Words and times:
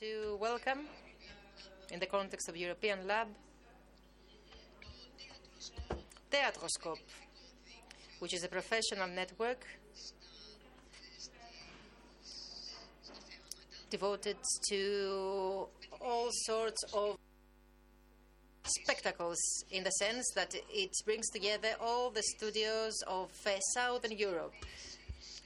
to 0.00 0.38
welcome, 0.40 0.86
in 1.90 2.00
the 2.00 2.06
context 2.06 2.48
of 2.48 2.56
European 2.56 3.06
Lab, 3.06 3.26
Teatroscope, 6.30 6.98
which 8.20 8.32
is 8.32 8.42
a 8.44 8.48
professional 8.48 9.08
network 9.08 9.66
devoted 13.90 14.36
to 14.70 15.66
all 16.00 16.28
sorts 16.30 16.82
of 16.94 17.18
spectacles 18.64 19.38
in 19.70 19.84
the 19.84 19.90
sense 19.90 20.32
that 20.34 20.54
it 20.70 20.90
brings 21.04 21.28
together 21.30 21.74
all 21.80 22.10
the 22.10 22.22
studios 22.22 22.94
of 23.06 23.30
uh, 23.46 23.58
Southern 23.74 24.12
Europe. 24.12 24.54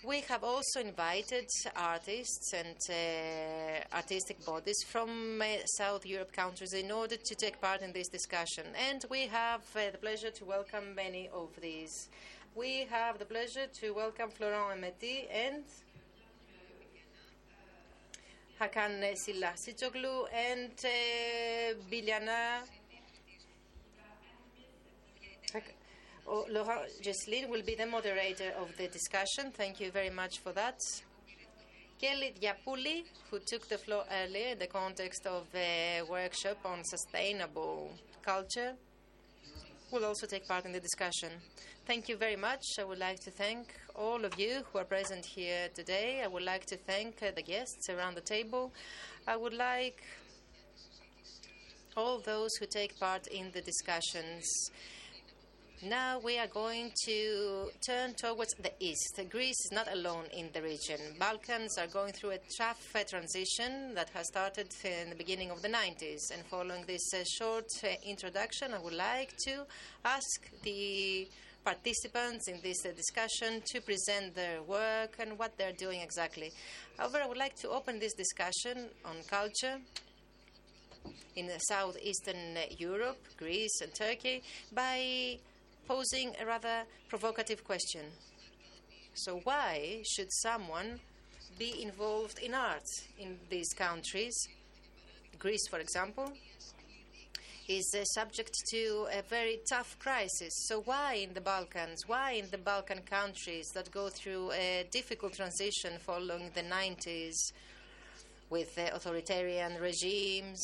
We 0.06 0.20
have 0.28 0.44
also 0.44 0.78
invited 0.78 1.48
artists 1.74 2.52
and 2.54 2.76
uh, 2.88 3.96
artistic 3.96 4.44
bodies 4.46 4.84
from 4.86 5.42
uh, 5.42 5.64
South 5.78 6.06
Europe 6.06 6.32
countries 6.32 6.74
in 6.74 6.92
order 6.92 7.16
to 7.16 7.34
take 7.34 7.60
part 7.60 7.82
in 7.82 7.92
this 7.92 8.06
discussion. 8.06 8.66
And 8.88 9.04
we 9.10 9.26
have 9.26 9.62
uh, 9.74 9.90
the 9.90 9.98
pleasure 9.98 10.30
to 10.30 10.44
welcome 10.44 10.94
many 10.94 11.28
of 11.34 11.48
these. 11.60 12.08
We 12.54 12.86
have 12.88 13.18
the 13.18 13.24
pleasure 13.24 13.66
to 13.80 13.90
welcome 13.90 14.30
Florent 14.30 14.80
Mehmeti 14.80 15.26
and 15.28 15.64
Hakan 18.60 19.02
Silahsızoğlu 19.16 20.28
and 20.32 20.70
uh, 20.84 21.90
Biljana 21.90 22.62
Laurent 26.26 26.88
Jesslin 27.02 27.48
will 27.48 27.62
be 27.62 27.74
the 27.74 27.86
moderator 27.86 28.52
of 28.58 28.76
the 28.76 28.88
discussion. 28.88 29.52
Thank 29.52 29.80
you 29.80 29.90
very 29.90 30.10
much 30.10 30.38
for 30.40 30.52
that. 30.52 30.78
Kelly 32.00 32.34
Diapouli, 32.40 33.04
who 33.30 33.38
took 33.46 33.68
the 33.68 33.78
floor 33.78 34.04
earlier 34.12 34.48
in 34.48 34.58
the 34.58 34.66
context 34.66 35.26
of 35.26 35.46
the 35.52 36.04
workshop 36.10 36.58
on 36.64 36.84
sustainable 36.84 37.90
culture, 38.22 38.74
will 39.90 40.04
also 40.04 40.26
take 40.26 40.46
part 40.46 40.66
in 40.66 40.72
the 40.72 40.80
discussion. 40.80 41.30
Thank 41.86 42.08
you 42.08 42.16
very 42.16 42.36
much. 42.36 42.62
I 42.78 42.84
would 42.84 42.98
like 42.98 43.20
to 43.20 43.30
thank 43.30 43.72
all 43.94 44.24
of 44.24 44.38
you 44.38 44.62
who 44.72 44.78
are 44.78 44.84
present 44.84 45.24
here 45.24 45.68
today. 45.74 46.22
I 46.24 46.26
would 46.26 46.42
like 46.42 46.66
to 46.66 46.76
thank 46.76 47.22
uh, 47.22 47.30
the 47.34 47.42
guests 47.42 47.88
around 47.88 48.16
the 48.16 48.20
table. 48.20 48.72
I 49.26 49.36
would 49.36 49.54
like 49.54 50.02
all 51.96 52.18
those 52.18 52.54
who 52.56 52.66
take 52.66 52.98
part 52.98 53.26
in 53.28 53.52
the 53.52 53.62
discussions. 53.62 54.44
Now 55.82 56.18
we 56.18 56.38
are 56.38 56.46
going 56.46 56.90
to 57.04 57.68
turn 57.86 58.14
towards 58.14 58.54
the 58.54 58.72
east. 58.80 59.20
Greece 59.28 59.60
is 59.66 59.72
not 59.72 59.92
alone 59.92 60.24
in 60.32 60.48
the 60.54 60.62
region. 60.62 60.98
Balkans 61.18 61.76
are 61.76 61.86
going 61.86 62.14
through 62.14 62.30
a 62.30 62.38
tough 62.56 62.80
uh, 62.94 63.04
transition 63.04 63.94
that 63.94 64.08
has 64.14 64.26
started 64.28 64.68
in 64.84 65.10
the 65.10 65.14
beginning 65.14 65.50
of 65.50 65.60
the 65.60 65.68
90s. 65.68 66.30
And 66.32 66.42
following 66.46 66.84
this 66.86 67.12
uh, 67.12 67.24
short 67.38 67.66
uh, 67.84 67.88
introduction, 68.06 68.72
I 68.72 68.78
would 68.78 68.94
like 68.94 69.36
to 69.48 69.66
ask 70.02 70.50
the 70.62 71.28
participants 71.62 72.48
in 72.48 72.58
this 72.62 72.80
discussion 72.82 73.62
to 73.66 73.82
present 73.82 74.34
their 74.34 74.62
work 74.62 75.16
and 75.18 75.38
what 75.38 75.58
they're 75.58 75.72
doing 75.72 76.00
exactly. 76.00 76.52
However, 76.96 77.18
I 77.22 77.26
would 77.26 77.36
like 77.36 77.56
to 77.56 77.68
open 77.68 77.98
this 77.98 78.14
discussion 78.14 78.86
on 79.04 79.16
culture 79.28 79.76
in 81.34 81.50
southeastern 81.68 82.56
Europe, 82.78 83.18
Greece, 83.36 83.82
and 83.82 83.94
Turkey 83.94 84.42
by 84.72 85.38
posing 85.86 86.32
a 86.40 86.46
rather 86.46 86.84
provocative 87.08 87.64
question. 87.64 88.04
So, 89.14 89.40
why 89.44 90.02
should 90.04 90.32
someone 90.32 91.00
be 91.58 91.82
involved 91.82 92.38
in 92.38 92.54
art 92.54 92.86
in 93.18 93.38
these 93.48 93.72
countries? 93.72 94.36
Greece, 95.38 95.66
for 95.68 95.78
example, 95.78 96.32
is 97.68 97.94
uh, 97.94 98.04
subject 98.04 98.52
to 98.70 99.06
a 99.12 99.22
very 99.22 99.58
tough 99.68 99.98
crisis. 99.98 100.52
So, 100.68 100.82
why 100.82 101.14
in 101.14 101.34
the 101.34 101.40
Balkans? 101.40 102.04
Why 102.06 102.32
in 102.32 102.50
the 102.50 102.58
Balkan 102.58 103.00
countries 103.02 103.68
that 103.74 103.90
go 103.90 104.08
through 104.08 104.52
a 104.52 104.86
difficult 104.90 105.34
transition 105.34 105.98
following 105.98 106.50
the 106.54 106.62
90s 106.62 107.52
with 108.50 108.78
uh, 108.78 108.90
authoritarian 108.94 109.80
regimes? 109.80 110.62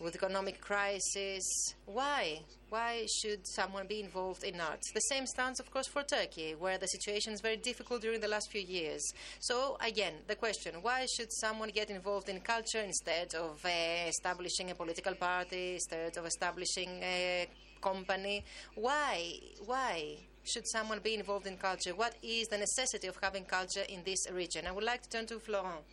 With 0.00 0.14
economic 0.14 0.60
crisis. 0.60 1.44
Why? 1.86 2.40
Why 2.68 3.06
should 3.20 3.46
someone 3.46 3.86
be 3.86 4.00
involved 4.00 4.44
in 4.44 4.60
arts? 4.60 4.92
The 4.92 5.00
same 5.00 5.26
stands, 5.26 5.58
of 5.58 5.70
course, 5.70 5.88
for 5.88 6.02
Turkey, 6.02 6.54
where 6.54 6.78
the 6.78 6.86
situation 6.86 7.32
is 7.32 7.40
very 7.40 7.56
difficult 7.56 8.02
during 8.02 8.20
the 8.20 8.28
last 8.28 8.50
few 8.50 8.60
years. 8.60 9.02
So, 9.40 9.76
again, 9.80 10.14
the 10.26 10.36
question 10.36 10.74
why 10.82 11.06
should 11.16 11.32
someone 11.32 11.70
get 11.70 11.90
involved 11.90 12.28
in 12.28 12.40
culture 12.40 12.80
instead 12.80 13.34
of 13.34 13.64
uh, 13.64 13.68
establishing 14.06 14.70
a 14.70 14.74
political 14.74 15.14
party, 15.14 15.74
instead 15.74 16.16
of 16.16 16.26
establishing 16.26 16.90
a 17.02 17.48
company? 17.80 18.44
Why? 18.74 19.32
Why? 19.64 20.18
Should 20.44 20.66
someone 20.68 21.00
be 21.00 21.14
involved 21.14 21.46
in 21.46 21.56
culture? 21.56 21.94
What 21.94 22.14
is 22.22 22.48
the 22.48 22.58
necessity 22.58 23.06
of 23.06 23.18
having 23.22 23.44
culture 23.44 23.84
in 23.88 24.02
this 24.04 24.30
region? 24.32 24.66
I 24.66 24.72
would 24.72 24.84
like 24.84 25.02
to 25.02 25.08
turn 25.08 25.26
to 25.26 25.38
Florent. 25.38 25.84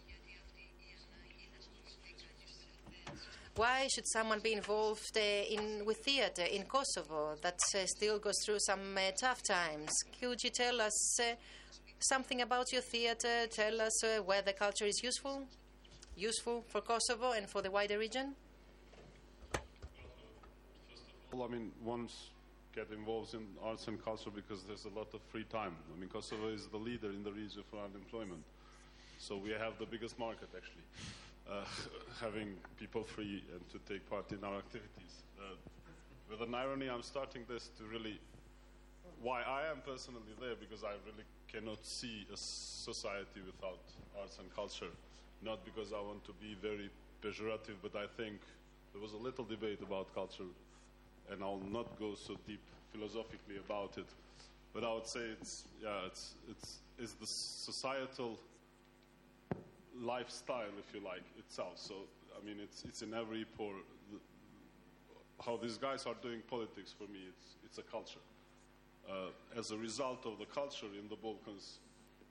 Why 3.57 3.87
should 3.87 4.05
someone 4.05 4.41
be 4.41 4.51
involved 4.51 5.15
uh, 5.15 5.21
in 5.21 5.85
with 5.85 6.03
theater 6.03 6.43
in 6.43 6.63
Kosovo 6.65 7.35
that 7.41 7.57
uh, 7.73 7.85
still 7.85 8.19
goes 8.19 8.35
through 8.45 8.59
some 8.59 8.97
uh, 8.97 9.11
tough 9.17 9.41
times? 9.43 9.91
Could 10.19 10.43
you 10.43 10.49
tell 10.49 10.81
us 10.81 11.19
something 11.99 12.41
about 12.41 12.73
your 12.73 12.81
theater? 12.81 13.47
Tell 13.49 13.79
us 13.79 14.03
uh, 14.03 14.21
where 14.23 14.41
the 14.41 14.51
culture 14.51 14.83
is 14.83 15.01
useful, 15.01 15.47
useful 16.17 16.65
for 16.67 16.81
Kosovo 16.81 17.31
and 17.31 17.49
for 17.49 17.61
the 17.61 17.71
wider 17.71 17.97
region. 17.97 18.35
Well, 21.31 21.43
I 21.43 21.47
mean, 21.47 21.71
once 21.81 22.31
get 22.75 22.91
involved 22.91 23.35
in 23.35 23.47
arts 23.63 23.87
and 23.87 24.03
culture 24.03 24.31
because 24.35 24.63
there's 24.63 24.83
a 24.83 24.99
lot 24.99 25.13
of 25.13 25.21
free 25.31 25.45
time. 25.45 25.77
I 25.95 25.97
mean, 25.97 26.09
Kosovo 26.09 26.49
is 26.49 26.67
the 26.67 26.77
leader 26.77 27.09
in 27.09 27.23
the 27.23 27.31
region 27.31 27.63
for 27.71 27.79
unemployment, 27.79 28.43
so 29.17 29.37
we 29.37 29.51
have 29.51 29.79
the 29.79 29.85
biggest 29.85 30.19
market 30.19 30.49
actually 30.53 30.83
having 32.21 32.55
people 32.79 33.03
free 33.03 33.43
and 33.51 33.61
to 33.69 33.77
take 33.91 34.07
part 34.09 34.31
in 34.31 34.43
our 34.43 34.57
activities. 34.57 35.23
Uh, 35.39 35.55
with 36.29 36.41
an 36.41 36.55
irony, 36.55 36.89
I'm 36.89 37.03
starting 37.03 37.43
this 37.47 37.69
to 37.77 37.83
really 37.85 38.19
why 39.21 39.41
I 39.41 39.69
am 39.69 39.81
personally 39.85 40.33
there 40.39 40.55
because 40.59 40.83
I 40.83 40.93
really 41.05 41.25
cannot 41.51 41.85
see 41.85 42.27
a 42.33 42.37
society 42.37 43.41
without 43.45 43.79
arts 44.19 44.39
and 44.39 44.53
culture. 44.55 44.91
Not 45.43 45.63
because 45.65 45.93
I 45.93 46.01
want 46.01 46.25
to 46.25 46.33
be 46.41 46.55
very 46.61 46.89
pejorative, 47.21 47.77
but 47.81 47.95
I 47.95 48.07
think 48.17 48.39
there 48.93 49.01
was 49.01 49.13
a 49.13 49.17
little 49.17 49.43
debate 49.43 49.81
about 49.81 50.13
culture, 50.15 50.49
and 51.31 51.43
I'll 51.43 51.61
not 51.71 51.99
go 51.99 52.15
so 52.15 52.35
deep 52.47 52.61
philosophically 52.91 53.57
about 53.57 53.97
it. 53.97 54.07
But 54.73 54.83
I 54.83 54.93
would 54.93 55.07
say 55.07 55.21
it's 55.39 55.65
yeah, 55.83 56.05
it's 56.07 56.33
it's 56.49 56.79
is 56.97 57.13
the 57.13 57.27
societal 57.27 58.39
lifestyle, 60.01 60.71
if 60.79 60.93
you 60.93 61.05
like, 61.05 61.23
itself. 61.37 61.73
So, 61.75 61.95
I 62.35 62.45
mean, 62.45 62.57
it's, 62.61 62.83
it's 62.85 63.01
in 63.01 63.13
every 63.13 63.45
pore. 63.57 63.75
How 65.45 65.57
these 65.57 65.77
guys 65.77 66.05
are 66.05 66.15
doing 66.21 66.41
politics 66.49 66.93
for 66.97 67.11
me, 67.11 67.19
it's, 67.27 67.55
it's 67.65 67.77
a 67.77 67.83
culture. 67.83 68.19
Uh, 69.09 69.59
as 69.59 69.71
a 69.71 69.77
result 69.77 70.25
of 70.25 70.39
the 70.39 70.45
culture 70.45 70.87
in 70.97 71.07
the 71.09 71.15
Balkans, 71.15 71.79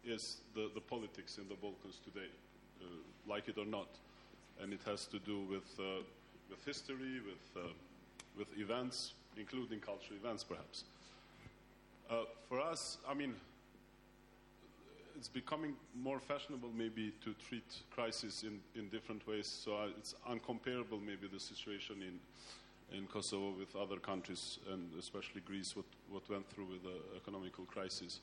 is 0.05 0.39
the, 0.55 0.71
the 0.75 0.81
politics 0.81 1.39
in 1.39 1.49
the 1.49 1.55
Balkans 1.55 1.99
today, 2.05 2.29
uh, 2.83 2.87
like 3.27 3.49
it 3.49 3.59
or 3.59 3.65
not. 3.65 3.89
And 4.61 4.73
it 4.73 4.81
has 4.87 5.07
to 5.07 5.19
do 5.19 5.41
with, 5.41 5.69
uh, 5.79 6.03
with 6.51 6.65
history, 6.65 7.21
with, 7.25 7.65
uh, 7.65 7.69
with 8.39 8.49
events, 8.59 9.15
including 9.37 9.81
cultural 9.81 10.19
events, 10.23 10.45
perhaps. 10.45 10.85
Uh, 12.11 12.25
for 12.49 12.61
us, 12.61 12.99
I 13.09 13.15
mean, 13.15 13.35
it's 15.17 15.29
becoming 15.29 15.75
more 15.95 16.19
fashionable 16.19 16.71
maybe 16.77 17.13
to 17.23 17.35
treat 17.49 17.65
crisis 17.91 18.43
in, 18.43 18.61
in 18.75 18.89
different 18.89 19.27
ways. 19.27 19.47
So 19.47 19.77
uh, 19.77 19.99
it's 19.99 20.15
uncomparable 20.29 21.00
maybe 21.05 21.29
the 21.33 21.41
situation 21.41 22.03
in 22.03 22.19
in 22.93 23.06
Kosovo 23.06 23.55
with 23.59 23.75
other 23.77 23.97
countries 23.97 24.59
and 24.73 24.91
especially 24.99 25.41
Greece 25.41 25.75
what, 25.77 25.87
what 26.11 26.29
went 26.31 26.49
through 26.50 26.67
with 26.67 26.83
the 26.83 26.99
economical 27.17 27.65
crisis. 27.65 28.21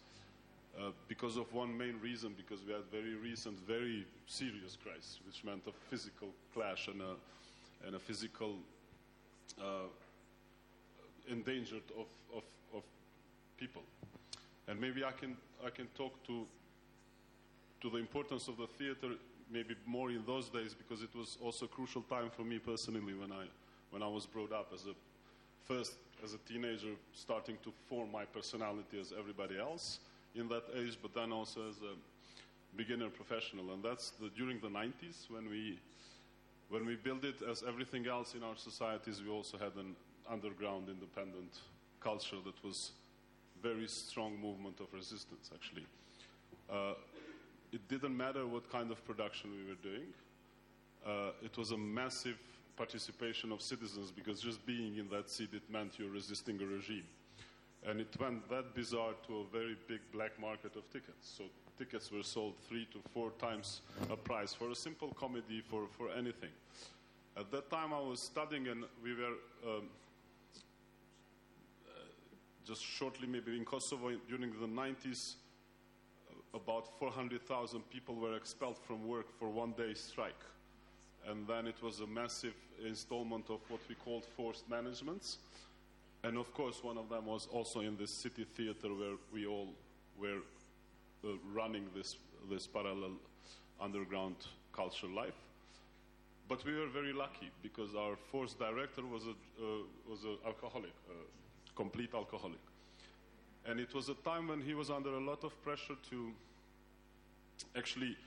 Uh, 0.79 0.91
because 1.07 1.35
of 1.35 1.51
one 1.53 1.77
main 1.77 1.99
reason, 2.01 2.33
because 2.37 2.63
we 2.65 2.71
had 2.71 2.83
very 2.91 3.15
recent, 3.15 3.59
very 3.67 4.05
serious 4.25 4.77
crisis, 4.81 5.19
which 5.25 5.43
meant 5.43 5.61
a 5.67 5.71
physical 5.89 6.29
clash 6.53 6.87
and 6.87 7.01
a, 7.01 7.15
and 7.85 7.95
a 7.95 7.99
physical 7.99 8.55
uh, 9.59 9.89
endangered 11.29 11.83
of, 11.99 12.07
of, 12.33 12.43
of 12.73 12.83
people. 13.57 13.81
And 14.67 14.79
maybe 14.79 15.03
I 15.03 15.11
can, 15.11 15.35
I 15.65 15.69
can 15.69 15.87
talk 15.97 16.13
to 16.27 16.45
to 17.81 17.89
the 17.89 17.97
importance 17.97 18.47
of 18.47 18.57
the 18.57 18.67
theater 18.67 19.15
maybe 19.51 19.75
more 19.85 20.11
in 20.11 20.23
those 20.25 20.49
days 20.49 20.73
because 20.73 21.03
it 21.03 21.13
was 21.15 21.37
also 21.41 21.65
a 21.65 21.67
crucial 21.67 22.01
time 22.03 22.29
for 22.29 22.43
me 22.43 22.59
personally 22.59 23.01
when 23.13 23.31
I 23.31 23.45
when 23.89 24.01
I 24.01 24.07
was 24.07 24.25
brought 24.25 24.53
up 24.53 24.71
as 24.73 24.85
a 24.85 24.93
first 25.65 25.93
as 26.23 26.33
a 26.33 26.37
teenager 26.39 26.93
starting 27.13 27.57
to 27.63 27.71
form 27.89 28.11
my 28.11 28.25
personality 28.25 28.99
as 28.99 29.11
everybody 29.17 29.59
else 29.59 29.99
in 30.35 30.47
that 30.47 30.63
age 30.75 30.97
but 31.01 31.13
then 31.13 31.31
also 31.31 31.67
as 31.67 31.75
a 31.77 31.95
beginner 32.75 33.09
professional, 33.09 33.73
and 33.73 33.83
that's 33.83 34.11
the, 34.11 34.29
during 34.29 34.59
the 34.59 34.69
90s 34.69 35.29
when 35.29 35.49
we 35.49 35.79
when 36.69 36.85
we 36.85 36.95
built 36.95 37.23
it. 37.25 37.41
As 37.41 37.63
everything 37.67 38.07
else 38.07 38.33
in 38.35 38.43
our 38.43 38.55
societies, 38.55 39.21
we 39.21 39.29
also 39.29 39.57
had 39.57 39.73
an 39.75 39.95
underground 40.29 40.87
independent 40.87 41.59
culture 41.99 42.37
that 42.45 42.63
was 42.63 42.91
very 43.61 43.87
strong 43.87 44.39
movement 44.39 44.79
of 44.79 44.87
resistance. 44.93 45.51
Actually, 45.53 45.85
uh, 46.71 46.93
it 47.71 47.87
didn't 47.87 48.15
matter 48.15 48.45
what 48.45 48.69
kind 48.71 48.91
of 48.91 49.03
production 49.05 49.51
we 49.51 49.69
were 49.69 49.79
doing. 49.81 50.07
Uh, 51.05 51.31
it 51.43 51.57
was 51.57 51.71
a 51.71 51.77
massive 51.77 52.37
participation 52.77 53.51
of 53.51 53.61
citizens 53.61 54.11
because 54.11 54.41
just 54.41 54.65
being 54.65 54.97
in 54.97 55.07
that 55.09 55.29
seat 55.29 55.49
it 55.53 55.63
meant 55.71 55.97
you're 55.97 56.09
resisting 56.09 56.61
a 56.61 56.65
regime. 56.65 57.03
And 57.85 57.99
it 57.99 58.15
went 58.19 58.47
that 58.49 58.75
bizarre 58.75 59.13
to 59.27 59.37
a 59.37 59.43
very 59.51 59.75
big 59.87 59.99
black 60.13 60.39
market 60.39 60.75
of 60.75 60.87
tickets. 60.91 61.33
So 61.37 61.45
tickets 61.77 62.11
were 62.11 62.23
sold 62.23 62.53
three 62.69 62.87
to 62.91 62.99
four 63.13 63.31
times 63.39 63.81
a 64.11 64.15
price 64.15 64.53
for 64.53 64.69
a 64.69 64.75
simple 64.75 65.09
comedy, 65.19 65.61
for, 65.67 65.87
for 65.97 66.09
anything. 66.11 66.51
At 67.35 67.49
that 67.51 67.71
time, 67.71 67.93
I 67.93 67.99
was 67.99 68.19
studying, 68.19 68.67
and 68.67 68.83
we 69.03 69.15
were 69.15 69.35
um, 69.65 69.89
uh, 71.87 72.01
just 72.67 72.83
shortly, 72.83 73.27
maybe 73.27 73.57
in 73.57 73.65
Kosovo 73.65 74.11
during 74.27 74.51
the 74.51 74.67
90s, 74.67 75.33
uh, 75.33 75.40
about 76.53 76.87
400,000 76.99 77.81
people 77.89 78.15
were 78.15 78.35
expelled 78.35 78.77
from 78.77 79.07
work 79.07 79.27
for 79.39 79.49
one 79.49 79.71
day 79.71 79.93
strike. 79.93 80.43
And 81.27 81.47
then 81.47 81.67
it 81.67 81.81
was 81.81 81.99
a 81.99 82.07
massive 82.07 82.55
installment 82.85 83.49
of 83.49 83.59
what 83.69 83.79
we 83.87 83.95
called 83.95 84.25
forced 84.35 84.69
managements. 84.69 85.37
And 86.23 86.37
of 86.37 86.53
course, 86.53 86.83
one 86.83 86.97
of 86.97 87.09
them 87.09 87.25
was 87.25 87.47
also 87.51 87.79
in 87.79 87.97
the 87.97 88.07
city 88.07 88.43
theater 88.43 88.89
where 88.89 89.15
we 89.33 89.45
all 89.45 89.69
were 90.19 90.39
uh, 91.23 91.29
running 91.53 91.87
this, 91.95 92.17
this 92.49 92.67
parallel 92.67 93.13
underground 93.79 94.35
culture 94.73 95.07
life. 95.07 95.35
But 96.47 96.65
we 96.65 96.75
were 96.75 96.87
very 96.87 97.13
lucky 97.13 97.49
because 97.63 97.95
our 97.95 98.15
force 98.15 98.53
director 98.53 99.03
was 99.05 99.23
a 99.25 99.31
uh, 99.31 99.83
was 100.09 100.23
an 100.23 100.37
alcoholic, 100.45 100.91
a 101.09 101.75
complete 101.75 102.13
alcoholic, 102.13 102.59
and 103.67 103.79
it 103.79 103.93
was 103.93 104.09
a 104.09 104.15
time 104.15 104.47
when 104.47 104.61
he 104.61 104.73
was 104.73 104.89
under 104.89 105.13
a 105.13 105.19
lot 105.19 105.43
of 105.43 105.61
pressure 105.63 105.95
to 106.09 106.31
actually 107.77 108.17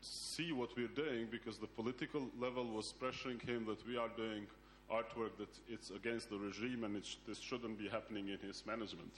see 0.00 0.52
what 0.52 0.76
we're 0.76 0.88
doing 0.88 1.26
because 1.30 1.58
the 1.58 1.66
political 1.66 2.22
level 2.40 2.64
was 2.64 2.92
pressuring 3.00 3.40
him 3.42 3.64
that 3.66 3.86
we 3.86 3.96
are 3.96 4.10
doing 4.16 4.46
artwork 4.90 5.36
that 5.38 5.48
it's 5.68 5.90
against 5.90 6.30
the 6.30 6.36
regime 6.36 6.84
and 6.84 7.04
sh- 7.04 7.16
this 7.26 7.38
shouldn't 7.38 7.78
be 7.78 7.88
happening 7.88 8.28
in 8.28 8.38
his 8.46 8.62
management. 8.66 9.10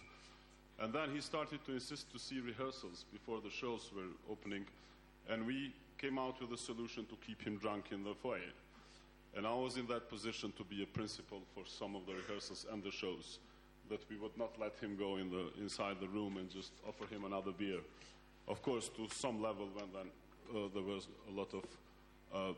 And 0.80 0.92
then 0.92 1.10
he 1.12 1.20
started 1.20 1.64
to 1.66 1.72
insist 1.72 2.10
to 2.12 2.18
see 2.18 2.40
rehearsals 2.40 3.04
before 3.12 3.40
the 3.42 3.50
shows 3.50 3.90
were 3.94 4.12
opening, 4.30 4.64
and 5.28 5.44
we 5.46 5.72
came 5.98 6.18
out 6.18 6.40
with 6.40 6.52
a 6.52 6.56
solution 6.56 7.04
to 7.06 7.16
keep 7.26 7.42
him 7.42 7.58
drunk 7.58 7.86
in 7.90 8.04
the 8.04 8.14
foyer. 8.14 8.54
And 9.36 9.46
I 9.46 9.52
was 9.52 9.76
in 9.76 9.86
that 9.88 10.08
position 10.08 10.52
to 10.56 10.64
be 10.64 10.82
a 10.82 10.86
principal 10.86 11.40
for 11.54 11.64
some 11.66 11.96
of 11.96 12.06
the 12.06 12.14
rehearsals 12.14 12.64
and 12.72 12.82
the 12.82 12.90
shows, 12.92 13.38
that 13.88 14.00
we 14.10 14.16
would 14.16 14.36
not 14.36 14.58
let 14.60 14.78
him 14.78 14.96
go 14.96 15.16
in 15.16 15.30
the, 15.30 15.50
inside 15.60 15.96
the 16.00 16.08
room 16.08 16.36
and 16.36 16.50
just 16.50 16.72
offer 16.86 17.06
him 17.12 17.24
another 17.24 17.52
beer. 17.52 17.80
Of 18.46 18.62
course, 18.62 18.88
to 18.96 19.08
some 19.14 19.42
level, 19.42 19.68
when 19.74 19.86
then 19.92 20.10
uh, 20.50 20.68
there 20.72 20.82
was 20.82 21.08
a 21.28 21.32
lot 21.32 21.52
of 21.54 21.64
uh, 22.34 22.54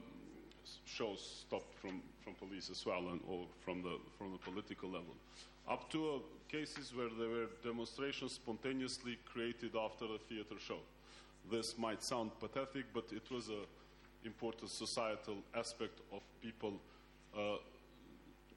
shows 0.85 1.45
stopped 1.47 1.75
from, 1.79 2.03
from 2.23 2.35
police 2.35 2.71
as 2.71 2.85
well, 2.87 3.09
and, 3.11 3.21
or 3.29 3.47
from 3.65 3.83
the, 3.83 3.99
from 4.19 4.33
the 4.33 4.39
political 4.39 4.89
level 4.89 5.15
up 5.71 5.89
to 5.91 6.09
uh, 6.09 6.19
cases 6.49 6.93
where 6.95 7.09
there 7.19 7.29
were 7.29 7.47
demonstrations 7.63 8.33
spontaneously 8.33 9.17
created 9.25 9.77
after 9.77 10.05
a 10.07 10.19
theater 10.29 10.57
show. 10.59 10.79
This 11.51 11.79
might 11.79 12.03
sound 12.03 12.33
pathetic, 12.41 12.87
but 12.93 13.05
it 13.13 13.31
was 13.31 13.49
an 13.49 13.65
important 14.25 14.71
societal 14.71 15.37
aspect 15.55 16.01
of 16.13 16.23
people 16.43 16.75
uh, 17.37 17.57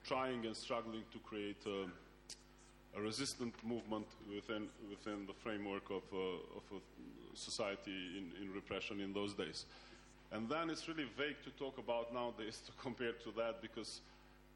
trying 0.04 0.46
and 0.46 0.56
struggling 0.56 1.04
to 1.12 1.20
create 1.20 1.64
a, 1.68 1.86
a, 2.96 3.02
resistant 3.02 3.54
movement 3.64 4.08
within, 4.34 4.68
within 4.90 5.26
the 5.26 5.34
framework 5.34 5.90
of, 5.90 6.04
uh, 6.14 6.58
of 6.58 6.64
a 6.78 7.38
society 7.38 8.18
in, 8.18 8.32
in 8.42 8.54
repression 8.54 9.00
in 9.00 9.14
those 9.14 9.34
days. 9.34 9.66
And 10.32 10.50
then 10.50 10.70
it's 10.70 10.88
really 10.88 11.06
vague 11.18 11.42
to 11.44 11.52
talk 11.52 11.78
about 11.78 12.14
nowadays 12.14 12.62
to 12.66 12.72
compare 12.82 13.14
to 13.24 13.32
that 13.38 13.62
because 13.62 14.02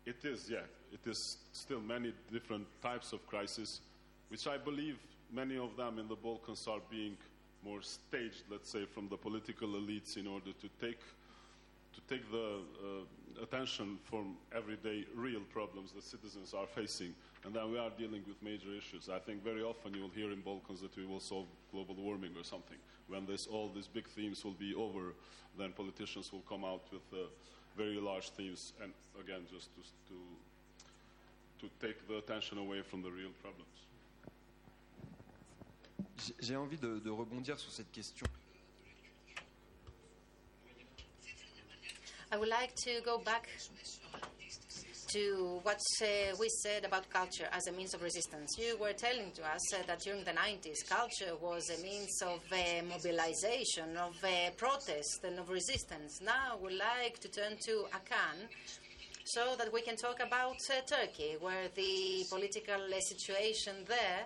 it 0.05 0.23
is, 0.23 0.49
yeah. 0.49 0.65
It 0.93 1.07
is 1.09 1.37
still 1.51 1.81
many 1.81 2.13
different 2.31 2.65
types 2.81 3.11
of 3.11 3.25
crises, 3.27 3.81
which 4.29 4.47
I 4.47 4.57
believe 4.57 4.97
many 5.31 5.57
of 5.57 5.75
them 5.75 5.99
in 5.99 6.07
the 6.07 6.15
Balkans 6.15 6.67
are 6.67 6.79
being 6.89 7.17
more 7.63 7.81
staged, 7.81 8.43
let's 8.49 8.69
say, 8.71 8.85
from 8.85 9.09
the 9.09 9.17
political 9.17 9.67
elites 9.67 10.15
in 10.15 10.27
order 10.27 10.51
to 10.53 10.69
take 10.79 10.99
to 11.93 12.15
take 12.15 12.31
the 12.31 12.59
uh, 12.59 13.43
attention 13.43 13.97
from 14.03 14.37
everyday 14.55 15.05
real 15.15 15.41
problems 15.51 15.91
that 15.93 16.03
citizens 16.03 16.53
are 16.53 16.67
facing, 16.67 17.13
and 17.45 17.53
then 17.53 17.71
we 17.71 17.77
are 17.77 17.91
dealing 17.97 18.23
with 18.27 18.41
major 18.41 18.73
issues. 18.75 19.09
I 19.09 19.19
think 19.19 19.43
very 19.43 19.61
often 19.63 19.93
you 19.93 20.01
will 20.01 20.09
hear 20.09 20.31
in 20.31 20.41
Balkans 20.41 20.81
that 20.81 20.95
we 20.97 21.05
will 21.05 21.19
solve 21.19 21.47
global 21.71 21.95
warming 21.95 22.31
or 22.37 22.43
something. 22.43 22.77
When 23.07 23.25
this, 23.25 23.47
all 23.47 23.69
these 23.73 23.87
big 23.87 24.07
themes 24.07 24.43
will 24.43 24.57
be 24.59 24.73
over, 24.75 25.13
then 25.57 25.71
politicians 25.71 26.31
will 26.31 26.43
come 26.49 26.65
out 26.65 26.83
with 26.91 27.03
uh, 27.13 27.27
very 27.77 27.99
large 27.99 28.29
themes, 28.31 28.73
and 28.81 28.91
again, 29.19 29.41
just 29.51 29.69
to, 29.75 29.81
to, 30.09 31.67
to 31.67 31.85
take 31.85 32.07
the 32.07 32.17
attention 32.17 32.57
away 32.57 32.81
from 32.81 33.01
the 33.01 33.11
real 33.11 33.31
problems. 33.41 33.67
J'ai 36.41 36.55
envie 36.55 36.77
de, 36.77 36.99
de 36.99 37.11
rebondir 37.11 37.59
sur 37.59 37.71
cette 37.71 37.91
question. 37.91 38.25
I 42.31 42.37
would 42.37 42.49
like 42.49 42.75
to 42.75 43.01
go 43.05 43.19
back 43.19 43.47
to 45.17 45.59
what 45.63 45.81
uh, 46.01 46.35
we 46.39 46.47
said 46.63 46.85
about 46.85 47.09
culture 47.09 47.47
as 47.51 47.65
a 47.67 47.71
means 47.71 47.93
of 47.95 48.01
resistance. 48.03 48.55
You 48.57 48.77
were 48.79 48.93
telling 48.93 49.31
to 49.31 49.41
us 49.41 49.73
uh, 49.73 49.77
that 49.87 50.01
during 50.01 50.23
the 50.23 50.31
90s, 50.31 50.87
culture 50.87 51.33
was 51.41 51.71
a 51.71 51.81
means 51.81 52.21
of 52.21 52.39
uh, 52.51 52.83
mobilization, 52.87 53.97
of 53.97 54.15
uh, 54.23 54.51
protest, 54.57 55.23
and 55.23 55.39
of 55.39 55.49
resistance. 55.49 56.21
Now 56.21 56.59
we'd 56.61 56.77
like 56.77 57.17
to 57.21 57.29
turn 57.29 57.53
to 57.65 57.85
Akan 57.97 58.37
so 59.25 59.55
that 59.57 59.73
we 59.73 59.81
can 59.81 59.95
talk 59.95 60.19
about 60.19 60.57
uh, 60.69 60.81
Turkey, 60.85 61.35
where 61.39 61.67
the 61.73 62.23
political 62.29 62.81
uh, 62.93 62.99
situation 62.99 63.73
there 63.87 64.23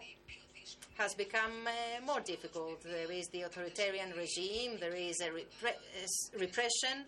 has 0.97 1.13
become 1.13 1.69
more 2.05 2.19
difficult. 2.19 2.83
There 2.83 3.11
is 3.11 3.27
the 3.29 3.43
authoritarian 3.43 4.11
regime, 4.17 4.77
there 4.79 4.95
is 4.95 5.21
a 5.21 5.29
repre- 5.29 5.81
repression 6.38 7.05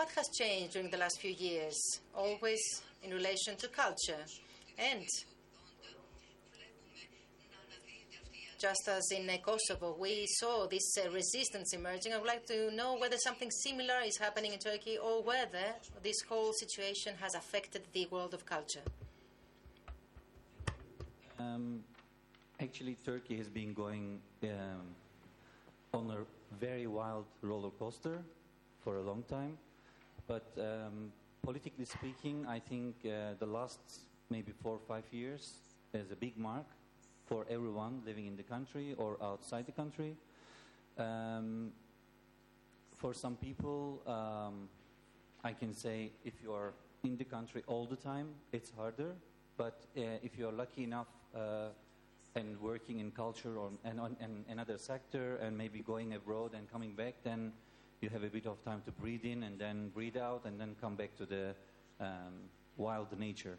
what 0.00 0.08
has 0.16 0.30
changed 0.30 0.72
during 0.72 0.88
the 0.88 0.96
last 0.96 1.20
few 1.20 1.32
years? 1.32 1.78
Always 2.16 2.62
in 3.02 3.10
relation 3.10 3.54
to 3.56 3.68
culture. 3.68 4.24
And 4.78 5.06
just 8.58 8.88
as 8.88 9.06
in 9.12 9.28
Kosovo, 9.42 9.94
we 10.00 10.24
saw 10.40 10.66
this 10.66 10.96
uh, 10.96 11.10
resistance 11.10 11.74
emerging. 11.74 12.14
I 12.14 12.16
would 12.16 12.26
like 12.26 12.46
to 12.46 12.74
know 12.74 12.96
whether 12.96 13.18
something 13.18 13.50
similar 13.50 14.00
is 14.02 14.16
happening 14.16 14.54
in 14.54 14.58
Turkey 14.58 14.96
or 14.96 15.22
whether 15.22 15.66
this 16.02 16.16
whole 16.26 16.54
situation 16.54 17.12
has 17.20 17.34
affected 17.34 17.82
the 17.92 18.06
world 18.10 18.32
of 18.32 18.46
culture. 18.46 18.86
Um, 21.38 21.84
actually, 22.58 22.96
Turkey 23.04 23.36
has 23.36 23.48
been 23.48 23.74
going 23.74 24.18
um, 24.44 24.86
on 25.92 26.10
a 26.10 26.20
very 26.58 26.86
wild 26.86 27.26
roller 27.42 27.72
coaster 27.78 28.22
for 28.82 28.96
a 28.96 29.02
long 29.02 29.24
time. 29.24 29.58
But 30.30 30.46
um, 30.58 31.10
politically 31.42 31.84
speaking, 31.84 32.46
I 32.46 32.60
think 32.60 32.94
uh, 33.04 33.34
the 33.40 33.46
last 33.46 33.80
maybe 34.30 34.52
four 34.62 34.74
or 34.74 34.80
five 34.86 35.02
years 35.10 35.54
is 35.92 36.12
a 36.12 36.14
big 36.14 36.38
mark 36.38 36.66
for 37.26 37.44
everyone 37.50 38.02
living 38.06 38.28
in 38.28 38.36
the 38.36 38.44
country 38.44 38.94
or 38.96 39.16
outside 39.20 39.66
the 39.66 39.72
country. 39.72 40.14
Um, 40.96 41.72
for 42.96 43.12
some 43.12 43.34
people, 43.34 44.02
um, 44.06 44.68
I 45.42 45.52
can 45.52 45.74
say 45.74 46.12
if 46.24 46.34
you 46.44 46.52
are 46.52 46.74
in 47.02 47.16
the 47.16 47.24
country 47.24 47.64
all 47.66 47.86
the 47.86 47.96
time, 47.96 48.28
it's 48.52 48.70
harder. 48.70 49.16
But 49.56 49.80
uh, 49.96 50.22
if 50.22 50.38
you 50.38 50.46
are 50.46 50.52
lucky 50.52 50.84
enough 50.84 51.08
uh, 51.34 51.70
and 52.36 52.56
working 52.60 53.00
in 53.00 53.10
culture 53.10 53.58
or 53.58 53.72
and, 53.82 53.98
and 54.20 54.44
another 54.48 54.78
sector 54.78 55.38
and 55.42 55.58
maybe 55.58 55.80
going 55.80 56.14
abroad 56.14 56.54
and 56.54 56.70
coming 56.70 56.94
back, 56.94 57.14
then 57.24 57.52
you 58.00 58.08
have 58.08 58.22
a 58.22 58.28
bit 58.28 58.46
of 58.46 58.62
time 58.64 58.82
to 58.86 58.90
breathe 58.90 59.24
in 59.24 59.42
and 59.42 59.58
then 59.58 59.90
breathe 59.90 60.16
out 60.16 60.42
and 60.46 60.58
then 60.58 60.74
come 60.80 60.96
back 60.96 61.16
to 61.16 61.26
the 61.26 61.54
um, 62.00 62.48
wild 62.76 63.18
nature. 63.18 63.58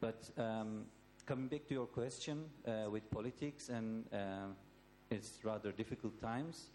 But 0.00 0.28
um, 0.36 0.84
coming 1.26 1.48
back 1.48 1.66
to 1.68 1.74
your 1.74 1.86
question 1.86 2.44
uh, 2.66 2.90
with 2.90 3.10
politics 3.10 3.70
and 3.70 4.04
uh, 4.12 4.48
it's 5.10 5.38
rather 5.42 5.72
difficult 5.72 6.20
times, 6.20 6.70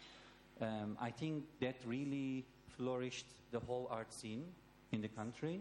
um, 0.60 0.96
I 1.00 1.10
think 1.10 1.44
that 1.60 1.76
really 1.86 2.44
flourished 2.76 3.26
the 3.52 3.60
whole 3.60 3.88
art 3.90 4.12
scene 4.12 4.44
in 4.92 5.00
the 5.00 5.08
country. 5.08 5.60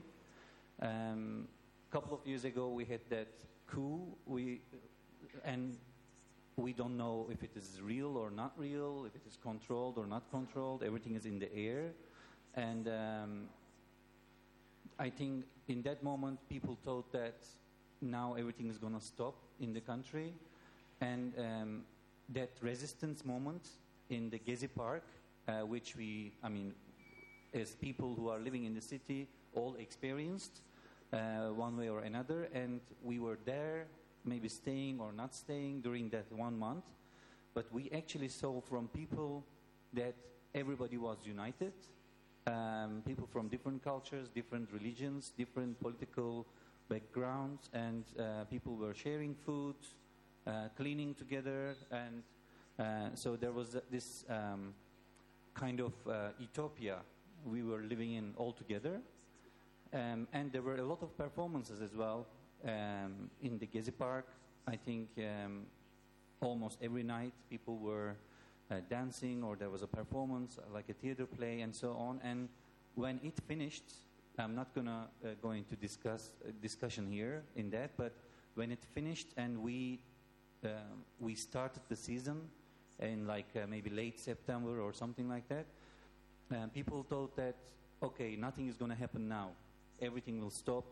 A 0.82 0.88
um, 0.88 1.48
couple 1.92 2.18
of 2.18 2.26
years 2.26 2.46
ago, 2.46 2.70
we 2.70 2.86
had 2.86 3.02
that 3.10 3.28
coup, 3.68 4.02
we, 4.26 4.62
and 5.46 5.78
we 6.56 6.74
don't 6.74 6.98
know 6.98 7.28
if 7.32 7.44
it 7.44 7.52
is 7.56 7.82
real 7.82 8.18
or 8.18 8.30
not 8.30 8.54
real, 8.58 9.06
if 9.06 9.16
it 9.16 9.24
is 9.28 9.38
controlled 9.42 9.98
or 9.98 10.06
not 10.06 10.30
controlled. 10.32 10.84
Everything 10.84 11.16
is 11.16 11.26
in 11.26 11.40
the 11.40 11.54
air, 11.56 11.92
and 12.56 12.88
um, 12.88 13.48
I 15.00 15.10
think 15.10 15.46
in 15.68 15.82
that 15.84 16.04
moment 16.04 16.40
people 16.50 16.78
thought 16.86 17.12
that 17.12 17.46
now 18.02 18.36
everything 18.38 18.70
is 18.70 18.78
going 18.78 18.94
to 18.94 19.02
stop 19.02 19.36
in 19.60 19.74
the 19.74 19.82
country, 19.82 20.34
and 21.02 21.34
um, 21.40 21.82
that 22.30 22.52
resistance 22.62 23.26
moment 23.26 23.68
in 24.10 24.30
the 24.30 24.40
Gezi 24.40 24.70
Park, 24.74 25.04
uh, 25.48 25.62
which 25.62 25.96
we, 25.96 26.34
I 26.44 26.50
mean, 26.50 26.74
as 27.54 27.72
people 27.72 28.16
who 28.16 28.30
are 28.30 28.40
living 28.40 28.66
in 28.66 28.74
the 28.74 28.82
city, 28.82 29.28
all 29.56 29.76
experienced 29.80 30.62
uh, 31.12 31.50
one 31.50 31.78
way 31.78 31.90
or 31.90 32.00
another, 32.00 32.48
and 32.54 32.82
we 33.04 33.20
were 33.20 33.38
there, 33.46 33.86
maybe 34.26 34.50
staying 34.50 35.00
or 35.00 35.12
not 35.12 35.34
staying 35.36 35.82
during 35.82 36.10
that 36.10 36.32
one 36.32 36.58
month, 36.58 36.86
but 37.54 37.72
we 37.72 37.90
actually 37.92 38.30
saw 38.30 38.62
from 38.62 38.88
people 38.88 39.44
that 39.94 40.16
everybody 40.56 40.98
was 40.98 41.18
united. 41.26 41.74
Um, 42.46 43.04
people 43.06 43.28
from 43.32 43.48
different 43.48 43.84
cultures, 43.84 44.28
different 44.28 44.70
religions, 44.74 45.32
different 45.38 45.80
political 45.80 46.46
backgrounds, 46.90 47.70
and 47.74 48.04
uh, 48.20 48.44
people 48.50 48.76
were 48.76 48.94
sharing 48.94 49.34
food, 49.34 49.76
uh, 50.46 50.68
cleaning 50.76 51.14
together, 51.14 51.76
and 51.92 52.24
uh, 52.80 53.16
so 53.16 53.38
there 53.38 53.52
was 53.52 53.78
this 53.90 54.26
um, 54.30 54.74
kind 55.54 55.80
of 55.80 55.94
uh, 56.06 56.30
utopia 56.38 56.98
we 57.46 57.64
were 57.64 57.82
living 57.82 58.14
in 58.14 58.34
all 58.38 58.52
together. 58.52 59.00
Um, 59.94 60.28
and 60.34 60.52
there 60.52 60.62
were 60.62 60.78
a 60.78 60.84
lot 60.84 61.04
of 61.04 61.16
performances 61.18 61.82
as 61.82 61.94
well 61.96 62.26
um, 62.66 63.30
in 63.42 63.58
the 63.58 63.68
Gezi 63.68 63.92
Park. 63.98 64.28
I 64.68 64.76
think 64.76 65.10
um, 65.18 65.66
almost 66.42 66.78
every 66.82 67.04
night 67.04 67.34
people 67.50 67.78
were 67.78 68.16
uh, 68.72 68.76
dancing 68.90 69.44
or 69.44 69.56
there 69.56 69.70
was 69.70 69.82
a 69.82 69.88
performance 69.88 70.58
like 70.74 70.90
a 70.90 70.94
theater 70.94 71.26
play 71.26 71.62
and 71.62 71.76
so 71.76 71.94
on. 71.94 72.20
And 72.24 72.50
when 72.96 73.20
it 73.24 73.34
finished, 73.48 73.84
I'm 74.38 74.56
not 74.56 74.74
gonna 74.74 75.08
uh, 75.24 75.30
go 75.42 75.52
into 75.52 75.76
discuss 75.76 76.32
uh, 76.46 76.52
discussion 76.62 77.12
here 77.12 77.44
in 77.56 77.70
that, 77.72 77.92
but 77.98 78.14
when 78.56 78.72
it 78.72 78.84
finished 78.94 79.28
and 79.38 79.62
we 79.62 80.00
um, 80.64 81.04
we 81.20 81.36
started 81.36 81.82
the 81.90 81.96
season 81.96 82.42
in 83.00 83.28
like 83.28 83.48
uh, 83.56 83.68
maybe 83.68 83.90
late 83.90 84.20
September 84.20 84.80
or 84.80 84.94
something 84.94 85.28
like 85.28 85.48
that, 85.50 85.66
uh, 86.56 86.68
people 86.74 87.04
thought 87.04 87.36
that 87.36 87.56
okay, 88.02 88.36
nothing 88.36 88.68
is 88.68 88.76
going 88.76 88.92
to 88.92 88.98
happen 88.98 89.28
now. 89.28 89.52
Everything 90.02 90.42
will 90.42 90.52
stop. 90.52 90.86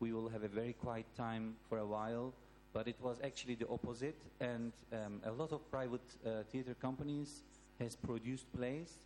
We 0.00 0.12
will 0.12 0.28
have 0.28 0.42
a 0.42 0.48
very 0.48 0.72
quiet 0.72 1.06
time 1.16 1.54
for 1.68 1.78
a 1.78 1.86
while. 1.86 2.32
But 2.72 2.88
it 2.88 2.96
was 3.00 3.18
actually 3.22 3.54
the 3.54 3.68
opposite, 3.68 4.20
and 4.40 4.72
um, 4.92 5.20
a 5.24 5.30
lot 5.30 5.52
of 5.52 5.70
private 5.70 6.02
uh, 6.26 6.42
theater 6.50 6.74
companies 6.74 7.42
has 7.78 7.94
produced 7.94 8.52
plays, 8.52 8.98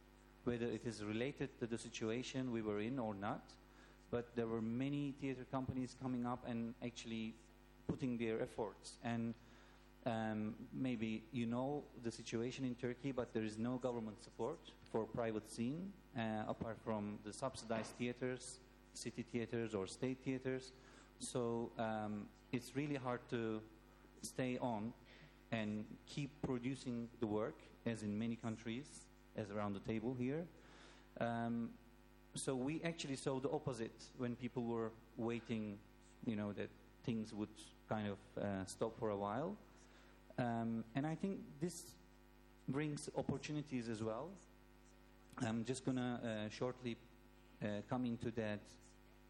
whether 0.44 0.64
it 0.64 0.86
is 0.86 1.04
related 1.04 1.50
to 1.60 1.66
the 1.66 1.76
situation 1.76 2.50
we 2.50 2.62
were 2.62 2.80
in 2.80 2.98
or 2.98 3.14
not. 3.14 3.42
But 4.10 4.34
there 4.34 4.46
were 4.46 4.62
many 4.62 5.14
theater 5.20 5.44
companies 5.50 5.94
coming 6.00 6.24
up 6.24 6.46
and 6.48 6.72
actually 6.82 7.34
putting 7.86 8.16
their 8.16 8.40
efforts. 8.40 8.96
And 9.04 9.34
um, 10.06 10.54
maybe 10.72 11.24
you 11.32 11.44
know 11.44 11.82
the 12.02 12.10
situation 12.10 12.64
in 12.64 12.74
Turkey, 12.74 13.12
but 13.12 13.34
there 13.34 13.44
is 13.44 13.58
no 13.58 13.76
government 13.76 14.22
support 14.24 14.58
for 14.90 15.04
private 15.04 15.50
scene 15.50 15.92
uh, 16.16 16.44
apart 16.48 16.78
from 16.84 17.18
the 17.24 17.32
subsidized 17.32 17.92
theaters, 17.98 18.60
city 18.98 19.24
theaters 19.32 19.74
or 19.74 19.86
state 19.86 20.18
theaters. 20.24 20.72
So 21.18 21.70
um, 21.78 22.26
it's 22.52 22.76
really 22.76 22.96
hard 22.96 23.20
to 23.30 23.60
stay 24.22 24.58
on 24.60 24.92
and 25.50 25.84
keep 26.06 26.30
producing 26.42 27.08
the 27.20 27.26
work, 27.26 27.58
as 27.86 28.02
in 28.02 28.18
many 28.18 28.36
countries, 28.36 28.86
as 29.36 29.50
around 29.50 29.74
the 29.74 29.80
table 29.92 30.14
here. 30.18 30.44
Um, 31.20 31.70
so 32.34 32.54
we 32.54 32.80
actually 32.84 33.16
saw 33.16 33.40
the 33.40 33.50
opposite 33.50 34.04
when 34.18 34.36
people 34.36 34.64
were 34.64 34.90
waiting, 35.16 35.78
you 36.26 36.36
know, 36.36 36.52
that 36.52 36.68
things 37.04 37.32
would 37.32 37.48
kind 37.88 38.08
of 38.08 38.42
uh, 38.42 38.64
stop 38.66 38.98
for 38.98 39.10
a 39.10 39.16
while. 39.16 39.56
Um, 40.38 40.84
and 40.94 41.06
I 41.06 41.14
think 41.14 41.38
this 41.60 41.82
brings 42.68 43.08
opportunities 43.16 43.88
as 43.88 44.02
well. 44.02 44.28
I'm 45.40 45.64
just 45.64 45.84
going 45.84 45.96
to 45.96 46.02
uh, 46.02 46.48
shortly 46.50 46.96
uh, 47.62 47.66
come 47.88 48.04
into 48.04 48.30
that. 48.32 48.60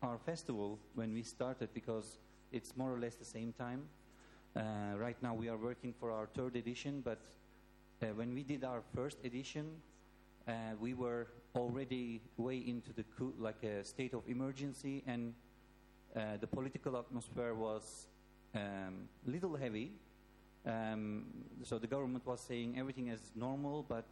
Our 0.02 0.18
festival, 0.18 0.78
when 0.94 1.12
we 1.12 1.22
started, 1.22 1.70
because 1.74 2.18
it's 2.52 2.76
more 2.76 2.92
or 2.94 2.98
less 2.98 3.16
the 3.16 3.24
same 3.24 3.52
time. 3.52 3.82
Uh, 4.56 4.96
right 4.96 5.16
now, 5.22 5.34
we 5.34 5.48
are 5.48 5.56
working 5.56 5.92
for 5.98 6.10
our 6.10 6.26
third 6.26 6.56
edition, 6.56 7.02
but 7.04 7.20
uh, 8.02 8.06
when 8.14 8.34
we 8.34 8.42
did 8.42 8.64
our 8.64 8.82
first 8.94 9.18
edition, 9.24 9.66
uh, 10.46 10.52
we 10.80 10.94
were 10.94 11.26
already 11.54 12.20
way 12.36 12.58
into 12.58 12.92
the 12.92 13.02
coup, 13.16 13.34
like 13.38 13.62
a 13.64 13.84
state 13.84 14.14
of 14.14 14.22
emergency, 14.28 15.02
and 15.06 15.34
uh, 16.16 16.36
the 16.40 16.46
political 16.46 16.96
atmosphere 16.96 17.54
was 17.54 18.06
um, 18.54 19.08
little 19.26 19.56
heavy 19.56 19.92
um, 20.68 21.24
so 21.62 21.78
the 21.78 21.86
government 21.86 22.26
was 22.26 22.40
saying 22.40 22.76
everything 22.78 23.08
is 23.08 23.32
normal, 23.34 23.84
but 23.88 24.06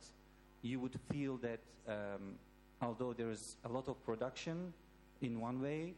you 0.63 0.81
would 0.81 0.99
feel 1.11 1.37
that 1.39 1.61
um, 1.87 2.37
although 2.81 3.13
there 3.13 3.31
is 3.31 3.57
a 3.65 3.69
lot 3.69 3.89
of 3.89 4.03
production 4.05 4.73
in 5.23 5.41
one 5.41 5.61
way, 5.61 5.95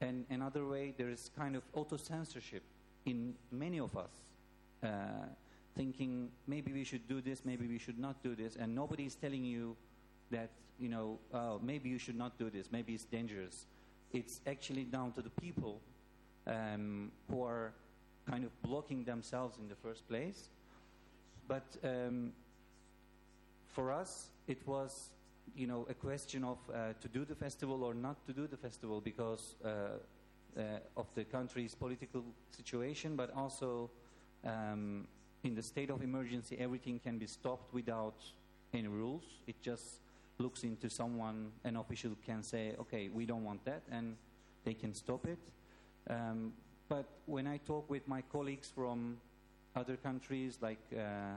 and 0.00 0.24
another 0.30 0.66
way 0.66 0.94
there 0.96 1.08
is 1.08 1.30
kind 1.36 1.56
of 1.56 1.62
auto 1.74 1.96
censorship 1.96 2.62
in 3.06 3.34
many 3.50 3.80
of 3.80 3.96
us, 3.96 4.10
uh, 4.82 4.88
thinking 5.76 6.30
maybe 6.46 6.72
we 6.72 6.84
should 6.84 7.06
do 7.08 7.20
this, 7.20 7.42
maybe 7.44 7.66
we 7.66 7.78
should 7.78 7.98
not 7.98 8.22
do 8.22 8.34
this, 8.34 8.56
and 8.56 8.74
nobody 8.74 9.04
is 9.06 9.14
telling 9.14 9.44
you 9.44 9.76
that 10.30 10.50
you 10.78 10.88
know 10.88 11.18
oh, 11.34 11.60
maybe 11.62 11.88
you 11.88 11.98
should 11.98 12.16
not 12.16 12.38
do 12.38 12.50
this, 12.50 12.70
maybe 12.72 12.94
it's 12.94 13.04
dangerous. 13.04 13.66
It's 14.12 14.40
actually 14.46 14.84
down 14.84 15.12
to 15.12 15.22
the 15.22 15.30
people 15.30 15.80
um, 16.46 17.12
who 17.30 17.44
are 17.44 17.72
kind 18.28 18.44
of 18.44 18.62
blocking 18.62 19.04
themselves 19.04 19.58
in 19.58 19.68
the 19.68 19.74
first 19.76 20.08
place. 20.08 20.48
But 21.46 21.64
um, 21.84 22.32
for 23.68 23.92
us, 23.92 24.26
it 24.46 24.58
was, 24.66 25.10
you 25.56 25.66
know, 25.66 25.86
a 25.88 25.94
question 25.94 26.44
of 26.44 26.58
uh, 26.72 26.92
to 27.00 27.08
do 27.08 27.24
the 27.24 27.34
festival 27.34 27.82
or 27.84 27.94
not 27.94 28.24
to 28.26 28.32
do 28.32 28.46
the 28.46 28.56
festival 28.56 29.00
because 29.00 29.56
uh, 29.64 29.68
uh, 30.56 30.62
of 30.96 31.06
the 31.14 31.24
country's 31.24 31.74
political 31.74 32.24
situation, 32.50 33.16
but 33.16 33.34
also 33.36 33.90
um, 34.44 35.06
in 35.44 35.54
the 35.54 35.62
state 35.62 35.90
of 35.90 36.02
emergency, 36.02 36.56
everything 36.58 36.98
can 36.98 37.18
be 37.18 37.26
stopped 37.26 37.72
without 37.72 38.22
any 38.74 38.88
rules. 38.88 39.24
It 39.46 39.60
just 39.62 40.00
looks 40.38 40.64
into 40.64 40.88
someone, 40.88 41.52
an 41.64 41.76
official 41.76 42.12
can 42.24 42.42
say, 42.42 42.74
okay, 42.80 43.08
we 43.08 43.26
don't 43.26 43.44
want 43.44 43.64
that, 43.64 43.82
and 43.90 44.16
they 44.64 44.74
can 44.74 44.94
stop 44.94 45.26
it. 45.26 45.38
Um, 46.08 46.52
but 46.88 47.06
when 47.26 47.46
I 47.46 47.58
talk 47.58 47.88
with 47.88 48.06
my 48.08 48.22
colleagues 48.32 48.72
from 48.74 49.18
other 49.76 49.96
countries, 49.96 50.58
like 50.60 50.80
uh, 50.96 51.36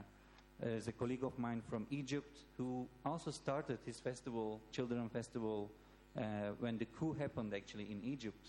there's 0.60 0.88
a 0.88 0.92
colleague 0.92 1.24
of 1.24 1.38
mine 1.38 1.62
from 1.68 1.86
Egypt 1.90 2.38
who 2.56 2.86
also 3.04 3.30
started 3.30 3.78
his 3.84 3.98
festival, 4.00 4.60
Children 4.72 5.08
Festival, 5.08 5.70
uh, 6.16 6.22
when 6.60 6.78
the 6.78 6.84
coup 6.84 7.12
happened 7.12 7.52
actually 7.54 7.88
in 7.90 8.00
Egypt. 8.04 8.48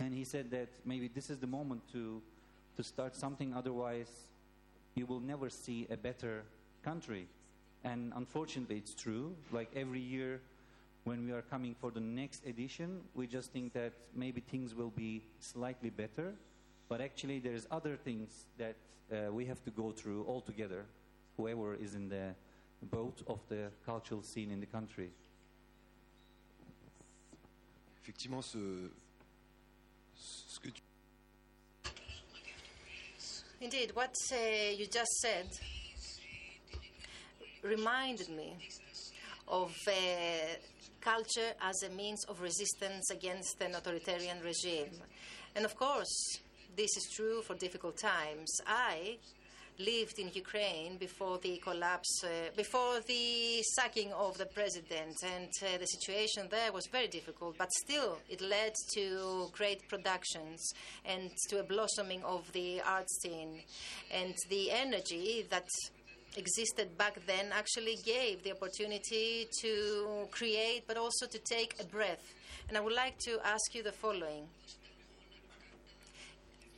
And 0.00 0.14
he 0.14 0.24
said 0.24 0.50
that 0.50 0.68
maybe 0.84 1.08
this 1.08 1.30
is 1.30 1.38
the 1.38 1.46
moment 1.46 1.82
to, 1.92 2.20
to 2.76 2.82
start 2.82 3.16
something, 3.16 3.54
otherwise, 3.54 4.10
you 4.94 5.06
will 5.06 5.20
never 5.20 5.48
see 5.48 5.86
a 5.90 5.96
better 5.96 6.42
country. 6.84 7.26
And 7.84 8.12
unfortunately, 8.16 8.76
it's 8.76 8.94
true. 8.94 9.34
Like 9.52 9.70
every 9.74 10.00
year, 10.00 10.40
when 11.04 11.24
we 11.24 11.32
are 11.32 11.42
coming 11.42 11.74
for 11.80 11.90
the 11.90 12.00
next 12.00 12.44
edition, 12.46 13.00
we 13.14 13.26
just 13.26 13.52
think 13.52 13.72
that 13.72 13.92
maybe 14.14 14.40
things 14.40 14.74
will 14.74 14.90
be 14.90 15.22
slightly 15.40 15.90
better, 15.90 16.34
but 16.88 17.00
actually 17.00 17.38
there's 17.38 17.66
other 17.70 17.96
things 17.96 18.46
that 18.58 18.76
uh, 19.12 19.32
we 19.32 19.44
have 19.44 19.62
to 19.64 19.70
go 19.70 19.92
through 19.92 20.24
altogether, 20.26 20.84
whoever 21.36 21.74
is 21.74 21.94
in 21.94 22.08
the 22.08 22.34
boat 22.86 23.22
of 23.26 23.40
the 23.48 23.70
cultural 23.84 24.22
scene 24.22 24.50
in 24.50 24.60
the 24.60 24.66
country. 24.66 25.10
Effectivement, 28.02 28.42
ce, 28.42 28.58
ce 30.14 30.58
que 30.58 30.70
tu... 30.70 30.82
Indeed, 33.60 33.90
what 33.94 34.14
uh, 34.32 34.36
you 34.76 34.86
just 34.86 35.10
said 35.20 35.48
reminded 37.62 38.28
me 38.28 38.56
of 39.48 39.74
uh, 39.88 39.92
culture 41.00 41.52
as 41.60 41.82
a 41.82 41.90
means 41.90 42.24
of 42.26 42.40
resistance 42.40 43.10
against 43.10 43.60
an 43.60 43.74
authoritarian 43.74 44.38
regime. 44.44 44.90
And 45.56 45.64
of 45.64 45.76
course, 45.76 46.38
this 46.78 46.96
is 46.96 47.10
true 47.10 47.42
for 47.42 47.56
difficult 47.56 47.96
times. 47.96 48.48
I 48.64 49.16
lived 49.80 50.20
in 50.20 50.30
Ukraine 50.32 50.96
before 50.96 51.38
the 51.38 51.56
collapse, 51.58 52.22
uh, 52.22 52.50
before 52.56 53.00
the 53.00 53.60
sacking 53.74 54.12
of 54.12 54.38
the 54.38 54.46
president, 54.46 55.16
and 55.24 55.50
uh, 55.60 55.76
the 55.76 55.86
situation 55.86 56.46
there 56.50 56.70
was 56.70 56.86
very 56.86 57.08
difficult. 57.08 57.58
But 57.58 57.72
still, 57.72 58.18
it 58.30 58.40
led 58.40 58.74
to 58.94 59.48
great 59.52 59.88
productions 59.88 60.60
and 61.04 61.30
to 61.48 61.58
a 61.58 61.64
blossoming 61.64 62.22
of 62.22 62.50
the 62.52 62.80
art 62.82 63.10
scene, 63.22 63.62
and 64.12 64.34
the 64.48 64.70
energy 64.70 65.46
that 65.50 65.68
existed 66.36 66.96
back 66.96 67.18
then 67.26 67.46
actually 67.52 67.96
gave 68.04 68.44
the 68.44 68.52
opportunity 68.52 69.48
to 69.62 70.28
create, 70.30 70.84
but 70.86 70.96
also 70.96 71.26
to 71.26 71.40
take 71.40 71.74
a 71.80 71.84
breath. 71.86 72.34
And 72.68 72.78
I 72.78 72.80
would 72.80 72.94
like 72.94 73.18
to 73.24 73.40
ask 73.44 73.74
you 73.74 73.82
the 73.82 73.90
following. 73.90 74.46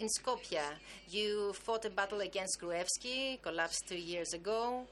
In 0.00 0.08
Skopje, 0.08 0.62
you 1.10 1.52
fought 1.52 1.84
a 1.84 1.90
battle 1.90 2.22
against 2.22 2.58
Gruevski, 2.58 3.38
collapsed 3.42 3.84
two 3.86 3.98
years 3.98 4.32
ago. 4.32 4.86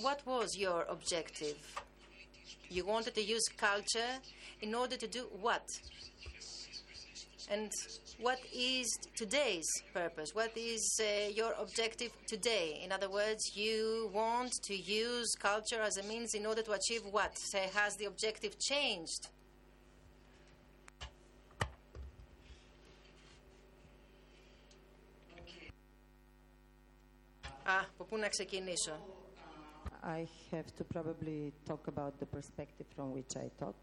What 0.00 0.24
was 0.24 0.56
your 0.56 0.86
objective? 0.88 1.56
You 2.70 2.86
wanted 2.86 3.16
to 3.16 3.20
use 3.20 3.44
culture 3.56 4.12
in 4.62 4.76
order 4.76 4.96
to 4.96 5.08
do 5.08 5.26
what? 5.40 5.66
And 7.50 7.72
what 8.20 8.38
is 8.54 8.86
today's 9.16 9.66
purpose? 9.92 10.36
What 10.36 10.56
is 10.56 11.00
uh, 11.00 11.30
your 11.30 11.52
objective 11.58 12.12
today? 12.28 12.80
In 12.84 12.92
other 12.92 13.10
words, 13.10 13.56
you 13.56 14.08
want 14.14 14.52
to 14.66 14.76
use 14.76 15.34
culture 15.36 15.80
as 15.82 15.96
a 15.96 16.04
means 16.04 16.34
in 16.34 16.46
order 16.46 16.62
to 16.62 16.72
achieve 16.72 17.02
what? 17.10 17.36
Has 17.74 17.96
the 17.96 18.04
objective 18.04 18.56
changed? 18.60 19.30
Α, 27.67 27.79
από 27.93 28.03
πού 28.03 28.17
να 28.17 28.27
ξεκινήσω. 28.27 28.99
I 30.03 30.27
have 30.51 30.69
to 30.79 30.83
probably 30.95 31.53
talk 31.69 31.87
about 31.87 32.13
the 32.19 32.25
perspective 32.25 32.87
from 32.95 33.07
which 33.13 33.33
I 33.37 33.47
talk. 33.57 33.75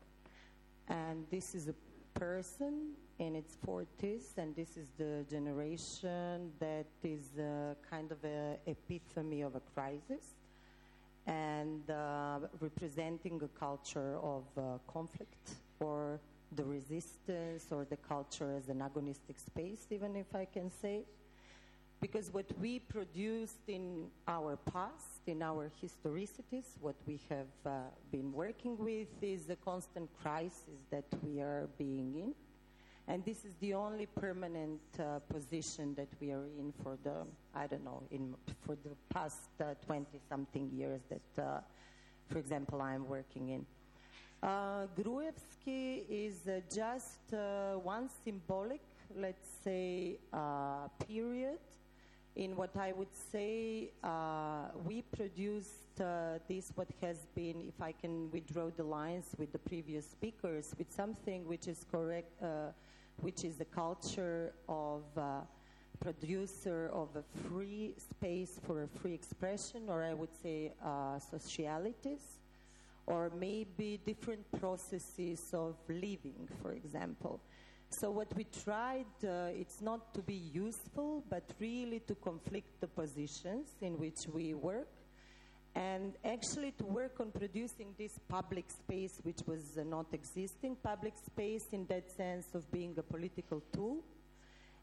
And 0.89 1.19
this 1.31 1.55
is 1.55 1.69
a 1.69 1.77
person 2.19 2.75
in 3.19 3.35
its 3.37 3.57
40s, 3.67 4.27
and 4.37 4.55
this 4.55 4.77
is 4.77 4.89
the 4.99 5.25
generation 5.31 6.53
that 6.59 6.89
is 7.03 7.25
uh, 7.39 7.75
kind 7.93 8.09
of 8.13 8.23
an 8.25 8.59
epitome 8.67 9.43
of 9.49 9.55
a 9.55 9.63
crisis 9.75 10.25
and 11.27 11.89
uh, 11.91 12.41
representing 12.61 13.41
a 13.43 13.49
culture 13.67 14.13
of 14.35 14.45
uh, 14.57 14.63
conflict 14.97 15.45
or 15.81 16.21
the 16.57 16.65
resistance 16.65 17.65
or 17.71 17.85
the 17.85 17.97
culture 17.97 18.51
as 18.59 18.69
an 18.69 18.81
agonistic 18.89 19.39
space, 19.39 19.87
even 19.91 20.17
if 20.17 20.35
I 20.35 20.45
can 20.45 20.71
say. 20.83 21.05
Because 22.06 22.32
what 22.32 22.46
we 22.62 22.78
produced 22.78 23.68
in 23.68 24.06
our 24.28 24.58
past, 24.58 25.22
in 25.26 25.42
our 25.42 25.72
historicities, 25.82 26.78
what 26.80 26.94
we 27.08 27.20
have 27.30 27.48
uh, 27.66 27.70
been 28.12 28.32
working 28.32 28.78
with 28.78 29.08
is 29.24 29.46
the 29.46 29.56
constant 29.56 30.08
crisis 30.22 30.78
that 30.92 31.06
we 31.24 31.42
are 31.42 31.68
being 31.80 32.14
in. 32.16 32.36
And 33.08 33.26
this 33.26 33.44
is 33.44 33.56
the 33.60 33.74
only 33.74 34.06
permanent 34.06 34.82
uh, 35.00 35.18
position 35.34 35.96
that 35.96 36.10
we 36.22 36.32
are 36.32 36.46
in 36.60 36.72
for 36.84 36.96
the, 37.04 37.26
I 37.56 37.66
don't 37.66 37.84
know, 37.84 38.04
in, 38.12 38.36
for 38.68 38.76
the 38.84 38.92
past 39.10 39.50
20 39.88 40.06
something 40.30 40.70
years 40.72 41.02
that, 41.10 41.44
uh, 41.44 41.60
for 42.30 42.38
example, 42.38 42.84
I'm 42.84 43.10
working 43.10 43.50
in. 43.50 43.66
Uh, 44.44 44.86
Gruevski 44.96 46.04
is 46.08 46.48
uh, 46.48 46.62
just 46.72 47.34
uh, 47.34 47.80
one 47.80 48.12
symbolic, 48.24 48.82
let's 49.16 49.50
say, 49.64 50.20
uh, 50.32 50.88
period 51.08 51.58
in 52.36 52.56
what 52.56 52.76
I 52.76 52.92
would 52.92 53.16
say 53.32 53.92
uh, 54.04 54.68
we 54.84 55.04
produced 55.04 56.02
uh, 56.02 56.40
this, 56.50 56.72
what 56.76 56.90
has 57.02 57.28
been, 57.34 57.62
if 57.62 57.82
I 57.82 57.94
can 57.94 58.30
withdraw 58.32 58.70
the 58.76 58.84
lines 58.84 59.28
with 59.38 59.54
the 59.54 59.60
previous 59.60 60.06
speakers, 60.06 60.76
with 60.78 60.92
something 60.92 61.48
which 61.48 61.68
is 61.68 61.86
correct, 61.90 62.32
uh, 62.44 62.72
which 63.22 63.46
is 63.46 63.56
the 63.56 63.66
culture 63.66 64.54
of 64.68 65.04
producer 66.02 66.90
of 66.92 67.08
a 67.16 67.24
free 67.48 67.94
space 67.98 68.60
for 68.68 68.84
a 68.84 68.88
free 68.88 69.14
expression, 69.14 69.84
or 69.88 70.04
I 70.04 70.14
would 70.14 70.36
say 70.44 70.74
socialities, 71.32 72.40
or 73.08 73.32
maybe 73.40 74.02
different 74.06 74.44
processes 74.60 75.54
of 75.54 75.76
living, 75.88 76.50
for 76.62 76.74
example. 76.74 77.40
So 78.00 78.12
what 78.12 78.36
we 78.36 78.46
tried, 78.64 79.06
uh, 79.24 79.52
it's 79.54 79.82
not 79.82 80.14
to 80.16 80.22
be 80.22 80.34
useful, 80.54 81.24
but 81.30 81.44
really 81.62 82.02
to 82.08 82.16
conflict 82.16 82.82
the 82.82 82.88
positions 82.88 83.70
in 83.82 83.98
which 83.98 84.28
we 84.34 84.54
work, 84.54 84.90
and 85.76 86.14
actually 86.26 86.72
to 86.72 86.86
work 86.86 87.22
on 87.22 87.32
producing 87.32 87.94
this 87.98 88.20
public 88.28 88.66
space 88.70 89.22
which 89.24 89.40
was 89.48 89.78
uh, 89.78 89.84
not 89.84 90.08
existing, 90.12 90.76
public 90.84 91.14
space 91.26 91.68
in 91.72 91.86
that 91.88 92.12
sense 92.12 92.54
of 92.54 92.70
being 92.70 92.94
a 92.98 93.02
political 93.02 93.62
tool, 93.72 94.04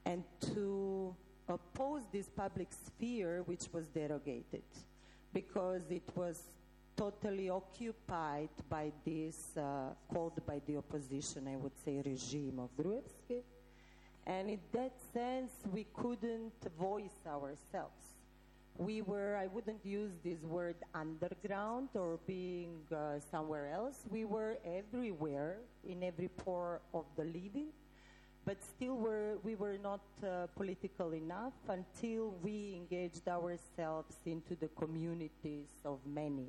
and 0.06 0.24
to 0.54 1.14
oppose 1.48 2.02
this 2.12 2.30
public 2.30 2.68
sphere 2.72 3.42
which 3.42 3.64
was 3.74 3.88
derogated, 3.88 4.64
because 5.34 5.82
it 5.90 6.08
was 6.14 6.42
totally 6.96 7.48
occupied 7.50 8.50
by 8.68 8.92
this, 9.04 9.56
uh, 9.56 9.94
called 10.12 10.44
by 10.46 10.60
the 10.66 10.76
opposition, 10.76 11.48
I 11.48 11.56
would 11.56 11.76
say, 11.84 12.02
regime 12.04 12.58
of 12.58 12.70
Gruevski. 12.76 13.42
And 14.26 14.50
in 14.50 14.60
that 14.72 14.92
sense, 15.12 15.52
we 15.72 15.86
couldn't 15.94 16.52
voice 16.78 17.26
ourselves. 17.26 18.14
We 18.78 19.02
were, 19.02 19.36
I 19.36 19.48
wouldn't 19.48 19.84
use 19.84 20.12
this 20.24 20.42
word 20.42 20.76
underground 20.94 21.88
or 21.94 22.18
being 22.26 22.80
uh, 22.90 23.20
somewhere 23.30 23.70
else. 23.72 23.98
We 24.10 24.24
were 24.24 24.56
everywhere, 24.64 25.58
in 25.86 26.02
every 26.02 26.28
pore 26.28 26.80
of 26.94 27.04
the 27.16 27.24
living, 27.24 27.68
but 28.46 28.62
still 28.62 28.96
were, 28.96 29.38
we 29.42 29.56
were 29.56 29.76
not 29.82 30.00
uh, 30.22 30.46
political 30.56 31.14
enough 31.14 31.52
until 31.68 32.34
we 32.42 32.74
engaged 32.76 33.28
ourselves 33.28 34.16
into 34.24 34.56
the 34.56 34.68
communities 34.68 35.68
of 35.84 35.98
many 36.06 36.48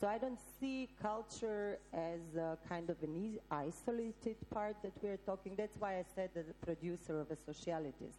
so 0.00 0.06
I 0.06 0.16
don't 0.16 0.38
see 0.58 0.88
culture 1.02 1.78
as 1.92 2.20
a 2.34 2.56
kind 2.66 2.88
of 2.88 2.96
an 3.02 3.38
isolated 3.50 4.36
part 4.50 4.76
that 4.82 4.92
we're 5.02 5.18
talking. 5.18 5.54
That's 5.56 5.76
why 5.78 5.98
I 5.98 6.04
said 6.14 6.30
the 6.34 6.44
producer 6.64 7.20
of 7.20 7.30
a 7.30 7.36
socialities, 7.36 8.14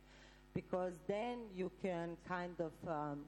because 0.53 0.93
then 1.07 1.39
you 1.55 1.71
can 1.81 2.17
kind 2.27 2.53
of, 2.59 2.71
um, 2.87 3.25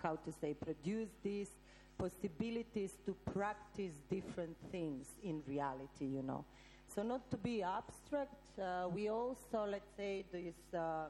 how 0.00 0.14
to 0.14 0.30
say, 0.30 0.54
produce 0.54 1.08
these 1.24 1.50
possibilities 1.98 2.92
to 3.04 3.16
practice 3.32 3.94
different 4.08 4.56
things 4.70 5.06
in 5.24 5.42
reality, 5.48 6.04
you 6.04 6.22
know. 6.22 6.44
So 6.86 7.02
not 7.02 7.28
to 7.32 7.36
be 7.36 7.64
abstract, 7.64 8.60
uh, 8.60 8.88
we 8.94 9.08
also, 9.08 9.66
let's 9.68 9.90
say, 9.96 10.24
this 10.30 10.54
uh, 10.72 11.06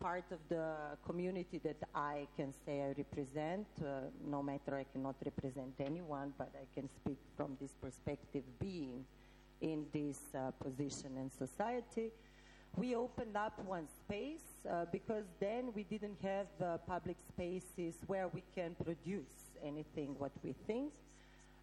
part 0.00 0.24
of 0.32 0.38
the 0.48 0.74
community 1.06 1.60
that 1.62 1.76
I 1.94 2.26
can 2.36 2.54
say 2.64 2.80
I 2.80 2.94
represent, 2.96 3.66
uh, 3.80 4.08
no 4.26 4.42
matter 4.42 4.74
I 4.74 4.84
cannot 4.92 5.16
represent 5.24 5.74
anyone, 5.78 6.32
but 6.38 6.50
I 6.54 6.66
can 6.74 6.88
speak 6.88 7.18
from 7.36 7.56
this 7.60 7.72
perspective 7.82 8.42
being 8.58 9.04
in 9.60 9.84
this 9.92 10.18
uh, 10.34 10.52
position 10.52 11.18
in 11.18 11.30
society. 11.30 12.10
We 12.76 12.94
opened 12.94 13.36
up 13.36 13.58
one 13.66 13.88
space 13.88 14.64
uh, 14.68 14.86
because 14.90 15.24
then 15.38 15.70
we 15.74 15.82
didn't 15.82 16.18
have 16.22 16.46
uh, 16.62 16.78
public 16.86 17.16
spaces 17.28 17.94
where 18.06 18.28
we 18.28 18.42
can 18.54 18.74
produce 18.82 19.50
anything 19.62 20.14
what 20.18 20.32
we 20.42 20.54
think 20.66 20.92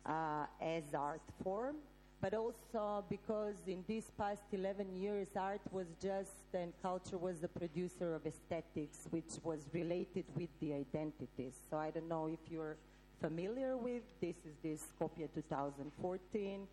uh, 0.05 0.45
as 0.61 0.93
art 0.93 1.21
form 1.43 1.77
but 2.21 2.33
also 2.33 3.03
because 3.09 3.55
in 3.67 3.83
these 3.87 4.11
past 4.17 4.41
11 4.51 4.95
years, 4.95 5.27
art 5.35 5.61
was 5.71 5.87
just, 6.01 6.31
and 6.53 6.73
culture 6.81 7.17
was 7.17 7.39
the 7.39 7.47
producer 7.47 8.15
of 8.15 8.25
aesthetics, 8.25 9.07
which 9.11 9.37
was 9.43 9.59
related 9.71 10.25
with 10.35 10.49
the 10.59 10.73
identities. 10.73 11.53
So 11.69 11.77
I 11.77 11.91
don't 11.91 12.09
know 12.09 12.27
if 12.27 12.39
you're 12.51 12.77
familiar 13.21 13.77
with, 13.77 14.01
this 14.19 14.35
is 14.37 14.55
this 14.63 14.83
Skopje 14.99 15.27
2014 15.33 16.67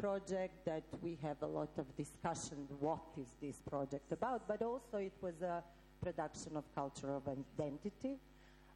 project 0.00 0.64
that 0.64 0.84
we 1.02 1.18
have 1.22 1.36
a 1.42 1.46
lot 1.46 1.70
of 1.78 1.84
discussion, 1.96 2.66
what 2.80 3.00
is 3.20 3.28
this 3.40 3.56
project 3.68 4.12
about, 4.12 4.46
but 4.48 4.62
also 4.62 4.98
it 4.98 5.14
was 5.20 5.40
a 5.42 5.62
production 6.02 6.56
of 6.56 6.64
culture 6.74 7.14
of 7.14 7.22
identity, 7.28 8.16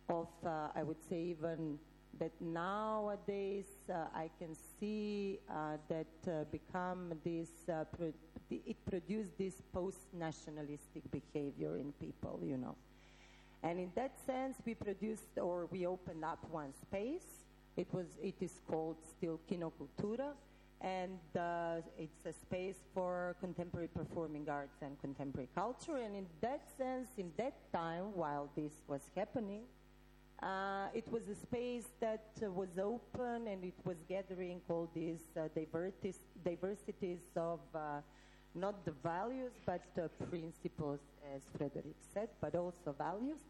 of, 0.08 0.28
uh, 0.44 0.68
I 0.74 0.82
would 0.82 1.02
say 1.08 1.20
even 1.38 1.78
that 2.18 2.32
nowadays 2.40 3.66
uh, 3.88 4.06
I 4.14 4.30
can 4.38 4.56
see 4.78 5.38
uh, 5.48 5.76
that 5.88 6.06
uh, 6.26 6.44
become 6.50 7.14
this, 7.24 7.48
uh, 7.68 7.84
pro- 7.84 8.12
it 8.50 8.76
produced 8.84 9.38
this 9.38 9.62
post-nationalistic 9.72 11.02
behavior 11.10 11.76
in 11.78 11.92
people, 11.92 12.40
you 12.42 12.56
know. 12.56 12.74
And 13.62 13.78
in 13.78 13.92
that 13.94 14.12
sense, 14.26 14.56
we 14.64 14.74
produced 14.74 15.38
or 15.40 15.66
we 15.66 15.86
opened 15.86 16.24
up 16.24 16.38
one 16.50 16.72
space. 16.80 17.44
It 17.76 17.86
was, 17.92 18.06
it 18.22 18.34
is 18.40 18.60
called 18.68 18.96
still 19.16 19.38
Kinokultura. 19.50 20.32
and 20.80 21.18
uh, 21.38 21.82
it's 21.98 22.24
a 22.24 22.32
space 22.32 22.78
for 22.94 23.36
contemporary 23.40 23.88
performing 23.88 24.48
arts 24.48 24.80
and 24.80 24.98
contemporary 25.00 25.48
culture. 25.54 25.98
And 25.98 26.16
in 26.16 26.26
that 26.40 26.62
sense, 26.78 27.08
in 27.18 27.30
that 27.36 27.54
time, 27.72 28.14
while 28.14 28.48
this 28.56 28.72
was 28.88 29.02
happening, 29.14 29.62
uh, 30.42 30.86
it 30.94 31.10
was 31.12 31.28
a 31.28 31.34
space 31.34 31.88
that 32.00 32.28
uh, 32.42 32.50
was 32.50 32.78
open 32.78 33.46
and 33.46 33.62
it 33.64 33.74
was 33.84 33.98
gathering 34.08 34.60
all 34.68 34.88
these 34.94 35.20
uh, 35.36 35.48
diversities, 35.54 36.20
diversities 36.44 37.20
of 37.36 37.60
uh, 37.74 38.00
not 38.54 38.84
the 38.84 38.92
values 39.02 39.52
but 39.66 39.82
the 39.94 40.08
principles, 40.30 41.00
as 41.34 41.42
Frederick 41.56 41.96
said, 42.14 42.28
but 42.40 42.54
also 42.54 42.94
values. 42.96 43.40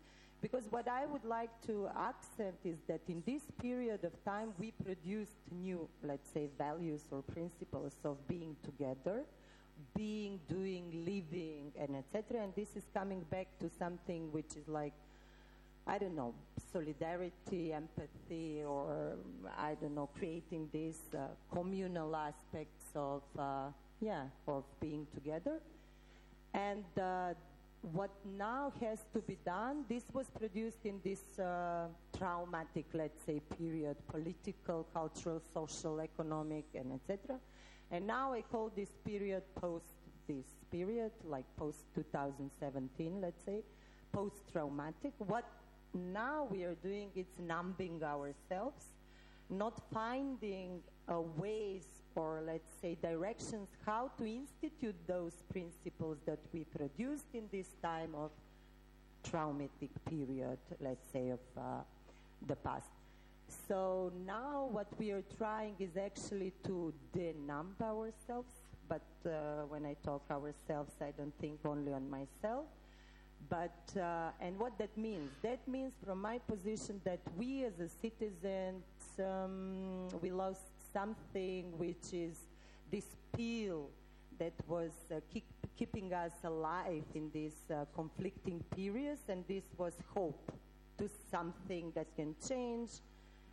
Because 0.42 0.64
what 0.70 0.88
I 0.88 1.04
would 1.06 1.24
like 1.24 1.50
to 1.66 1.88
accent 1.96 2.56
is 2.64 2.78
that 2.88 3.00
in 3.08 3.22
this 3.26 3.42
period 3.60 4.04
of 4.04 4.12
time 4.24 4.52
we 4.58 4.72
produced 4.84 5.36
new, 5.52 5.88
let's 6.02 6.30
say, 6.30 6.48
values 6.56 7.02
or 7.10 7.22
principles 7.22 7.92
of 8.04 8.16
being 8.26 8.56
together, 8.64 9.24
being, 9.94 10.40
doing, 10.48 11.04
living, 11.04 11.72
and 11.78 11.94
etc. 11.94 12.42
And 12.42 12.54
this 12.56 12.74
is 12.74 12.84
coming 12.94 13.20
back 13.30 13.48
to 13.60 13.68
something 13.78 14.32
which 14.32 14.56
is 14.56 14.66
like 14.66 14.94
I 15.90 15.98
don't 15.98 16.14
know, 16.14 16.34
solidarity, 16.72 17.72
empathy, 17.72 18.62
or 18.64 19.16
I 19.58 19.74
don't 19.74 19.96
know, 19.96 20.08
creating 20.16 20.68
these 20.72 21.00
uh, 21.12 21.26
communal 21.52 22.14
aspects 22.14 22.84
of, 22.94 23.22
uh, 23.36 23.70
yeah, 24.00 24.26
of 24.46 24.62
being 24.80 25.08
together. 25.12 25.58
And 26.54 26.84
uh, 26.96 27.34
what 27.82 28.10
now 28.38 28.72
has 28.80 29.00
to 29.14 29.18
be 29.18 29.36
done, 29.44 29.84
this 29.88 30.04
was 30.12 30.30
produced 30.30 30.84
in 30.84 31.00
this 31.02 31.40
uh, 31.40 31.88
traumatic, 32.16 32.84
let's 32.94 33.24
say, 33.26 33.40
period, 33.58 33.96
political, 34.06 34.86
cultural, 34.94 35.42
social, 35.52 36.00
economic, 36.00 36.66
and 36.72 36.92
etc. 36.92 37.36
And 37.90 38.06
now 38.06 38.32
I 38.32 38.42
call 38.42 38.70
this 38.76 38.90
period 39.04 39.42
post 39.60 39.86
this 40.28 40.46
period, 40.70 41.10
like 41.24 41.46
post 41.56 41.78
2017, 41.96 43.20
let's 43.20 43.44
say, 43.44 43.64
post 44.12 44.36
traumatic. 44.52 45.12
What 45.18 45.44
now 45.94 46.46
we 46.50 46.64
are 46.64 46.76
doing 46.82 47.10
it's 47.14 47.38
numbing 47.38 48.02
ourselves, 48.02 48.86
not 49.48 49.80
finding 49.92 50.80
uh, 51.08 51.20
ways 51.20 51.84
or 52.14 52.42
let's 52.44 52.72
say 52.80 52.96
directions 53.02 53.68
how 53.86 54.10
to 54.18 54.24
institute 54.26 54.96
those 55.06 55.42
principles 55.50 56.18
that 56.26 56.38
we 56.52 56.64
produced 56.64 57.26
in 57.34 57.44
this 57.52 57.68
time 57.82 58.14
of 58.14 58.30
traumatic 59.22 59.90
period, 60.08 60.58
let's 60.80 61.06
say, 61.12 61.30
of 61.30 61.40
uh, 61.56 61.60
the 62.46 62.56
past. 62.56 62.90
So 63.68 64.12
now 64.26 64.68
what 64.70 64.86
we 64.98 65.10
are 65.10 65.24
trying 65.36 65.74
is 65.78 65.96
actually 65.96 66.52
to 66.64 66.92
denumb 67.12 67.74
ourselves, 67.82 68.52
but 68.88 69.02
uh, 69.26 69.66
when 69.68 69.84
I 69.84 69.96
talk 70.04 70.22
ourselves, 70.30 70.94
I 71.00 71.10
don't 71.16 71.34
think 71.40 71.60
only 71.64 71.92
on 71.92 72.08
myself, 72.08 72.66
but, 73.48 73.80
uh, 73.96 74.30
and 74.40 74.58
what 74.58 74.76
that 74.78 74.96
means? 74.96 75.30
That 75.42 75.66
means, 75.66 75.92
from 76.04 76.20
my 76.20 76.38
position, 76.38 77.00
that 77.04 77.20
we 77.36 77.64
as 77.64 77.80
a 77.80 77.88
citizens, 77.88 78.84
um, 79.18 80.08
we 80.20 80.30
lost 80.30 80.62
something 80.92 81.76
which 81.78 82.12
is 82.12 82.36
this 82.90 83.06
peel 83.36 83.88
that 84.38 84.52
was 84.66 84.92
uh, 85.10 85.20
keep, 85.32 85.44
keeping 85.76 86.12
us 86.12 86.32
alive 86.44 87.04
in 87.14 87.30
these 87.32 87.56
uh, 87.70 87.84
conflicting 87.94 88.62
periods, 88.74 89.22
and 89.28 89.44
this 89.48 89.64
was 89.76 89.94
hope 90.14 90.52
to 90.98 91.08
something 91.30 91.92
that 91.94 92.06
can 92.16 92.34
change, 92.46 92.90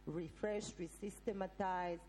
refresh, 0.06 0.72
resystematize, 0.80 2.00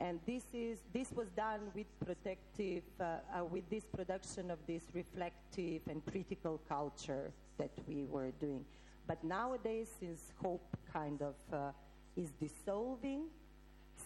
and 0.00 0.18
this 0.26 0.44
is 0.52 0.78
this 0.92 1.12
was 1.12 1.28
done 1.36 1.60
with 1.74 1.86
protective 2.04 2.82
uh, 3.00 3.04
uh, 3.04 3.44
with 3.44 3.68
this 3.70 3.84
production 3.84 4.50
of 4.50 4.58
this 4.66 4.82
reflective 4.92 5.80
and 5.88 6.04
critical 6.06 6.60
culture 6.68 7.30
that 7.58 7.70
we 7.86 8.04
were 8.04 8.32
doing 8.40 8.64
but 9.06 9.22
nowadays 9.22 9.88
since 10.00 10.32
hope 10.42 10.76
kind 10.92 11.22
of 11.22 11.34
uh, 11.52 11.70
is 12.16 12.30
dissolving 12.40 13.24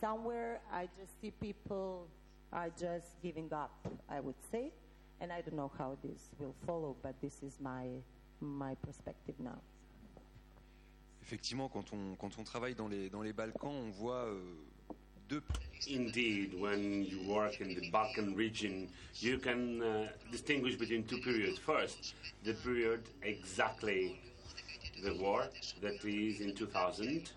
somewhere 0.00 0.60
i 0.72 0.88
just 0.98 1.20
see 1.20 1.30
people 1.30 2.06
are 2.52 2.70
just 2.78 3.20
giving 3.22 3.50
up 3.52 3.88
i 4.10 4.20
would 4.20 4.40
say 4.50 4.70
and 5.20 5.32
i 5.32 5.40
don't 5.40 5.56
know 5.56 5.70
how 5.78 5.96
this 6.02 6.28
will 6.38 6.54
follow 6.66 6.94
but 7.02 7.14
this 7.22 7.42
is 7.42 7.58
my 7.60 7.86
my 8.40 8.74
perspective 8.76 9.34
now 9.40 9.58
Effectivement, 11.20 11.68
quand 11.68 11.92
on, 11.92 12.16
quand 12.16 12.38
on 12.38 12.42
travaille 12.42 12.74
dans 12.74 12.88
les, 12.88 13.10
dans 13.10 13.20
les 13.20 13.34
Balkans, 13.34 13.68
on 13.68 13.90
voit 13.90 14.24
euh. 14.24 14.40
Indeed, 15.86 16.58
when 16.58 17.04
you 17.04 17.22
work 17.22 17.60
in 17.60 17.74
the 17.74 17.90
Balkan 17.90 18.34
region, 18.34 18.88
you 19.14 19.38
can 19.38 19.82
uh, 19.82 20.08
distinguish 20.30 20.76
between 20.76 21.04
two 21.04 21.18
periods. 21.18 21.58
First, 21.58 22.14
the 22.44 22.54
period 22.54 23.02
exactly 23.22 24.20
the 25.02 25.14
war 25.14 25.46
that 25.80 26.04
is 26.04 26.40
in 26.40 26.54
2000, 26.54 27.30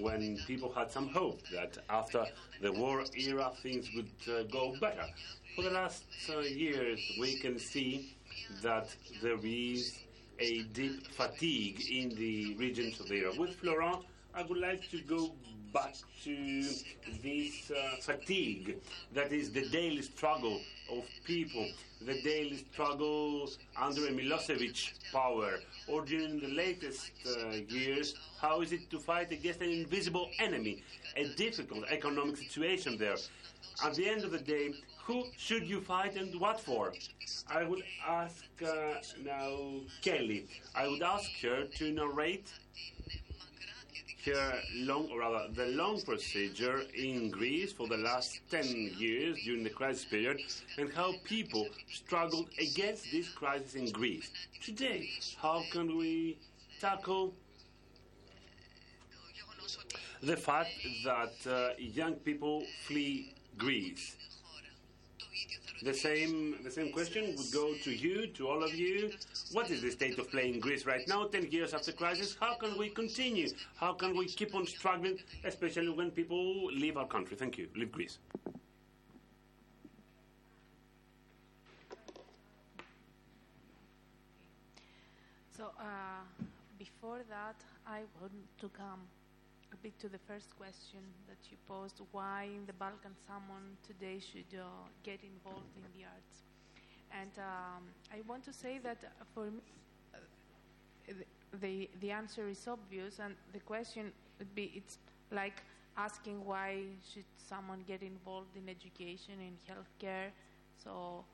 when 0.00 0.36
people 0.46 0.72
had 0.72 0.90
some 0.90 1.08
hope 1.08 1.40
that 1.52 1.78
after 1.88 2.26
the 2.60 2.72
war 2.72 3.04
era 3.16 3.52
things 3.62 3.88
would 3.94 4.10
uh, 4.28 4.42
go 4.44 4.74
better. 4.80 5.06
For 5.54 5.62
the 5.62 5.70
last 5.70 6.04
uh, 6.28 6.40
years, 6.40 7.00
we 7.20 7.36
can 7.38 7.58
see 7.58 8.16
that 8.62 8.94
there 9.22 9.38
is 9.42 9.98
a 10.38 10.62
deep 10.74 11.06
fatigue 11.12 11.80
in 11.90 12.10
the 12.16 12.54
regions 12.56 13.00
of 13.00 13.08
Europe. 13.08 13.38
With 13.38 13.54
Florent, 13.56 14.04
I 14.34 14.42
would 14.42 14.58
like 14.58 14.90
to 14.90 15.00
go 15.00 15.32
back 15.72 15.94
to 16.24 16.62
this 17.22 17.70
uh, 17.70 17.96
fatigue 18.00 18.76
that 19.14 19.32
is 19.32 19.50
the 19.52 19.68
daily 19.68 20.02
struggle 20.02 20.60
of 20.90 21.04
people, 21.24 21.66
the 22.02 22.20
daily 22.22 22.64
struggle 22.72 23.48
under 23.80 24.06
a 24.06 24.10
Milosevic 24.10 24.92
power, 25.12 25.58
or 25.88 26.04
during 26.04 26.38
the 26.40 26.48
latest 26.48 27.10
uh, 27.26 27.50
years, 27.68 28.14
how 28.40 28.60
is 28.60 28.72
it 28.72 28.88
to 28.90 28.98
fight 28.98 29.32
against 29.32 29.60
an 29.60 29.70
invisible 29.70 30.30
enemy, 30.38 30.82
a 31.16 31.26
difficult 31.34 31.84
economic 31.90 32.36
situation 32.36 32.96
there. 32.98 33.16
At 33.84 33.94
the 33.94 34.08
end 34.08 34.24
of 34.24 34.30
the 34.30 34.38
day, 34.38 34.72
who 35.04 35.24
should 35.36 35.68
you 35.68 35.80
fight 35.80 36.16
and 36.16 36.40
what 36.40 36.60
for? 36.60 36.92
I 37.48 37.64
would 37.64 37.82
ask 38.06 38.44
uh, 38.64 38.94
now 39.24 39.80
Kelly, 40.02 40.46
I 40.74 40.88
would 40.88 41.02
ask 41.02 41.30
her 41.42 41.64
to 41.64 41.92
narrate 41.92 42.52
her 44.26 44.60
long, 44.74 45.08
or 45.10 45.20
rather, 45.20 45.48
the 45.52 45.66
long 45.66 46.00
procedure 46.02 46.82
in 46.94 47.30
Greece 47.30 47.72
for 47.72 47.86
the 47.86 47.96
last 47.96 48.40
10 48.50 48.64
years 48.98 49.38
during 49.44 49.64
the 49.64 49.70
crisis 49.70 50.04
period 50.04 50.40
and 50.78 50.92
how 50.92 51.14
people 51.24 51.66
struggled 51.92 52.48
against 52.58 53.10
this 53.12 53.28
crisis 53.28 53.74
in 53.74 53.90
Greece. 53.90 54.30
Today, 54.62 55.08
how 55.40 55.62
can 55.70 55.96
we 55.96 56.38
tackle 56.80 57.34
the 60.22 60.36
fact 60.36 60.70
that 61.04 61.34
uh, 61.48 61.70
young 61.78 62.14
people 62.14 62.64
flee 62.86 63.34
Greece? 63.56 64.16
The 65.86 65.94
same, 65.94 66.56
the 66.64 66.70
same 66.70 66.90
question 66.90 67.36
would 67.36 67.52
go 67.52 67.72
to 67.84 67.90
you, 67.92 68.26
to 68.38 68.48
all 68.48 68.64
of 68.64 68.74
you. 68.74 69.12
What 69.52 69.70
is 69.70 69.82
the 69.82 69.92
state 69.92 70.18
of 70.18 70.28
play 70.28 70.52
in 70.52 70.58
Greece 70.58 70.84
right 70.84 71.06
now, 71.06 71.28
10 71.28 71.52
years 71.52 71.74
after 71.74 71.92
crisis? 71.92 72.36
How 72.40 72.56
can 72.56 72.76
we 72.76 72.88
continue? 72.88 73.50
How 73.76 73.92
can 73.92 74.16
we 74.16 74.26
keep 74.26 74.56
on 74.56 74.66
struggling, 74.66 75.20
especially 75.44 75.90
when 75.90 76.10
people 76.10 76.66
leave 76.72 76.96
our 76.96 77.06
country? 77.06 77.36
Thank 77.36 77.56
you. 77.56 77.68
Leave 77.76 77.92
Greece. 77.92 78.18
So, 85.56 85.70
uh, 85.78 85.84
before 86.80 87.20
that, 87.28 87.54
I 87.86 88.00
want 88.20 88.32
to 88.58 88.68
come 88.70 89.02
a 89.76 89.82
bit 89.82 89.98
to 89.98 90.08
the 90.08 90.18
first 90.18 90.56
question 90.56 91.00
that 91.28 91.38
you 91.50 91.56
posed 91.68 92.00
why 92.12 92.44
in 92.44 92.64
the 92.66 92.72
Balkan 92.72 93.14
someone 93.26 93.76
today 93.86 94.18
should 94.18 94.58
uh, 94.58 94.64
get 95.02 95.20
involved 95.22 95.72
in 95.76 95.82
the 95.98 96.04
arts. 96.06 96.36
And 97.10 97.30
um, 97.38 97.82
I 98.12 98.22
want 98.26 98.44
to 98.44 98.52
say 98.52 98.78
that 98.82 98.98
for 99.34 99.44
me, 99.44 99.62
uh, 100.14 101.12
the, 101.60 101.88
the 102.00 102.10
answer 102.10 102.48
is 102.48 102.66
obvious, 102.68 103.18
and 103.18 103.34
the 103.52 103.60
question 103.60 104.12
would 104.38 104.54
be 104.54 104.72
it's 104.74 104.98
like 105.30 105.62
asking 105.96 106.44
why 106.44 106.82
should 107.12 107.24
someone 107.36 107.82
get 107.86 108.02
involved 108.02 108.56
in 108.56 108.68
education, 108.68 109.34
in 109.40 109.54
healthcare. 109.68 110.30
So, 110.82 111.24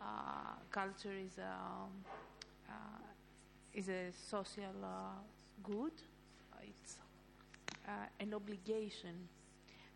uh, 0.00 0.54
culture 0.70 1.12
is 1.12 1.38
a, 1.38 1.52
uh, 2.68 2.72
is 3.74 3.88
a 3.88 4.10
social 4.12 4.76
uh, 4.84 5.18
good. 5.62 5.92
Uh, 7.88 7.92
an 8.20 8.34
obligation 8.34 9.16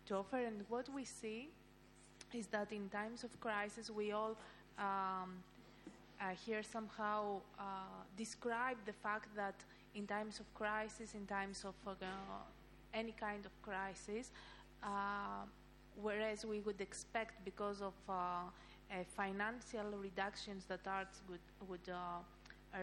to 0.03 0.15
offer. 0.15 0.37
And 0.37 0.65
what 0.67 0.89
we 0.89 1.05
see 1.05 1.49
is 2.33 2.47
that 2.47 2.71
in 2.71 2.89
times 2.89 3.23
of 3.23 3.39
crisis, 3.39 3.91
we 3.91 4.11
all 4.11 4.35
um, 4.79 5.43
uh, 6.19 6.29
here 6.43 6.63
somehow 6.63 7.41
uh, 7.59 7.63
describe 8.17 8.77
the 8.87 8.93
fact 8.93 9.27
that 9.35 9.53
in 9.93 10.07
times 10.07 10.39
of 10.39 10.51
crisis, 10.55 11.13
in 11.13 11.27
times 11.27 11.65
of 11.65 11.75
uh, 11.85 11.93
any 12.95 13.11
kind 13.11 13.45
of 13.45 13.51
crisis, 13.61 14.31
uh, 14.81 15.45
whereas 16.01 16.45
we 16.45 16.61
would 16.61 16.81
expect 16.81 17.45
because 17.45 17.79
of 17.79 17.93
uh, 18.09 18.13
uh, 18.13 19.03
financial 19.15 19.85
reductions 20.01 20.65
that 20.65 20.79
arts 20.87 21.21
would 21.29 21.45
would 21.69 21.87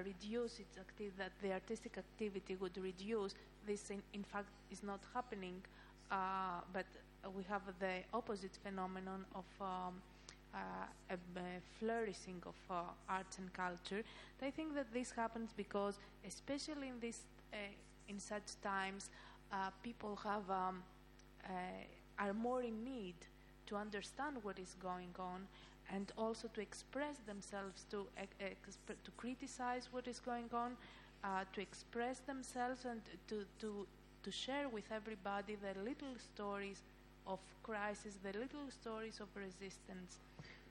reduce 0.07 0.61
its 0.61 0.79
activity, 0.79 1.16
that 1.18 1.33
the 1.42 1.53
artistic 1.53 1.99
activity 1.99 2.55
would 2.61 2.79
reduce. 2.79 3.35
This, 3.70 3.90
in, 3.90 4.02
in 4.14 4.24
fact, 4.24 4.48
is 4.72 4.83
not 4.83 4.98
happening, 5.14 5.62
uh, 6.11 6.61
but 6.72 6.87
we 7.37 7.44
have 7.44 7.62
the 7.78 8.02
opposite 8.12 8.59
phenomenon 8.64 9.24
of 9.33 9.44
um, 9.61 10.02
uh, 10.52 10.59
a, 11.09 11.14
a 11.14 11.61
flourishing 11.78 12.42
of 12.46 12.56
uh, 12.68 12.83
arts 13.09 13.38
and 13.38 13.52
culture. 13.52 14.02
I 14.42 14.50
think 14.50 14.74
that 14.74 14.92
this 14.92 15.12
happens 15.12 15.50
because, 15.56 16.00
especially 16.26 16.88
in 16.88 16.98
this, 17.00 17.20
uh, 17.52 17.59
in 18.09 18.18
such 18.18 18.61
times, 18.61 19.09
uh, 19.52 19.70
people 19.85 20.18
have 20.24 20.50
um, 20.50 20.83
uh, 21.44 22.18
are 22.18 22.35
more 22.35 22.62
in 22.62 22.83
need 22.85 23.14
to 23.66 23.76
understand 23.76 24.38
what 24.42 24.59
is 24.59 24.74
going 24.83 25.14
on 25.16 25.46
and 25.94 26.11
also 26.18 26.48
to 26.54 26.61
express 26.61 27.18
themselves, 27.24 27.85
to, 27.92 28.06
to 28.88 29.11
criticize 29.16 29.88
what 29.92 30.09
is 30.09 30.18
going 30.18 30.50
on, 30.52 30.76
uh, 31.24 31.44
to 31.52 31.61
express 31.61 32.18
themselves, 32.20 32.85
and 32.85 33.00
to, 33.28 33.44
to, 33.61 33.87
to 34.22 34.30
share 34.30 34.68
with 34.68 34.85
everybody 34.94 35.56
the 35.56 35.78
little 35.80 36.14
stories 36.18 36.83
of 37.26 37.38
crisis, 37.62 38.14
the 38.22 38.33
little 38.38 38.70
stories 38.70 39.20
of 39.20 39.28
resistance, 39.35 40.18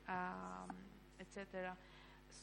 um, 0.08 0.76
etc. 1.20 1.76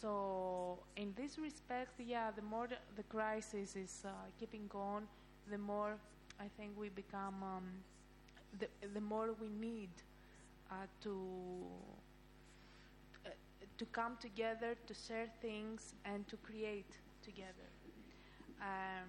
So, 0.00 0.78
in 0.96 1.12
this 1.16 1.38
respect, 1.38 1.98
yeah, 1.98 2.30
the 2.34 2.42
more 2.42 2.68
the, 2.68 3.02
crisis 3.04 3.76
is 3.76 4.02
uh, 4.04 4.10
keeping 4.38 4.70
on, 4.74 5.06
the 5.50 5.58
more 5.58 5.94
I 6.38 6.48
think 6.56 6.72
we 6.78 6.88
become, 6.90 7.42
um, 7.42 7.64
the, 8.58 8.68
the 8.92 9.00
more 9.00 9.30
we 9.40 9.48
need 9.48 9.90
uh, 10.70 10.74
to 11.02 11.16
to 13.78 13.84
come 13.86 14.16
together, 14.20 14.74
to 14.86 14.94
share 14.94 15.28
things, 15.42 15.92
and 16.04 16.26
to 16.28 16.36
create 16.38 16.90
together. 17.22 17.65
Um, 18.60 19.08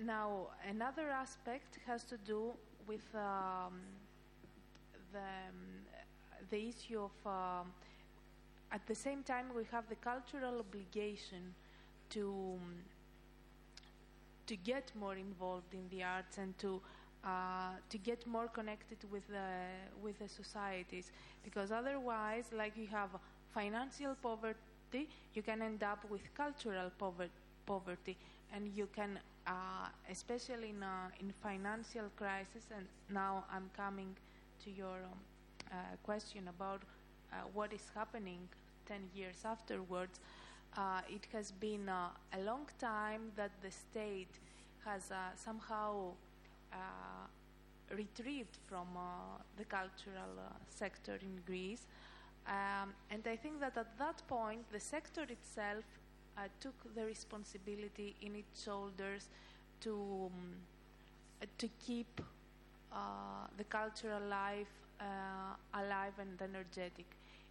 now, 0.00 0.48
another 0.68 1.10
aspect 1.10 1.78
has 1.86 2.04
to 2.04 2.16
do 2.18 2.52
with 2.86 3.02
um, 3.14 3.80
the, 5.12 5.18
um, 5.18 5.84
the 6.50 6.68
issue 6.68 7.00
of, 7.00 7.26
um, 7.26 7.72
at 8.70 8.86
the 8.86 8.94
same 8.94 9.22
time, 9.22 9.46
we 9.54 9.64
have 9.72 9.88
the 9.88 9.96
cultural 9.96 10.58
obligation 10.60 11.54
to, 12.10 12.58
to 14.46 14.56
get 14.56 14.90
more 14.98 15.16
involved 15.16 15.72
in 15.74 15.88
the 15.90 16.02
arts 16.04 16.38
and 16.38 16.56
to 16.58 16.80
uh, 17.24 17.72
to 17.90 17.98
get 17.98 18.24
more 18.26 18.46
connected 18.46 18.98
with 19.10 19.26
the 19.28 19.50
with 20.02 20.18
the 20.18 20.28
societies. 20.28 21.10
Because 21.44 21.72
otherwise 21.72 22.44
like 22.56 22.76
you 22.76 22.86
have 22.86 23.10
financial 23.52 24.14
poverty 24.22 25.08
you 25.34 25.42
can 25.42 25.60
end 25.62 25.82
up 25.82 25.98
with 26.08 26.22
cultural 26.34 26.90
pover- 26.98 27.28
poverty 27.72 28.16
and 28.52 28.62
you 28.74 28.86
can 28.98 29.18
uh, 29.46 29.88
especially 30.10 30.70
in 30.70 30.82
uh, 30.82 31.20
in 31.20 31.32
financial 31.48 32.08
crisis 32.16 32.64
and 32.76 32.86
now 33.22 33.44
I'm 33.54 33.68
coming 33.76 34.12
to 34.64 34.70
your 34.70 34.98
um, 35.12 35.18
uh, 35.70 35.76
question 36.02 36.48
about 36.48 36.82
uh, 37.32 37.36
what 37.52 37.72
is 37.72 37.86
happening 37.94 38.42
10 38.86 39.10
years 39.14 39.44
afterwards 39.44 40.20
it 41.10 41.26
has 41.32 41.50
been 41.50 41.88
a 41.88 42.40
long 42.50 42.66
time 42.78 43.32
that 43.36 43.50
the 43.62 43.70
state 43.70 44.34
has 44.84 45.10
somehow 45.34 46.12
uh, 46.72 47.26
retrieved 47.96 48.58
from 48.68 48.86
uh, 48.96 49.00
the 49.56 49.64
cultural 49.64 50.32
uh, 50.38 50.52
sector 50.68 51.18
in 51.22 51.40
Greece. 51.46 51.86
Um, 52.46 52.92
and 53.10 53.26
I 53.26 53.36
think 53.36 53.60
that 53.60 53.76
at 53.78 53.98
that 53.98 54.22
point, 54.28 54.70
the 54.70 54.80
sector 54.80 55.22
itself 55.22 55.84
took 56.60 56.94
the 56.94 57.04
responsibility 57.04 58.14
in 58.22 58.36
its 58.36 58.64
shoulders 58.64 59.28
to, 59.80 60.30
um, 60.32 60.56
to 61.58 61.68
keep 61.84 62.20
the 63.56 63.64
cultural 63.64 64.22
life 64.28 64.68
alive 65.74 66.12
and 66.18 66.40
energetic. 66.40 67.06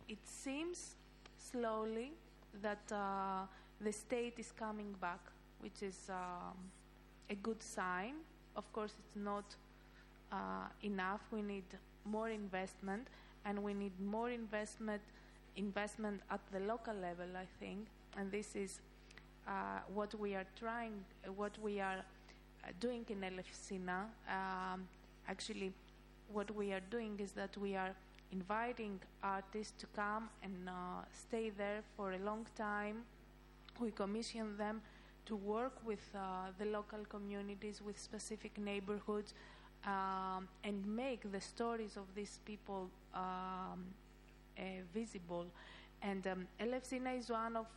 It 0.09 0.17
seems 0.25 0.95
slowly 1.37 2.11
that 2.61 2.91
uh, 2.91 3.45
the 3.81 3.91
state 3.91 4.33
is 4.37 4.51
coming 4.51 4.95
back, 4.99 5.19
which 5.59 5.81
is 5.83 6.09
um, 6.09 6.57
a 7.29 7.35
good 7.35 7.61
sign. 7.61 8.15
Of 8.55 8.71
course, 8.73 8.93
it's 8.99 9.15
not 9.15 9.55
uh, 10.31 10.67
enough. 10.83 11.21
We 11.31 11.41
need 11.41 11.65
more 12.05 12.29
investment, 12.29 13.07
and 13.45 13.63
we 13.63 13.73
need 13.73 13.99
more 13.99 14.29
investment 14.29 15.01
investment 15.55 16.21
at 16.29 16.39
the 16.51 16.59
local 16.59 16.93
level. 16.93 17.25
I 17.35 17.45
think, 17.59 17.87
and 18.17 18.31
this 18.31 18.55
is 18.55 18.81
uh, 19.47 19.79
what 19.93 20.13
we 20.19 20.35
are 20.35 20.45
trying, 20.59 21.05
what 21.35 21.57
we 21.61 21.79
are 21.79 21.99
uh, 21.99 22.67
doing 22.79 23.05
in 23.09 23.21
Elefsina. 23.21 24.05
Um, 24.27 24.87
actually, 25.27 25.71
what 26.33 26.53
we 26.53 26.73
are 26.73 26.81
doing 26.89 27.19
is 27.19 27.31
that 27.33 27.55
we 27.57 27.75
are 27.75 27.95
inviting 28.31 28.99
artists 29.23 29.73
to 29.79 29.85
come 29.95 30.29
and 30.43 30.67
uh, 30.67 30.71
stay 31.13 31.51
there 31.51 31.81
for 31.95 32.13
a 32.13 32.17
long 32.17 32.45
time. 32.57 33.03
We 33.79 33.91
commission 33.91 34.57
them 34.57 34.81
to 35.27 35.35
work 35.35 35.73
with 35.85 36.03
uh, 36.15 36.51
the 36.57 36.65
local 36.65 37.05
communities, 37.07 37.81
with 37.81 37.99
specific 37.99 38.57
neighborhoods, 38.57 39.33
um, 39.85 40.47
and 40.63 40.85
make 40.85 41.31
the 41.31 41.39
stories 41.39 41.95
of 41.95 42.03
these 42.15 42.39
people 42.45 42.89
um, 43.13 43.85
uh, 44.57 44.61
visible. 44.93 45.45
And 46.01 46.25
um, 46.27 46.47
Elefsina 46.59 47.17
is 47.17 47.29
one 47.29 47.55
of 47.55 47.67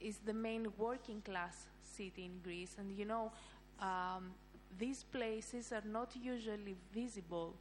is 0.00 0.18
the 0.24 0.32
main 0.32 0.68
working 0.78 1.20
class 1.22 1.66
city 1.82 2.24
in 2.24 2.40
Greece, 2.42 2.76
and 2.78 2.90
you 2.96 3.04
know 3.04 3.32
um, 3.80 4.32
these 4.78 5.04
places 5.04 5.72
are 5.72 5.84
not 5.86 6.10
usually 6.20 6.76
visible. 6.92 7.54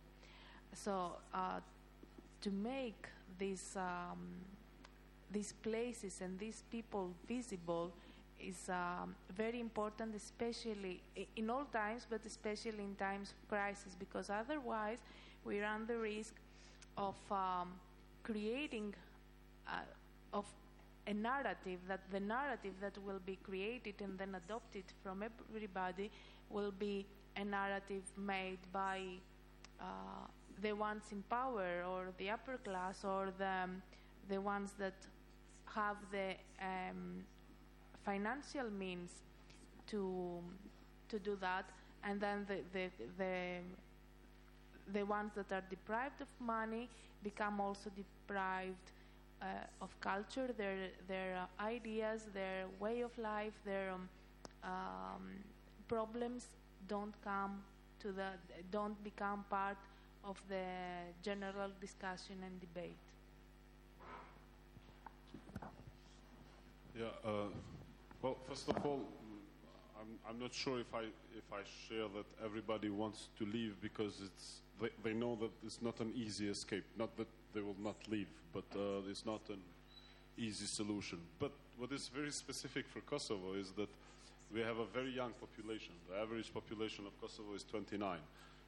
So 0.74 1.14
uh, 1.34 1.60
to 2.42 2.52
make 2.52 3.08
these 3.38 3.76
um, 3.78 4.20
these 5.32 5.54
places 5.54 6.22
and 6.22 6.38
these 6.40 6.64
people 6.72 7.12
visible 7.28 7.92
is 8.40 8.70
um, 8.70 9.16
very 9.36 9.60
important, 9.60 10.16
especially 10.16 11.02
in 11.36 11.50
all 11.50 11.66
times, 11.66 12.06
but 12.10 12.26
especially 12.26 12.84
in 12.84 12.96
times 12.96 13.32
of 13.32 13.50
crisis, 13.50 13.96
because 13.98 14.30
otherwise 14.30 15.00
we 15.46 15.60
run 15.62 15.86
the 15.88 15.98
risk 15.98 16.36
of 16.98 17.16
um, 17.32 17.72
creating 18.24 18.94
uh, 19.68 19.82
of 20.34 20.46
a 21.08 21.14
narrative 21.14 21.80
that 21.88 22.02
the 22.12 22.20
narrative 22.20 22.74
that 22.82 22.98
will 23.04 23.20
be 23.26 23.38
created 23.44 23.96
and 24.02 24.18
then 24.18 24.36
adopted 24.36 24.84
from 25.04 25.24
everybody 25.24 26.10
will 26.50 26.72
be 26.72 27.06
a 27.36 27.44
narrative 27.44 28.04
made 28.18 28.60
by 28.72 29.02
uh, 29.82 29.84
the 30.62 30.74
ones 30.74 31.04
in 31.12 31.22
power 31.24 31.84
or 31.90 32.14
the 32.18 32.30
upper 32.30 32.58
class 32.58 33.04
or 33.04 33.32
the 33.38 33.70
the 34.30 34.40
ones 34.40 34.74
that 34.80 34.96
have 35.66 35.98
the 36.12 36.36
um, 36.62 37.26
financial 38.06 38.70
means 38.72 39.12
to 39.88 40.42
to 41.10 41.20
do 41.20 41.36
that, 41.42 41.66
and 42.04 42.22
then 42.22 42.46
the 42.48 42.60
the 42.74 42.90
the, 43.18 43.60
the 44.94 45.04
ones 45.06 45.32
that 45.36 45.52
are 45.52 45.64
deprived 45.70 46.22
of 46.22 46.28
money 46.40 46.90
become 47.24 47.60
also 47.62 47.90
deprived 47.96 48.92
uh, 49.44 49.84
of 49.84 50.00
culture, 50.00 50.50
their 50.58 50.90
their 51.08 51.38
uh, 51.38 51.64
ideas, 51.64 52.28
their 52.34 52.66
way 52.80 53.02
of 53.02 53.18
life, 53.18 53.54
their 53.66 53.92
um, 53.92 54.10
um, 54.64 55.24
problems 55.88 56.48
don't 56.88 57.14
come 57.24 57.62
to 58.00 58.12
the 58.12 58.30
don't 58.72 59.04
become 59.04 59.44
part 59.50 59.78
of 60.24 60.42
the 60.50 60.66
general 61.22 61.70
discussion 61.82 62.38
and 62.46 62.60
debate. 62.62 62.98
Yeah. 66.98 67.06
Uh 67.26 67.50
well, 68.24 68.38
first 68.48 68.70
of 68.70 68.86
all, 68.86 69.02
I'm, 70.00 70.08
I'm 70.30 70.40
not 70.40 70.54
sure 70.54 70.80
if 70.80 70.96
I, 70.96 71.02
if 71.38 71.52
I 71.52 71.60
share 71.88 72.08
that 72.16 72.26
everybody 72.44 72.90
wants 72.90 73.28
to 73.38 73.46
leave 73.46 73.76
because 73.82 74.22
it's, 74.24 74.62
they, 74.82 74.88
they 75.04 75.14
know 75.14 75.38
that 75.42 75.52
it's 75.66 75.82
not 75.82 76.00
an 76.00 76.14
easy 76.16 76.48
escape. 76.48 76.86
Not 76.98 77.18
that 77.18 77.28
they 77.54 77.62
will 77.62 77.76
not 77.82 77.96
leave, 78.10 78.28
but 78.54 78.64
uh, 78.76 79.10
it's 79.10 79.26
not 79.26 79.42
an 79.50 79.62
easy 80.38 80.66
solution. 80.66 81.20
But 81.40 81.52
what 81.78 81.92
is 81.92 82.08
very 82.08 82.32
specific 82.32 82.86
for 82.88 83.02
Kosovo 83.02 83.54
is 83.54 83.72
that 83.72 83.90
we 84.54 84.62
have 84.62 84.78
a 84.78 84.86
very 84.86 85.12
young 85.12 85.32
population. 85.40 85.94
The 86.10 86.22
average 86.22 86.54
population 86.54 87.06
of 87.06 87.20
Kosovo 87.22 87.54
is 87.56 87.64
29. 87.64 88.18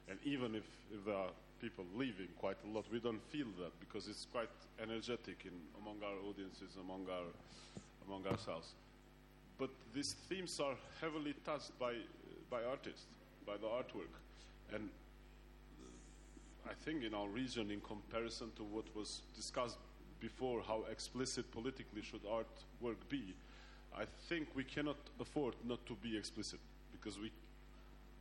And 0.08 0.18
even 0.24 0.54
if, 0.54 0.64
if 0.92 1.04
there 1.04 1.14
are 1.14 1.30
people 1.60 1.84
leaving 1.96 2.28
quite 2.38 2.56
a 2.64 2.74
lot, 2.74 2.84
we 2.92 3.00
don't 3.00 3.22
feel 3.30 3.46
that 3.58 3.72
because 3.80 4.08
it's 4.08 4.26
quite 4.30 4.50
energetic 4.82 5.44
in, 5.44 5.52
among 5.80 5.96
our 6.02 6.18
audiences, 6.28 6.76
among, 6.80 7.06
our, 7.10 7.26
among 8.06 8.26
ourselves 8.26 8.72
but 9.58 9.70
these 9.94 10.14
themes 10.28 10.60
are 10.60 10.74
heavily 11.00 11.34
touched 11.44 11.78
by, 11.78 11.94
by 12.50 12.62
artists, 12.64 13.06
by 13.46 13.56
the 13.56 13.66
artwork. 13.66 14.12
And 14.72 14.88
I 16.68 16.74
think 16.84 17.04
in 17.04 17.14
our 17.14 17.28
region, 17.28 17.70
in 17.70 17.80
comparison 17.80 18.48
to 18.56 18.62
what 18.64 18.84
was 18.94 19.22
discussed 19.34 19.78
before, 20.20 20.62
how 20.66 20.84
explicit 20.90 21.50
politically 21.52 22.02
should 22.02 22.22
artwork 22.24 22.96
be, 23.08 23.34
I 23.96 24.04
think 24.28 24.48
we 24.54 24.64
cannot 24.64 24.96
afford 25.20 25.54
not 25.64 25.84
to 25.86 25.94
be 25.94 26.16
explicit 26.16 26.58
because 26.92 27.18
we, 27.18 27.30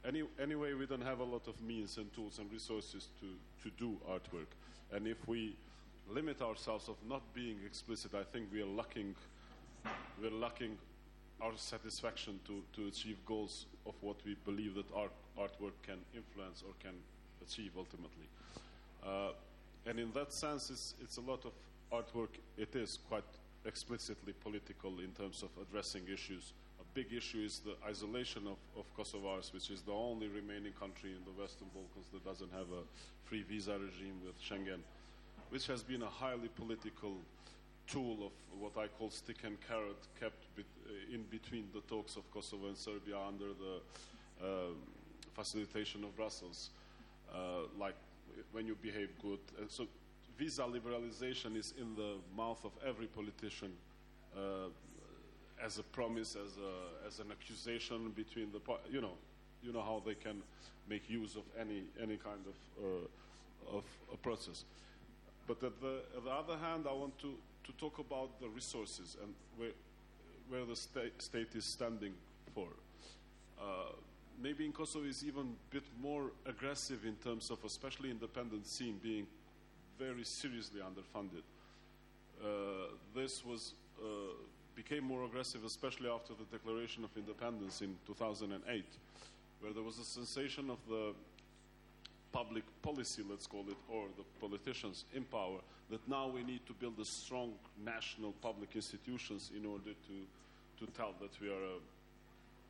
any, 0.07 0.23
anyway, 0.41 0.73
we 0.73 0.85
don't 0.85 1.03
have 1.03 1.19
a 1.19 1.23
lot 1.23 1.47
of 1.47 1.59
means 1.61 1.97
and 1.97 2.13
tools 2.13 2.39
and 2.39 2.51
resources 2.51 3.09
to, 3.19 3.27
to 3.63 3.75
do 3.77 3.97
artwork. 4.09 4.47
And 4.91 5.07
if 5.07 5.27
we 5.27 5.55
limit 6.09 6.41
ourselves 6.41 6.87
of 6.87 6.95
not 7.09 7.21
being 7.33 7.57
explicit, 7.65 8.13
I 8.13 8.23
think 8.23 8.45
we 8.53 8.61
are 8.61 8.67
lacking, 8.67 9.15
we're 10.21 10.29
lacking 10.29 10.77
our 11.41 11.51
satisfaction 11.55 12.39
to, 12.47 12.63
to 12.73 12.87
achieve 12.87 13.17
goals 13.25 13.65
of 13.85 13.93
what 14.01 14.17
we 14.25 14.35
believe 14.45 14.75
that 14.75 14.85
art, 14.95 15.11
artwork 15.37 15.73
can 15.83 15.97
influence 16.15 16.63
or 16.65 16.73
can 16.79 16.93
achieve 17.45 17.71
ultimately. 17.77 18.27
Uh, 19.05 19.31
and 19.85 19.99
in 19.99 20.11
that 20.13 20.33
sense, 20.33 20.69
it's, 20.69 20.95
it's 21.01 21.17
a 21.17 21.21
lot 21.21 21.45
of 21.45 21.53
artwork. 21.91 22.29
It 22.57 22.75
is 22.75 22.99
quite 23.07 23.23
explicitly 23.65 24.33
political 24.43 24.99
in 24.99 25.11
terms 25.11 25.43
of 25.43 25.49
addressing 25.61 26.03
issues. 26.11 26.53
A 26.79 26.83
big 26.93 27.13
issue 27.13 27.39
is 27.39 27.59
the 27.59 27.75
isolation 27.87 28.43
of, 28.47 28.57
of 28.77 28.85
Kosovars, 28.97 29.53
which 29.53 29.69
is 29.69 29.81
the 29.81 29.91
only 29.91 30.27
remaining 30.27 30.73
country 30.73 31.11
in 31.11 31.23
the 31.25 31.39
Western 31.39 31.67
Balkans 31.73 32.07
that 32.13 32.23
doesn't 32.25 32.51
have 32.51 32.67
a 32.73 32.83
free 33.25 33.43
visa 33.43 33.73
regime 33.73 34.17
with 34.25 34.39
Schengen, 34.41 34.81
which 35.49 35.67
has 35.67 35.83
been 35.83 36.03
a 36.03 36.09
highly 36.09 36.49
political 36.49 37.17
tool 37.87 38.17
of 38.25 38.59
what 38.59 38.77
I 38.83 38.87
call 38.87 39.09
stick 39.11 39.43
and 39.43 39.57
carrot 39.67 40.01
kept 40.19 40.43
uh, 40.57 41.13
in 41.13 41.23
between 41.29 41.67
the 41.73 41.81
talks 41.81 42.15
of 42.15 42.23
Kosovo 42.31 42.67
and 42.67 42.77
Serbia 42.77 43.17
under 43.27 43.49
the 43.53 44.45
uh, 44.45 44.47
facilitation 45.35 46.03
of 46.03 46.15
Brussels, 46.15 46.69
uh, 47.33 47.67
like 47.79 47.95
when 48.51 48.67
you 48.67 48.75
behave 48.81 49.09
good. 49.21 49.39
And 49.59 49.69
so 49.69 49.87
visa 50.37 50.63
liberalization 50.63 51.55
is 51.55 51.73
in 51.79 51.95
the 51.95 52.15
mouth 52.35 52.63
of 52.63 52.71
every 52.85 53.07
politician 53.07 53.71
uh, 54.35 54.69
as 55.63 55.79
a 55.79 55.83
promise, 55.83 56.35
as, 56.35 56.57
a, 56.57 57.07
as 57.07 57.19
an 57.19 57.31
accusation 57.31 58.11
between 58.15 58.51
the, 58.51 58.59
you 58.91 59.01
know, 59.01 59.13
you 59.63 59.71
know 59.71 59.81
how 59.81 60.01
they 60.05 60.15
can 60.15 60.41
make 60.89 61.09
use 61.09 61.35
of 61.35 61.43
any, 61.59 61.83
any 62.01 62.17
kind 62.17 62.41
of, 62.45 62.83
uh, 62.83 63.77
of 63.77 63.83
a 64.13 64.17
process. 64.17 64.63
But 65.47 65.63
at 65.63 65.79
the, 65.81 66.01
at 66.17 66.23
the 66.23 66.31
other 66.31 66.57
hand, 66.57 66.85
I 66.89 66.93
want 66.93 67.17
to, 67.19 67.33
to 67.63 67.71
talk 67.77 67.99
about 67.99 68.39
the 68.41 68.49
resources 68.49 69.15
and 69.21 69.33
where, 69.57 69.71
where 70.49 70.65
the 70.65 70.75
state, 70.75 71.21
state 71.21 71.55
is 71.55 71.65
standing 71.65 72.13
for. 72.53 72.67
Uh, 73.59 73.93
maybe 74.41 74.65
in 74.65 74.71
Kosovo 74.71 75.05
is 75.05 75.23
even 75.23 75.55
a 75.69 75.73
bit 75.73 75.83
more 76.01 76.31
aggressive 76.45 77.05
in 77.05 77.15
terms 77.15 77.49
of, 77.49 77.63
especially 77.65 78.11
independent 78.11 78.67
scene 78.67 78.99
being 79.01 79.27
very 79.97 80.23
seriously 80.23 80.81
underfunded. 80.81 81.43
Uh, 82.43 82.93
this 83.15 83.45
was 83.45 83.73
uh, 84.01 84.05
became 84.75 85.03
more 85.03 85.23
aggressive, 85.23 85.63
especially 85.63 86.09
after 86.09 86.33
the 86.33 86.57
declaration 86.57 87.03
of 87.03 87.09
independence 87.15 87.81
in 87.81 87.95
2008, 88.05 88.83
where 89.61 89.71
there 89.71 89.83
was 89.83 89.99
a 89.99 90.03
sensation 90.03 90.69
of 90.69 90.77
the 90.89 91.13
public 92.33 92.63
policy, 92.81 93.23
let's 93.29 93.47
call 93.47 93.63
it, 93.69 93.77
or 93.89 94.03
the 94.17 94.23
politicians 94.41 95.05
in 95.13 95.23
power, 95.23 95.59
that 95.89 96.05
now 96.09 96.27
we 96.27 96.43
need 96.43 96.59
to 96.67 96.73
build 96.73 96.99
a 96.99 97.05
strong 97.05 97.53
national 97.85 98.33
public 98.41 98.75
institutions 98.75 99.51
in 99.55 99.65
order 99.65 99.93
to, 100.07 100.85
to 100.85 100.91
tell 100.91 101.13
that 101.21 101.31
we 101.39 101.47
are, 101.47 101.53
a, 101.53 101.77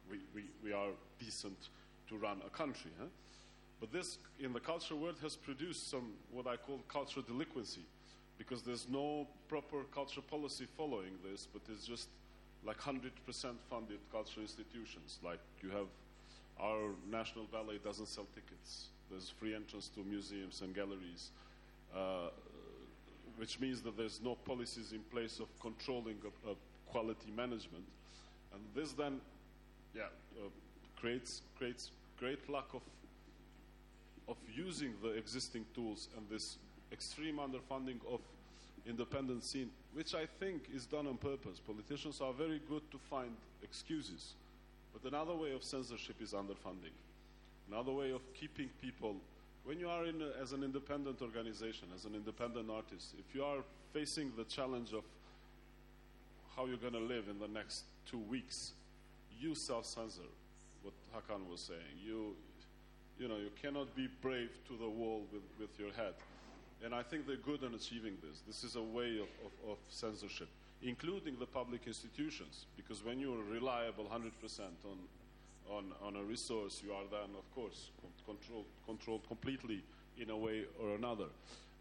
we, 0.09 0.19
we, 0.33 0.43
we 0.63 0.73
are 0.73 0.89
decent 1.19 1.69
to 2.09 2.17
run 2.17 2.41
a 2.45 2.49
country. 2.49 2.91
Huh? 2.99 3.05
But 3.79 3.91
this, 3.91 4.17
in 4.39 4.53
the 4.53 4.59
cultural 4.59 4.99
world, 4.99 5.15
has 5.21 5.35
produced 5.35 5.89
some 5.89 6.13
what 6.31 6.47
I 6.47 6.55
call 6.55 6.79
cultural 6.87 7.25
delinquency, 7.25 7.81
because 8.37 8.61
there's 8.61 8.87
no 8.89 9.27
proper 9.47 9.83
cultural 9.93 10.23
policy 10.29 10.67
following 10.77 11.11
this, 11.29 11.47
but 11.51 11.61
it's 11.71 11.85
just 11.85 12.09
like 12.65 12.79
100% 12.79 13.01
funded 13.69 13.99
cultural 14.11 14.41
institutions. 14.41 15.19
Like 15.23 15.39
you 15.61 15.69
have 15.69 15.87
our 16.59 16.91
National 17.11 17.45
Ballet 17.45 17.79
doesn't 17.83 18.07
sell 18.07 18.25
tickets. 18.33 18.87
There's 19.09 19.29
free 19.29 19.53
entrance 19.53 19.89
to 19.95 20.01
museums 20.01 20.61
and 20.61 20.73
galleries, 20.73 21.29
uh, 21.95 22.29
which 23.37 23.59
means 23.59 23.81
that 23.81 23.97
there's 23.97 24.19
no 24.23 24.35
policies 24.35 24.93
in 24.93 25.01
place 25.11 25.39
of 25.39 25.47
controlling 25.59 26.17
of, 26.25 26.49
of 26.49 26.57
quality 26.87 27.31
management. 27.35 27.83
And 28.53 28.61
this 28.73 28.93
then, 28.93 29.19
yeah, 29.95 30.03
uh, 30.37 30.49
creates, 30.99 31.41
creates 31.57 31.91
great 32.19 32.49
lack 32.49 32.73
of, 32.73 32.81
of 34.27 34.37
using 34.53 34.93
the 35.01 35.11
existing 35.11 35.65
tools 35.73 36.09
and 36.17 36.25
this 36.29 36.57
extreme 36.91 37.37
underfunding 37.37 37.97
of 38.11 38.19
independent 38.87 39.43
scene, 39.43 39.69
which 39.93 40.13
I 40.13 40.25
think 40.39 40.63
is 40.73 40.85
done 40.85 41.07
on 41.07 41.17
purpose. 41.17 41.59
Politicians 41.59 42.21
are 42.21 42.33
very 42.33 42.61
good 42.69 42.89
to 42.91 42.97
find 43.09 43.31
excuses. 43.63 44.33
But 44.93 45.09
another 45.09 45.33
way 45.33 45.53
of 45.53 45.63
censorship 45.63 46.15
is 46.21 46.33
underfunding. 46.33 46.93
Another 47.71 47.91
way 47.91 48.11
of 48.11 48.21
keeping 48.33 48.69
people, 48.81 49.15
when 49.63 49.79
you 49.79 49.89
are 49.89 50.05
in 50.05 50.21
a, 50.21 50.41
as 50.41 50.51
an 50.51 50.63
independent 50.63 51.21
organization, 51.21 51.87
as 51.95 52.05
an 52.05 52.13
independent 52.13 52.69
artist, 52.69 53.13
if 53.17 53.35
you 53.35 53.43
are 53.43 53.57
facing 53.91 54.31
the 54.37 54.43
challenge 54.43 54.93
of 54.93 55.03
how 56.55 56.65
you're 56.65 56.77
going 56.77 56.93
to 56.93 56.99
live 56.99 57.25
in 57.29 57.39
the 57.39 57.47
next 57.47 57.83
two 58.09 58.19
weeks, 58.19 58.73
you 59.39 59.55
self-censor. 59.55 60.29
What 60.83 60.93
Hakan 61.15 61.49
was 61.49 61.61
saying, 61.61 61.97
you, 62.03 62.35
you 63.19 63.27
know, 63.27 63.37
you 63.37 63.49
cannot 63.61 63.95
be 63.95 64.07
brave 64.21 64.51
to 64.67 64.77
the 64.77 64.87
wall 64.87 65.23
with, 65.31 65.43
with 65.59 65.79
your 65.79 65.91
head. 65.93 66.13
And 66.83 66.93
I 66.93 67.01
think 67.01 67.25
they're 67.25 67.37
good 67.37 67.63
in 67.63 67.73
achieving 67.73 68.17
this. 68.21 68.41
This 68.45 68.63
is 68.63 68.75
a 68.75 68.81
way 68.81 69.17
of, 69.17 69.29
of, 69.45 69.71
of 69.71 69.77
censorship, 69.89 70.49
including 70.83 71.37
the 71.39 71.45
public 71.45 71.87
institutions, 71.87 72.65
because 72.77 73.03
when 73.03 73.19
you're 73.19 73.41
reliable 73.49 74.05
100% 74.05 74.59
on 74.59 74.97
on, 75.69 75.91
on 76.01 76.15
a 76.15 76.23
resource, 76.23 76.81
you 76.85 76.93
are 76.93 77.03
then, 77.11 77.35
of 77.37 77.55
course, 77.55 77.89
controlled, 78.25 78.65
controlled 78.85 79.27
completely 79.27 79.83
in 80.17 80.29
a 80.29 80.37
way 80.37 80.63
or 80.81 80.95
another. 80.95 81.25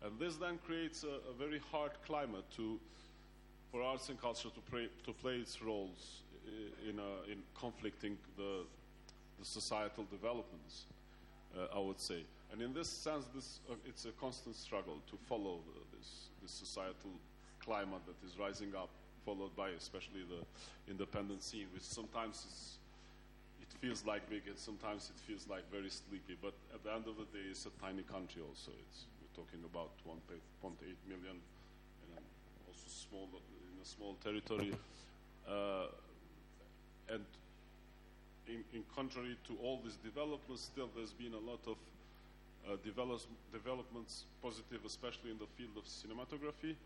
And 0.02 0.18
this 0.18 0.36
then 0.36 0.58
creates 0.66 1.04
a, 1.04 1.30
a 1.30 1.34
very 1.38 1.60
hard 1.70 1.92
climate 2.06 2.44
to, 2.56 2.78
for 3.70 3.82
arts 3.82 4.08
and 4.08 4.20
culture 4.20 4.48
to, 4.48 4.60
pray, 4.70 4.88
to 5.04 5.12
play 5.12 5.36
its 5.36 5.62
roles 5.62 6.20
in, 6.88 6.98
a, 6.98 7.30
in 7.30 7.38
conflicting 7.58 8.16
the, 8.36 8.64
the 9.38 9.44
societal 9.44 10.04
developments, 10.10 10.84
uh, 11.56 11.76
I 11.76 11.80
would 11.80 12.00
say. 12.00 12.24
And 12.52 12.62
in 12.62 12.72
this 12.72 12.88
sense, 12.88 13.26
this, 13.34 13.60
uh, 13.70 13.74
it's 13.86 14.04
a 14.04 14.12
constant 14.12 14.56
struggle 14.56 14.98
to 15.10 15.16
follow 15.28 15.58
the, 15.66 15.98
this, 15.98 16.28
this 16.42 16.52
societal 16.52 17.10
climate 17.60 18.02
that 18.06 18.26
is 18.26 18.38
rising 18.38 18.74
up, 18.76 18.90
followed 19.24 19.56
by 19.56 19.70
especially 19.70 20.22
the 20.28 20.44
independent 20.90 21.42
scene, 21.42 21.66
which 21.72 21.82
sometimes 21.82 22.36
is 22.36 22.78
feels 23.84 24.04
like 24.06 24.24
big 24.30 24.40
and 24.48 24.56
sometimes 24.56 25.12
it 25.12 25.18
feels 25.28 25.44
like 25.48 25.60
very 25.70 25.90
sleepy. 25.90 26.36
But 26.40 26.54
at 26.72 26.82
the 26.84 26.92
end 26.92 27.04
of 27.04 27.20
the 27.20 27.28
day, 27.36 27.44
it's 27.50 27.66
a 27.66 27.74
tiny 27.84 28.00
country 28.08 28.40
also. 28.40 28.72
It's, 28.88 29.04
we're 29.20 29.36
talking 29.36 29.60
about 29.60 29.92
1.8 30.08 30.40
million 31.04 31.36
and 32.16 32.24
also 32.64 32.88
small, 32.88 33.28
in 33.28 33.76
a 33.76 33.84
small 33.84 34.16
territory. 34.24 34.72
Uh, 35.44 35.92
and 37.08 37.24
in, 38.46 38.64
in, 38.72 38.82
contrary 38.94 39.36
to 39.48 39.56
all 39.62 39.80
these 39.82 39.96
developments, 40.04 40.68
still 40.68 40.90
there's 40.94 41.12
been 41.12 41.32
a 41.32 41.44
lot 41.50 41.60
of 41.66 41.76
uh, 42.64 42.76
develop, 42.84 43.20
developments, 43.52 44.24
positive, 44.42 44.84
especially 44.84 45.30
in 45.30 45.38
the 45.38 45.48
field 45.56 45.76
of 45.76 45.84
cinematography, 45.84 46.76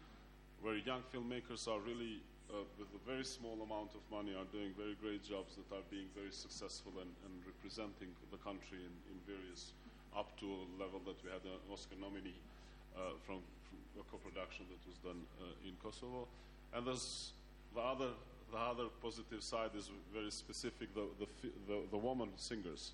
where 0.63 0.77
young 0.77 1.03
filmmakers 1.15 1.67
are 1.67 1.79
really 1.81 2.23
uh, 2.51 2.65
with 2.81 2.89
a 2.97 3.03
very 3.05 3.25
small 3.25 3.61
amount 3.61 3.93
of 3.93 4.03
money 4.09 4.33
are 4.33 4.49
doing 4.51 4.73
very 4.73 4.97
great 5.05 5.21
jobs 5.21 5.55
that 5.61 5.69
are 5.69 5.85
being 5.93 6.09
very 6.17 6.33
successful 6.33 6.93
and, 6.97 7.11
and 7.29 7.35
representing 7.45 8.09
the 8.33 8.41
country 8.41 8.81
in, 8.81 8.95
in, 9.13 9.17
various 9.29 9.77
up 10.17 10.33
to 10.41 10.49
a 10.49 10.65
level 10.81 10.97
that 11.05 11.21
we 11.21 11.29
had 11.29 11.45
an 11.45 11.61
Oscar 11.69 12.01
nominee 12.01 12.41
uh, 12.97 13.13
from, 13.21 13.45
from, 13.69 13.77
a 14.01 14.05
co-production 14.09 14.65
that 14.73 14.81
was 14.89 14.97
done 15.05 15.21
uh, 15.43 15.69
in 15.69 15.77
Kosovo. 15.85 16.25
And 16.73 16.87
there's 16.87 17.37
the 17.75 17.83
other 17.85 18.17
the 18.51 18.59
other 18.59 18.85
positive 19.03 19.43
side 19.43 19.71
is 19.77 19.91
very 20.13 20.31
specific 20.31 20.95
the 20.95 21.07
the, 21.19 21.27
the, 21.67 21.81
the 21.91 21.97
woman 21.97 22.31
singers 22.37 22.93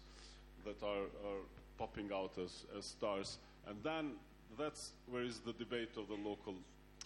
that 0.65 0.83
are, 0.83 1.05
are 1.27 1.43
popping 1.79 2.11
out 2.13 2.33
as, 2.43 2.65
as 2.77 2.85
stars. 2.85 3.39
And 3.67 3.77
then 3.83 4.13
that's 4.59 4.93
where 5.11 5.23
is 5.23 5.41
the 5.41 5.53
debate 5.53 5.97
of 5.97 6.09
the 6.09 6.15
local 6.15 6.55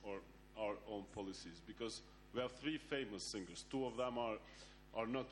or 0.04 0.18
our 0.58 0.74
own 0.90 1.04
policies 1.14 1.60
because 1.66 2.02
we 2.34 2.40
have 2.40 2.52
three 2.52 2.78
famous 2.78 3.22
singers. 3.22 3.64
Two 3.70 3.86
of 3.86 3.96
them 3.96 4.18
are, 4.18 4.36
are 4.94 5.06
not, 5.06 5.26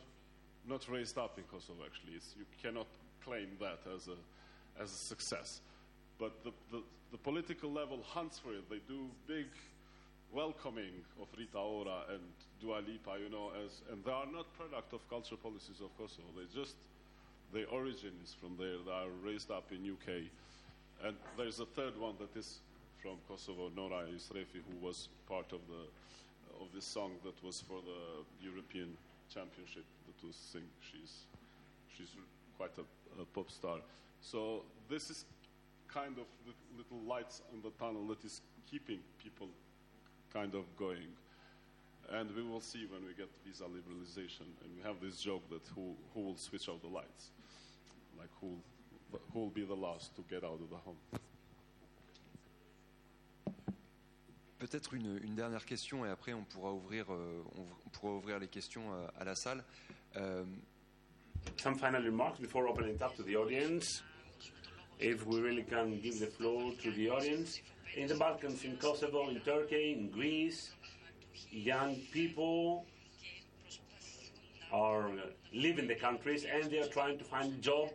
not 0.68 0.88
raised 0.88 1.18
up 1.18 1.38
in 1.38 1.44
Kosovo, 1.44 1.80
actually. 1.84 2.14
It's, 2.14 2.34
you 2.38 2.44
cannot 2.62 2.86
claim 3.24 3.48
that 3.60 3.80
as 3.94 4.08
a, 4.08 4.82
as 4.82 4.92
a 4.92 4.96
success. 4.96 5.60
But 6.18 6.32
the, 6.44 6.52
the, 6.70 6.82
the, 7.12 7.18
political 7.18 7.70
level 7.70 8.00
hunts 8.02 8.38
for 8.38 8.52
it. 8.52 8.68
They 8.70 8.80
do 8.88 9.06
big 9.26 9.46
welcoming 10.32 10.92
of 11.20 11.28
Rita 11.36 11.58
Ora 11.58 12.04
and 12.12 12.22
Dua 12.60 12.80
Lipa, 12.86 13.18
you 13.22 13.30
know, 13.30 13.52
as, 13.64 13.82
and 13.90 14.04
they 14.04 14.10
are 14.10 14.26
not 14.26 14.52
product 14.54 14.92
of 14.92 15.08
culture 15.08 15.36
policies 15.36 15.80
of 15.80 15.96
Kosovo. 15.98 16.28
They 16.36 16.46
just, 16.58 16.76
their 17.52 17.68
origin 17.68 18.12
is 18.24 18.34
from 18.34 18.56
there. 18.58 18.76
They 18.84 18.92
are 18.92 19.08
raised 19.22 19.50
up 19.50 19.70
in 19.70 19.84
UK. 19.84 20.28
And 21.04 21.16
there's 21.36 21.60
a 21.60 21.66
third 21.66 21.98
one 21.98 22.14
that 22.18 22.36
is 22.38 22.58
from 23.02 23.16
Kosovo, 23.28 23.70
Nora 23.76 24.04
Istrefi, 24.14 24.64
who 24.66 24.86
was 24.86 25.08
part 25.28 25.52
of 25.52 25.60
the 25.68 25.84
of 26.60 26.68
this 26.74 26.86
song 26.86 27.12
that 27.22 27.34
was 27.44 27.60
for 27.60 27.80
the 27.82 28.44
European 28.44 28.96
Championship. 29.32 29.84
That 30.06 30.26
was 30.26 30.36
sing. 30.36 30.62
She's 30.80 31.26
she's 31.94 32.08
quite 32.56 32.72
a, 32.78 33.20
a 33.20 33.24
pop 33.26 33.50
star. 33.50 33.78
So 34.22 34.62
this 34.88 35.10
is 35.10 35.24
kind 35.92 36.16
of 36.18 36.26
the 36.46 36.52
little 36.76 37.06
lights 37.06 37.42
in 37.52 37.60
the 37.62 37.70
tunnel 37.78 38.06
that 38.08 38.24
is 38.24 38.40
keeping 38.70 38.98
people 39.22 39.48
kind 40.36 40.54
of 40.54 40.64
going. 40.76 41.08
And 42.12 42.30
we 42.36 42.42
will 42.42 42.60
see 42.60 42.86
when 42.92 43.02
we 43.06 43.14
get 43.14 43.28
visa 43.44 43.64
liberalization, 43.64 44.46
and 44.62 44.70
we 44.76 44.82
have 44.84 45.00
this 45.00 45.16
joke 45.20 45.42
that 45.50 45.66
who 45.74 45.96
who 46.14 46.20
will 46.20 46.36
switch 46.36 46.68
out 46.68 46.80
the 46.82 46.88
lights, 46.88 47.30
like 48.18 48.30
who 48.40 48.50
who 49.32 49.40
will 49.40 49.50
be 49.60 49.64
the 49.64 49.74
last 49.74 50.14
to 50.16 50.22
get 50.30 50.44
out 50.44 50.60
of 50.60 50.70
the 50.70 50.76
home. 50.76 50.98
Peut-être 54.58 54.94
une, 54.94 55.20
une 55.22 55.34
dernière 55.34 55.64
question 55.66 56.06
et 56.06 56.10
après 56.10 56.32
on 56.32 56.42
pourra 56.44 56.72
ouvrir, 56.72 57.04
euh, 57.12 57.42
on, 57.56 57.62
on 57.86 57.90
pourra 57.90 58.12
ouvrir 58.14 58.38
les 58.38 58.48
questions 58.48 58.82
euh, 58.94 59.06
à 59.20 59.24
la 59.24 59.34
salle. 59.34 59.62
Euh, 60.16 60.44
Some 61.58 61.76
final 61.78 62.02
remarks 62.04 62.40
before 62.40 62.66
opening 62.68 62.94
it 62.94 63.02
up 63.02 63.14
to 63.16 63.22
the 63.22 63.36
audience. 63.36 64.02
If 64.98 65.26
we 65.26 65.40
really 65.40 65.62
can 65.64 66.00
give 66.02 66.18
the 66.18 66.26
floor 66.26 66.72
to 66.82 66.90
the 66.92 67.10
audience. 67.10 67.60
In 67.96 68.08
the 68.08 68.14
Balkans, 68.14 68.62
in 68.64 68.76
Kosovo, 68.76 69.30
in 69.30 69.40
Turkey, 69.40 69.94
in 69.98 70.10
Greece, 70.10 70.72
young 71.50 71.96
people 72.12 72.84
are 74.70 75.10
leaving 75.54 75.88
the 75.88 75.94
countries 75.94 76.44
and 76.44 76.70
they 76.70 76.78
are 76.78 76.88
trying 76.88 77.16
to 77.16 77.24
find 77.24 77.54
a 77.54 77.56
job 77.56 77.88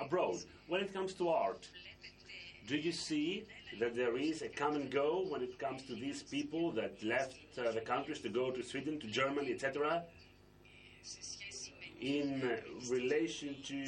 abroad. 0.00 0.38
When 0.66 0.80
it 0.80 0.92
comes 0.92 1.14
to 1.14 1.28
art, 1.28 1.68
do 2.66 2.76
you 2.76 2.90
see 2.90 3.46
that 3.78 3.94
there 3.94 4.16
is 4.16 4.42
a 4.42 4.48
come 4.48 4.74
and 4.74 4.90
go 4.90 5.24
when 5.28 5.42
it 5.42 5.60
comes 5.60 5.84
to 5.84 5.94
these 5.94 6.24
people 6.24 6.72
that 6.72 7.00
left 7.04 7.38
uh, 7.56 7.70
the 7.70 7.82
countries 7.82 8.18
to 8.22 8.28
go 8.28 8.50
to 8.50 8.64
Sweden, 8.64 8.98
to 8.98 9.06
Germany, 9.06 9.52
etc.? 9.52 10.02
In 12.00 12.58
relation 12.90 13.54
to 13.64 13.84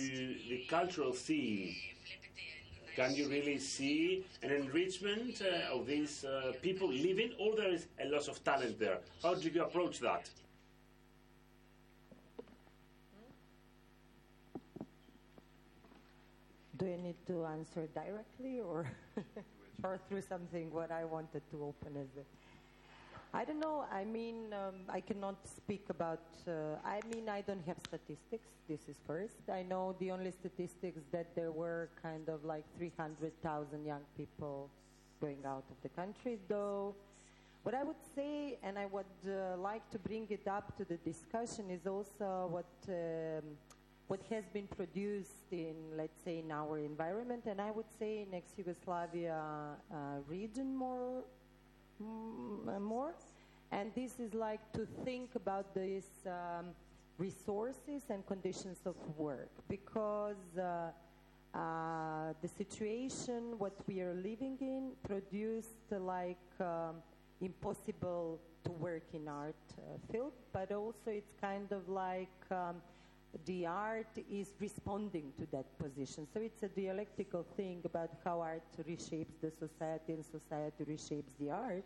the 0.48 0.64
cultural 0.68 1.12
scene, 1.12 1.74
can 2.98 3.14
you 3.14 3.28
really 3.28 3.58
see 3.58 4.24
an 4.42 4.50
enrichment 4.50 5.40
uh, 5.40 5.72
of 5.72 5.86
these 5.86 6.24
uh, 6.24 6.52
people 6.60 6.88
living, 6.88 7.30
or 7.38 7.54
there 7.54 7.72
is 7.72 7.86
a 8.04 8.08
loss 8.08 8.26
of 8.26 8.42
talent 8.42 8.76
there? 8.76 8.98
How 9.22 9.34
do 9.34 9.48
you 9.48 9.62
approach 9.62 10.00
that? 10.00 10.28
Do 16.76 16.86
you 16.86 16.96
need 16.96 17.20
to 17.28 17.44
answer 17.44 17.86
directly 17.94 18.58
or 18.58 18.90
or 19.84 20.00
through 20.08 20.22
something 20.22 20.72
what 20.72 20.90
I 20.90 21.04
wanted 21.04 21.42
to 21.52 21.56
open 21.70 21.96
as 21.96 22.10
a 22.22 22.24
I 23.34 23.44
don't 23.44 23.60
know. 23.60 23.84
I 23.92 24.04
mean, 24.04 24.54
um, 24.54 24.74
I 24.88 25.00
cannot 25.00 25.36
speak 25.46 25.84
about. 25.90 26.22
Uh, 26.46 26.76
I 26.84 27.00
mean, 27.12 27.28
I 27.28 27.42
don't 27.42 27.64
have 27.66 27.76
statistics. 27.86 28.48
This 28.68 28.80
is 28.88 28.96
first. 29.06 29.50
I 29.52 29.62
know 29.62 29.94
the 29.98 30.10
only 30.10 30.30
statistics 30.30 31.02
that 31.12 31.34
there 31.34 31.52
were 31.52 31.90
kind 32.02 32.28
of 32.28 32.44
like 32.44 32.64
300,000 32.78 33.84
young 33.84 34.00
people 34.16 34.70
going 35.20 35.44
out 35.44 35.64
of 35.70 35.76
the 35.82 35.90
country, 35.90 36.38
though. 36.48 36.94
What 37.64 37.74
I 37.74 37.84
would 37.84 38.02
say, 38.14 38.58
and 38.62 38.78
I 38.78 38.86
would 38.86 39.04
uh, 39.26 39.58
like 39.58 39.90
to 39.90 39.98
bring 39.98 40.26
it 40.30 40.48
up 40.48 40.74
to 40.78 40.84
the 40.84 40.96
discussion, 40.96 41.70
is 41.70 41.86
also 41.86 42.48
what 42.50 42.72
um, 42.88 43.44
what 44.06 44.20
has 44.30 44.44
been 44.54 44.66
produced 44.66 45.52
in, 45.52 45.74
let's 45.94 46.24
say, 46.24 46.38
in 46.38 46.50
our 46.50 46.78
environment, 46.78 47.44
and 47.44 47.60
I 47.60 47.70
would 47.70 47.90
say 47.98 48.22
in 48.22 48.32
ex-Yugoslavia 48.32 49.36
uh, 49.92 49.96
region 50.26 50.74
more 50.74 51.24
more. 52.00 53.14
And 53.70 53.92
this 53.94 54.18
is 54.18 54.34
like 54.34 54.72
to 54.72 54.86
think 55.04 55.34
about 55.34 55.74
these 55.74 56.08
um, 56.26 56.66
resources 57.18 58.04
and 58.08 58.26
conditions 58.26 58.78
of 58.86 58.94
work 59.16 59.50
because 59.68 60.56
uh, 60.56 60.90
uh, 61.54 62.32
the 62.40 62.48
situation 62.48 63.58
what 63.58 63.72
we 63.86 64.00
are 64.00 64.14
living 64.14 64.56
in 64.60 64.92
produced 65.06 65.90
like 65.90 66.36
um, 66.60 66.96
impossible 67.40 68.40
to 68.64 68.72
work 68.72 69.04
in 69.12 69.28
art 69.28 69.54
uh, 69.78 70.12
field, 70.12 70.32
but 70.52 70.72
also 70.72 71.08
it's 71.10 71.32
kind 71.40 71.70
of 71.72 71.88
like 71.88 72.28
um, 72.50 72.76
the 73.44 73.66
art 73.66 74.18
is 74.30 74.54
responding 74.58 75.32
to 75.38 75.46
that 75.52 75.78
position. 75.78 76.26
So 76.32 76.40
it's 76.40 76.62
a 76.62 76.68
dialectical 76.68 77.44
thing 77.56 77.82
about 77.84 78.10
how 78.24 78.40
art 78.40 78.62
reshapes 78.88 79.40
the 79.40 79.50
society 79.50 80.14
and 80.14 80.24
society 80.24 80.84
reshapes 80.84 81.36
the 81.38 81.50
art. 81.50 81.84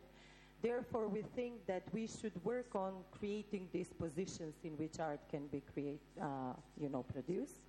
Therefore, 0.63 1.09
we 1.09 1.23
think 1.35 1.67
that 1.67 1.83
we 1.93 2.07
should 2.07 2.33
work 2.45 2.77
on 2.77 2.93
creating 3.11 3.69
these 3.73 3.93
positions 3.93 4.55
in 4.63 4.73
which 4.79 5.01
art 5.01 5.21
can 5.29 5.49
be 5.49 5.61
create, 5.73 6.01
uh, 6.21 6.55
you 6.79 6.89
know, 6.89 7.03
produced. 7.03 7.63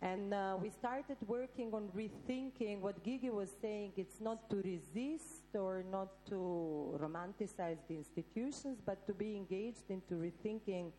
And 0.00 0.34
uh, 0.34 0.56
we 0.60 0.70
started 0.70 1.16
working 1.26 1.72
on 1.74 1.88
rethinking 1.96 2.80
what 2.80 3.04
Gigi 3.04 3.30
was 3.30 3.50
saying. 3.60 3.92
It's 3.96 4.20
not 4.20 4.50
to 4.50 4.56
resist 4.56 5.54
or 5.54 5.84
not 5.90 6.26
to 6.26 6.98
romanticize 7.00 7.78
the 7.88 7.94
institutions, 7.94 8.78
but 8.84 9.06
to 9.06 9.14
be 9.14 9.36
engaged 9.36 9.90
into 9.90 10.14
rethinking 10.14 10.90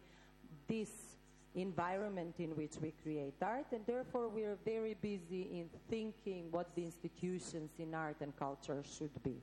this 0.68 1.13
environment 1.56 2.36
in 2.40 2.56
which 2.56 2.74
we 2.82 2.94
create 3.04 3.36
art. 3.42 3.68
And 3.72 3.86
therefore, 3.86 4.28
we 4.30 4.44
are 4.44 4.58
very 4.66 4.96
busy 4.96 5.50
in 5.52 5.70
thinking 5.90 6.52
what 6.52 6.76
the 6.76 6.84
institutions 6.84 7.72
in 7.80 7.94
art 7.94 8.18
and 8.22 8.36
culture 8.38 8.84
should 8.98 9.24
be. 9.24 9.36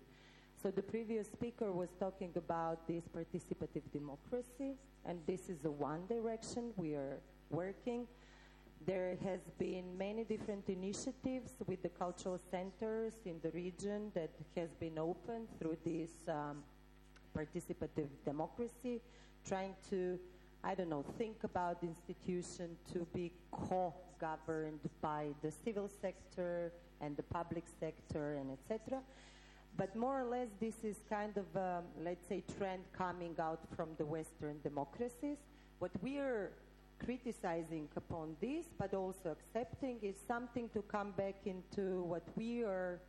So 0.63 0.71
the 0.71 0.83
previous 0.83 1.27
speaker 1.29 1.73
was 1.73 1.89
talking 1.99 2.33
about 2.37 2.87
this 2.87 3.05
participative 3.09 3.83
democracy, 3.93 4.75
and 5.07 5.19
this 5.27 5.49
is 5.49 5.59
the 5.61 5.71
one 5.71 6.07
direction 6.07 6.73
we 6.77 6.95
are 6.95 7.19
working. 7.49 8.07
There 8.87 9.17
has 9.25 9.41
been 9.59 9.97
many 9.97 10.25
different 10.25 10.69
initiatives 10.69 11.53
with 11.67 11.83
the 11.83 11.89
cultural 11.89 12.39
centers 12.51 13.15
in 13.25 13.37
the 13.43 13.51
region 13.53 14.11
that 14.15 14.31
has 14.57 14.71
been 14.75 14.99
opened 14.99 15.49
through 15.59 15.79
this 15.85 16.11
um, 16.29 16.63
participative 17.37 18.09
democracy, 18.25 19.01
trying 19.47 19.75
to, 19.89 20.19
I 20.63 20.75
don't 20.75 20.91
know, 20.91 21.05
think 21.17 21.43
about 21.43 21.81
the 21.81 21.89
institution 21.89 22.77
to 22.93 23.07
be 23.15 23.33
co-governed 23.51 24.81
by 25.01 25.29
the 25.43 25.51
civil 25.51 25.89
sector 26.03 26.73
and 27.01 27.17
the 27.17 27.23
public 27.23 27.65
sector 27.81 28.35
and 28.35 28.51
etc. 28.53 29.01
But 29.77 29.97
more 29.97 30.21
or 30.21 30.25
less, 30.25 30.49
this 30.61 30.85
is 30.85 30.97
kind 31.09 31.35
of, 31.37 31.57
um, 31.57 31.85
let's 32.03 32.27
say, 32.29 32.43
trend 32.59 32.83
coming 32.93 33.35
out 33.39 33.61
from 33.75 33.89
the 33.97 34.05
Western 34.05 34.61
democracies. 34.63 35.39
What 35.79 35.93
we 36.03 36.19
are 36.19 36.51
criticizing 37.03 37.89
upon 37.97 38.37
this, 38.41 38.67
but 38.79 38.93
also 38.93 39.31
accepting, 39.31 39.99
is 40.03 40.17
something 40.29 40.69
to 40.71 40.83
come 40.83 41.13
back 41.13 41.37
into 41.47 42.03
what 42.03 42.25
we 42.37 42.63
are 42.65 43.01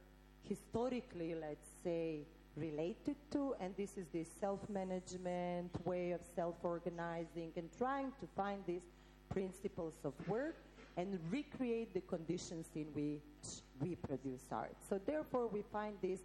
historically, 0.48 1.36
let's 1.36 1.70
say, 1.84 2.22
related 2.56 3.16
to, 3.32 3.56
and 3.60 3.74
this 3.78 3.98
is 3.98 4.06
the 4.12 4.26
self-management 4.40 5.72
way 5.86 6.12
of 6.12 6.22
self-organizing 6.36 7.52
and 7.56 7.70
trying 7.78 8.12
to 8.20 8.28
find 8.36 8.62
these 8.68 8.82
principles 9.30 9.96
of 10.04 10.14
work 10.28 10.56
and 10.98 11.18
recreate 11.30 11.94
the 11.94 12.02
conditions 12.02 12.68
in 12.76 12.86
which 12.94 13.62
we 13.80 13.96
produce 13.96 14.44
art. 14.52 14.76
So 14.90 15.00
therefore, 15.06 15.48
we 15.48 15.64
find 15.72 15.96
this 16.02 16.20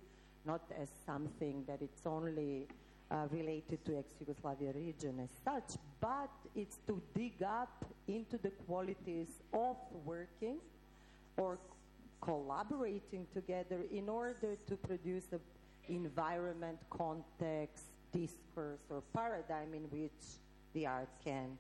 not 0.45 0.63
as 0.81 0.89
something 1.05 1.65
that 1.67 1.81
it's 1.81 2.07
only 2.07 2.67
uh, 3.11 3.27
related 3.31 3.85
to 3.85 3.99
ex-Yugoslavia 3.99 4.73
region 4.73 5.21
as 5.23 5.31
such, 5.45 5.79
but 6.01 6.31
it's 6.55 6.79
to 6.87 7.01
dig 7.15 7.43
up 7.43 7.85
into 8.09 8.39
the 8.39 8.51
qualities 8.67 9.29
of 9.53 9.77
working 10.05 10.59
or 11.37 11.59
collaborating 12.21 13.27
together 13.33 13.81
in 13.93 14.09
order 14.09 14.57
to 14.67 14.77
produce 14.77 15.25
an 15.33 15.41
environment, 15.89 16.79
context, 16.91 17.85
discourse, 18.13 18.81
or 18.91 19.03
paradigm 19.15 19.75
in 19.75 19.83
which 19.91 20.11
the 20.75 20.87
arts 20.87 21.17
can, 21.25 21.59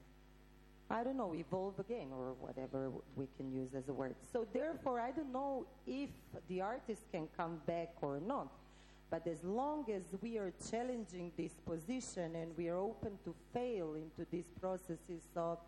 I 0.90 1.04
don't 1.04 1.16
know, 1.16 1.34
evolve 1.34 1.78
again 1.78 2.08
or 2.12 2.34
whatever 2.40 2.90
we 3.16 3.26
can 3.36 3.52
use 3.52 3.74
as 3.74 3.88
a 3.88 3.92
word. 3.92 4.14
So 4.32 4.46
therefore, 4.52 5.00
I 5.00 5.10
don't 5.10 5.32
know 5.32 5.66
if 5.86 6.10
the 6.48 6.60
artist 6.60 7.02
can 7.12 7.28
come 7.36 7.60
back 7.66 7.94
or 8.02 8.20
not. 8.20 8.48
But 9.08 9.26
as 9.28 9.44
long 9.44 9.86
as 9.90 10.02
we 10.20 10.36
are 10.36 10.52
challenging 10.70 11.30
this 11.36 11.52
position 11.64 12.34
and 12.34 12.56
we 12.56 12.68
are 12.68 12.76
open 12.76 13.12
to 13.24 13.34
fail 13.54 13.94
into 13.94 14.28
these 14.32 14.46
processes 14.60 15.22
of 15.36 15.58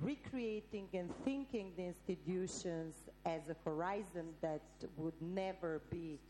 recreating 0.00 0.86
and 0.94 1.10
thinking 1.24 1.72
the 1.76 1.82
institutions 1.82 2.94
as 3.26 3.40
a 3.48 3.56
horizon 3.64 4.28
that 4.42 4.60
would 4.96 5.20
never 5.20 5.80
be, 5.90 6.20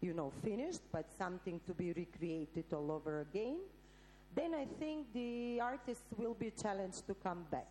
you 0.00 0.14
know, 0.14 0.32
finished, 0.42 0.80
but 0.92 1.06
something 1.16 1.60
to 1.66 1.74
be 1.74 1.92
recreated 1.92 2.64
all 2.72 2.90
over 2.90 3.20
again, 3.20 3.58
then 4.34 4.54
I 4.54 4.66
think 4.78 5.12
the 5.12 5.60
artists 5.60 6.04
will 6.16 6.34
be 6.34 6.50
challenged 6.50 7.06
to 7.08 7.14
come 7.14 7.44
back. 7.50 7.68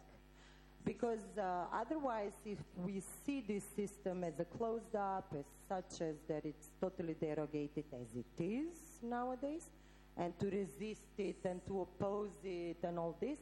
Because 0.86 1.38
uh, 1.38 1.66
otherwise, 1.74 2.34
if 2.46 2.58
we 2.76 3.02
see 3.26 3.44
this 3.48 3.64
system 3.76 4.24
as 4.24 4.40
a 4.40 4.46
closed 4.46 4.96
up, 4.96 5.34
as 5.38 5.46
such 5.68 6.02
as 6.02 6.16
that 6.28 6.46
it's 6.46 6.70
totally 6.80 7.16
derogated 7.16 7.86
as 7.94 8.08
it 8.16 8.44
is 8.44 8.76
nowadays, 9.02 9.70
and 10.18 10.38
to 10.40 10.48
resist 10.50 11.08
it 11.18 11.38
and 11.46 11.66
to 11.66 11.82
oppose 11.82 12.32
it 12.44 12.78
and 12.84 13.00
all 13.00 13.16
this, 13.20 13.40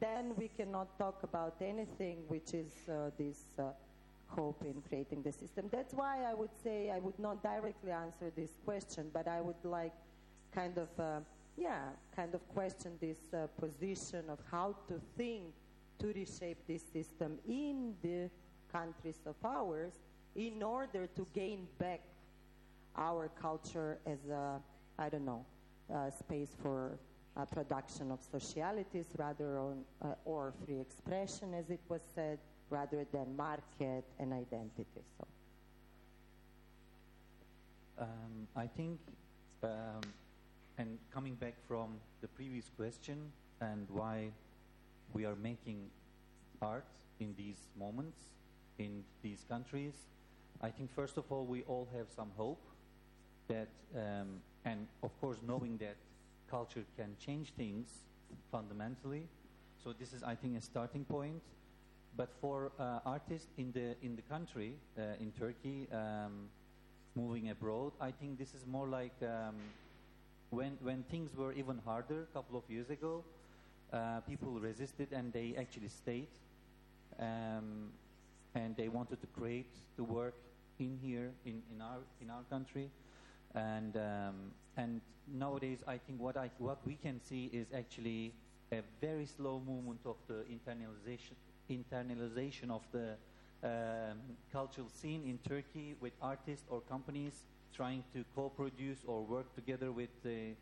then 0.00 0.34
we 0.36 0.48
cannot 0.48 0.98
talk 0.98 1.22
about 1.22 1.56
anything 1.60 2.18
which 2.28 2.52
is 2.52 2.72
uh, 2.88 3.10
this 3.16 3.44
uh, 3.58 3.62
hope 4.28 4.62
in 4.64 4.82
creating 4.88 5.22
the 5.22 5.32
system. 5.32 5.68
That's 5.70 5.94
why 5.94 6.24
I 6.24 6.34
would 6.34 6.54
say 6.62 6.90
I 6.90 6.98
would 6.98 7.18
not 7.18 7.42
directly 7.42 7.90
answer 7.90 8.30
this 8.34 8.58
question, 8.64 9.10
but 9.12 9.28
I 9.28 9.40
would 9.40 9.62
like 9.64 9.92
kind 10.52 10.78
of, 10.78 10.88
uh, 10.98 11.20
yeah, 11.56 11.80
kind 12.14 12.34
of 12.34 12.46
question 12.48 12.92
this 13.00 13.18
uh, 13.32 13.46
position 13.58 14.24
of 14.28 14.38
how 14.50 14.74
to 14.88 15.00
think 15.16 15.44
to 15.98 16.08
reshape 16.08 16.58
this 16.66 16.82
system 16.92 17.38
in 17.48 17.94
the 18.02 18.28
countries 18.72 19.20
of 19.26 19.36
ours 19.44 19.94
in 20.34 20.62
order 20.62 21.06
to 21.06 21.26
gain 21.32 21.66
back 21.78 22.00
our 22.96 23.30
culture 23.40 23.98
as 24.06 24.18
a, 24.30 24.60
I 24.98 25.08
don't 25.08 25.24
know, 25.24 25.44
space 26.18 26.50
for 26.62 26.98
production 27.44 28.10
of 28.10 28.20
socialities 28.22 29.06
rather 29.18 29.58
on, 29.58 29.84
uh, 30.02 30.14
or 30.24 30.54
free 30.64 30.80
expression, 30.80 31.52
as 31.52 31.68
it 31.68 31.80
was 31.88 32.00
said, 32.14 32.38
rather 32.70 33.06
than 33.12 33.36
market 33.36 34.04
and 34.18 34.32
identity. 34.32 35.02
So. 35.18 35.26
Um, 37.98 38.48
I 38.54 38.66
think, 38.66 38.98
um, 39.62 40.02
and 40.78 40.98
coming 41.12 41.34
back 41.34 41.54
from 41.66 41.98
the 42.20 42.28
previous 42.28 42.70
question 42.76 43.32
and 43.60 43.86
why 43.90 44.28
we 45.14 45.24
are 45.24 45.36
making 45.36 45.90
art 46.60 46.84
in 47.20 47.34
these 47.36 47.68
moments, 47.78 48.18
in 48.78 49.02
these 49.22 49.44
countries, 49.48 49.94
I 50.60 50.70
think 50.70 50.90
first 50.94 51.16
of 51.16 51.24
all 51.30 51.44
we 51.44 51.62
all 51.62 51.88
have 51.96 52.06
some 52.14 52.30
hope 52.36 52.60
that, 53.48 53.68
um, 53.94 54.40
and 54.64 54.86
of 55.02 55.18
course 55.20 55.38
knowing 55.46 55.78
that 55.78 55.96
culture 56.50 56.84
can 56.96 57.16
change 57.18 57.52
things 57.56 57.88
fundamentally. 58.50 59.28
So 59.82 59.92
this 59.92 60.12
is, 60.12 60.22
I 60.22 60.34
think, 60.34 60.58
a 60.58 60.60
starting 60.60 61.04
point. 61.04 61.42
But 62.16 62.30
for 62.40 62.72
uh, 62.78 63.00
artists 63.04 63.48
in 63.58 63.72
the 63.72 63.94
in 64.02 64.16
the 64.16 64.22
country, 64.22 64.74
uh, 64.98 65.20
in 65.20 65.32
Turkey, 65.32 65.86
um, 65.92 66.48
moving 67.14 67.50
abroad, 67.50 67.92
I 68.00 68.10
think 68.10 68.38
this 68.38 68.54
is 68.54 68.64
more 68.66 68.88
like 68.88 69.14
um, 69.22 69.56
when 70.50 70.78
when 70.82 71.02
things 71.10 71.36
were 71.36 71.52
even 71.52 71.78
harder 71.84 72.22
a 72.22 72.32
couple 72.32 72.56
of 72.58 72.64
years 72.70 72.88
ago. 72.90 73.22
Uh, 73.92 74.20
people 74.20 74.58
resisted 74.58 75.12
and 75.12 75.32
they 75.32 75.54
actually 75.58 75.88
stayed, 75.88 76.28
um, 77.20 77.92
and 78.54 78.74
they 78.76 78.88
wanted 78.88 79.20
to 79.20 79.26
create 79.28 79.72
the 79.96 80.02
work 80.02 80.34
in 80.78 80.98
here 81.02 81.30
in, 81.44 81.62
in 81.72 81.80
our 81.82 82.00
in 82.22 82.30
our 82.30 82.42
country, 82.50 82.90
and 83.54 83.96
um, 83.96 84.52
and 84.76 85.00
nowadays 85.28 85.84
I 85.86 85.98
think 85.98 86.20
what 86.20 86.36
I 86.36 86.50
what 86.58 86.78
we 86.86 86.94
can 86.94 87.20
see 87.20 87.50
is 87.52 87.66
actually 87.74 88.32
a 88.72 88.82
very 89.00 89.26
slow 89.26 89.60
movement 89.66 90.00
of 90.04 90.16
the 90.26 90.44
internalization 90.50 91.36
internalization 91.70 92.70
of 92.70 92.82
the 92.92 93.14
um, 93.62 94.18
cultural 94.52 94.88
scene 94.88 95.22
in 95.24 95.38
Turkey 95.38 95.94
with 96.00 96.12
artists 96.20 96.66
or 96.68 96.80
companies 96.82 97.32
trying 97.74 98.04
to 98.12 98.24
co-produce 98.34 98.98
or 99.06 99.22
work 99.22 99.54
together 99.54 99.92
with 99.92 100.10
the 100.22 100.54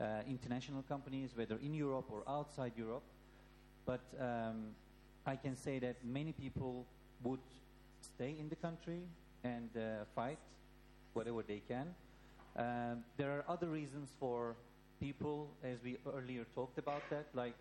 uh, 0.00 0.22
international 0.28 0.82
companies, 0.88 1.30
whether 1.34 1.56
in 1.62 1.74
Europe 1.74 2.06
or 2.10 2.22
outside 2.26 2.72
Europe. 2.76 3.02
But 3.84 4.00
um, 4.18 4.74
I 5.26 5.36
can 5.36 5.56
say 5.56 5.78
that 5.80 5.96
many 6.04 6.32
people 6.32 6.86
would 7.22 7.40
stay 8.00 8.34
in 8.38 8.48
the 8.48 8.56
country 8.56 9.02
and 9.44 9.68
uh, 9.76 10.04
fight 10.14 10.38
whatever 11.12 11.42
they 11.42 11.62
can. 11.68 11.94
Um, 12.56 13.04
there 13.16 13.30
are 13.30 13.44
other 13.48 13.66
reasons 13.66 14.10
for 14.18 14.56
people, 15.00 15.48
as 15.64 15.78
we 15.82 15.98
earlier 16.06 16.44
talked 16.54 16.78
about 16.78 17.02
that, 17.10 17.26
like 17.34 17.54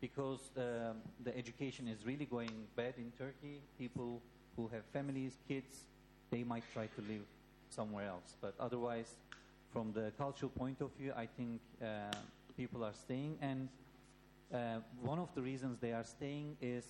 because 0.00 0.50
um, 0.56 0.96
the 1.24 1.36
education 1.36 1.88
is 1.88 2.04
really 2.04 2.26
going 2.26 2.66
bad 2.76 2.94
in 2.98 3.12
Turkey. 3.18 3.60
People 3.78 4.20
who 4.56 4.68
have 4.68 4.84
families, 4.92 5.36
kids, 5.48 5.84
they 6.30 6.42
might 6.42 6.64
try 6.72 6.86
to 6.86 7.00
live 7.02 7.24
somewhere 7.70 8.08
else. 8.08 8.36
But 8.40 8.54
otherwise, 8.60 9.14
from 9.72 9.92
the 9.92 10.12
cultural 10.18 10.50
point 10.50 10.80
of 10.80 10.90
view, 10.98 11.12
I 11.16 11.26
think 11.26 11.60
uh, 11.82 11.86
people 12.56 12.84
are 12.84 12.94
staying. 12.94 13.38
And 13.40 13.68
uh, 14.52 14.80
one 15.02 15.18
of 15.18 15.28
the 15.34 15.42
reasons 15.42 15.78
they 15.80 15.92
are 15.92 16.04
staying 16.04 16.56
is 16.60 16.84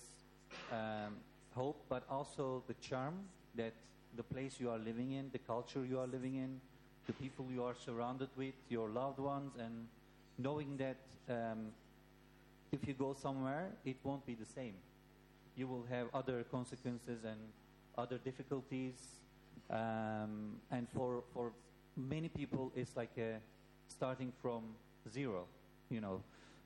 um, 0.71 1.15
hope, 1.55 1.83
but 1.89 2.03
also 2.09 2.63
the 2.67 2.75
charm 2.75 3.15
that 3.55 3.73
the 4.15 4.23
place 4.23 4.59
you 4.59 4.69
are 4.69 4.77
living 4.77 5.13
in, 5.13 5.29
the 5.31 5.39
culture 5.39 5.85
you 5.85 5.99
are 5.99 6.07
living 6.07 6.35
in, 6.35 6.59
the 7.05 7.13
people 7.13 7.45
you 7.53 7.63
are 7.63 7.75
surrounded 7.75 8.29
with, 8.35 8.55
your 8.69 8.89
loved 8.89 9.19
ones, 9.19 9.53
and 9.59 9.87
knowing 10.37 10.77
that 10.77 10.97
um, 11.29 11.67
if 12.71 12.87
you 12.87 12.93
go 12.93 13.13
somewhere, 13.13 13.69
it 13.85 13.97
won't 14.03 14.25
be 14.25 14.35
the 14.35 14.45
same. 14.45 14.75
You 15.55 15.67
will 15.67 15.85
have 15.89 16.07
other 16.13 16.43
consequences 16.43 17.23
and 17.23 17.39
other 17.97 18.17
difficulties. 18.17 18.95
Um, 19.69 20.59
and 20.71 20.87
for, 20.93 21.23
for 21.33 21.51
many 21.95 22.29
people, 22.29 22.71
it's 22.75 22.95
like 22.95 23.11
a 23.17 23.37
starting 23.87 24.31
from 24.41 24.63
zero, 25.11 25.45
you 25.89 26.01
know. 26.01 26.21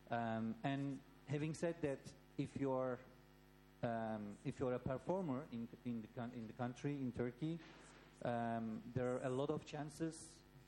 Um, 0.10 0.56
and 0.64 1.00
having 1.28 1.54
said 1.54 1.76
that, 1.82 2.00
if 2.38 2.50
you're 2.60 3.00
um, 3.84 4.38
if 4.46 4.60
you're 4.60 4.74
a 4.74 4.80
performer 4.80 5.42
in, 5.52 5.68
in, 5.86 6.04
the, 6.16 6.24
in 6.36 6.46
the 6.46 6.54
country, 6.54 6.92
in 6.92 7.12
Turkey, 7.12 7.58
um, 8.24 8.80
there 8.94 9.14
are 9.14 9.22
a 9.24 9.30
lot 9.30 9.50
of 9.50 9.66
chances 9.66 10.16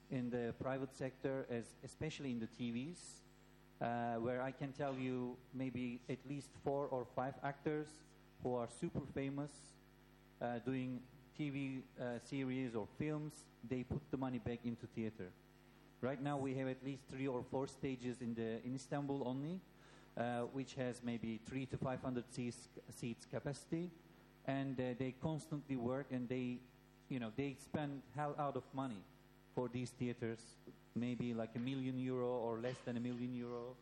in 0.10 0.30
the 0.30 0.54
private 0.62 0.96
sector, 0.96 1.46
as, 1.50 1.66
especially 1.84 2.32
in 2.32 2.40
the 2.40 2.48
TVs, 2.48 2.98
uh, 3.84 4.16
where 4.16 4.42
I 4.42 4.52
can 4.52 4.72
tell 4.72 4.96
you 4.96 5.36
maybe 5.54 6.00
at 6.10 6.20
least 6.28 6.50
four 6.64 6.88
or 6.88 7.06
five 7.16 7.34
actors 7.44 7.88
who 8.42 8.56
are 8.56 8.68
super 8.80 9.02
famous 9.14 9.52
uh, 10.42 10.60
doing 10.66 11.02
TV 11.38 11.82
uh, 12.00 12.20
series 12.24 12.76
or 12.76 12.88
films, 12.98 13.34
they 13.70 13.84
put 13.84 14.02
the 14.12 14.18
money 14.18 14.40
back 14.40 14.60
into 14.64 14.86
theater. 14.96 15.30
Right 16.02 16.22
now 16.22 16.38
we 16.38 16.54
have 16.56 16.68
at 16.68 16.84
least 16.84 17.04
three 17.10 17.28
or 17.28 17.44
four 17.50 17.68
stages 17.68 18.22
in, 18.22 18.34
the, 18.36 18.66
in 18.66 18.76
Istanbul 18.76 19.24
only, 19.26 19.60
uh, 20.18 20.42
which 20.54 20.76
has 20.76 21.02
maybe 21.04 21.40
three 21.50 21.66
to 21.68 21.78
500 21.78 22.24
seats, 22.34 22.70
seats 22.90 23.26
capacity. 23.26 23.90
And 24.46 24.80
uh, 24.80 24.84
they 25.00 25.16
constantly 25.22 25.78
work 25.78 26.08
and 26.12 26.28
they, 26.28 26.60
you 27.10 27.20
know, 27.20 27.32
they 27.36 27.56
spend 27.60 28.02
hell 28.16 28.36
out 28.38 28.56
of 28.56 28.64
money 28.74 29.02
for 29.56 29.70
these 29.70 29.92
theaters 29.92 30.40
maybe 30.96 31.34
like 31.34 31.52
a 31.56 31.60
million 31.60 31.98
euro 31.98 32.28
or 32.28 32.60
less 32.60 32.78
than 32.86 32.98
a 32.98 33.00
million 33.00 33.34
euro. 33.34 33.76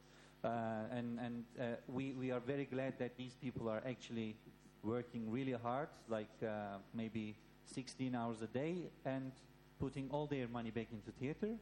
Uh, 0.43 0.49
and 0.91 1.19
and 1.19 1.43
uh, 1.59 1.63
we, 1.87 2.13
we 2.13 2.31
are 2.31 2.39
very 2.39 2.65
glad 2.65 2.97
that 2.97 3.15
these 3.17 3.35
people 3.35 3.69
are 3.69 3.81
actually 3.87 4.35
working 4.83 5.29
really 5.29 5.51
hard, 5.51 5.89
like 6.09 6.31
uh, 6.43 6.77
maybe 6.93 7.35
16 7.65 8.15
hours 8.15 8.41
a 8.41 8.47
day, 8.47 8.89
and 9.05 9.31
putting 9.79 10.09
all 10.09 10.25
their 10.25 10.47
money 10.47 10.71
back 10.71 10.87
into 10.91 11.11
theater. 11.11 11.55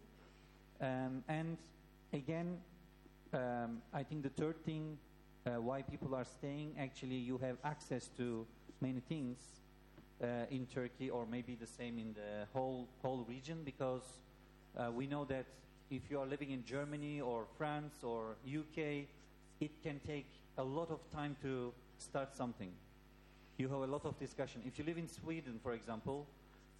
Um, 0.82 1.24
and 1.28 1.58
again, 2.14 2.58
um, 3.34 3.82
I 3.94 4.04
think 4.04 4.24
the 4.24 4.30
third 4.30 4.64
thing 4.64 4.98
uh, 5.46 5.62
why 5.62 5.82
people 5.82 6.16
are 6.16 6.26
staying, 6.26 6.76
actually, 6.80 7.16
you 7.16 7.38
have 7.40 7.58
access 7.64 8.10
to 8.18 8.46
many 8.82 9.02
things 9.02 9.38
uh, 10.24 10.46
in 10.50 10.66
Turkey, 10.66 11.10
or 11.10 11.26
maybe 11.26 11.56
the 11.56 11.68
same 11.68 11.98
in 12.00 12.14
the 12.14 12.46
whole 12.54 12.88
whole 13.02 13.26
region, 13.28 13.62
because 13.64 14.04
uh, 14.78 14.92
we 14.92 15.08
know 15.08 15.26
that 15.26 15.46
if 15.90 16.10
you 16.10 16.20
are 16.20 16.26
living 16.26 16.52
in 16.52 16.64
Germany 16.66 17.22
or 17.22 17.46
France 17.58 17.94
or 18.04 18.36
UK, 18.48 19.08
it 19.60 19.84
can 19.84 20.00
take 20.06 20.28
a 20.58 20.64
lot 20.64 20.92
of 20.92 21.00
time 21.12 21.36
to 21.42 21.74
start 21.98 22.36
something. 22.36 22.72
You 23.58 23.68
have 23.70 23.80
a 23.80 23.88
lot 23.88 24.06
of 24.06 24.18
discussion. 24.20 24.62
If 24.66 24.80
you 24.80 24.86
live 24.86 24.98
in 24.98 25.08
Sweden, 25.08 25.60
for 25.62 25.74
example, 25.74 26.28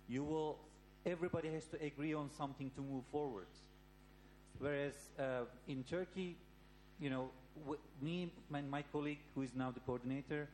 you 0.08 0.24
will 0.24 0.58
everybody 1.06 1.50
has 1.50 1.66
to 1.68 1.84
agree 1.84 2.14
on 2.14 2.30
something 2.38 2.72
to 2.76 2.82
move 2.82 3.04
forward. 3.12 3.48
Whereas 4.60 4.94
uh, 5.18 5.46
in 5.68 5.84
Turkey, 5.84 6.36
you 7.00 7.10
know, 7.10 7.30
me 8.02 8.32
and 8.54 8.70
my 8.70 8.84
colleague, 8.92 9.20
who 9.34 9.42
is 9.42 9.52
now 9.56 9.72
the 9.72 9.80
coordinator, 9.82 10.48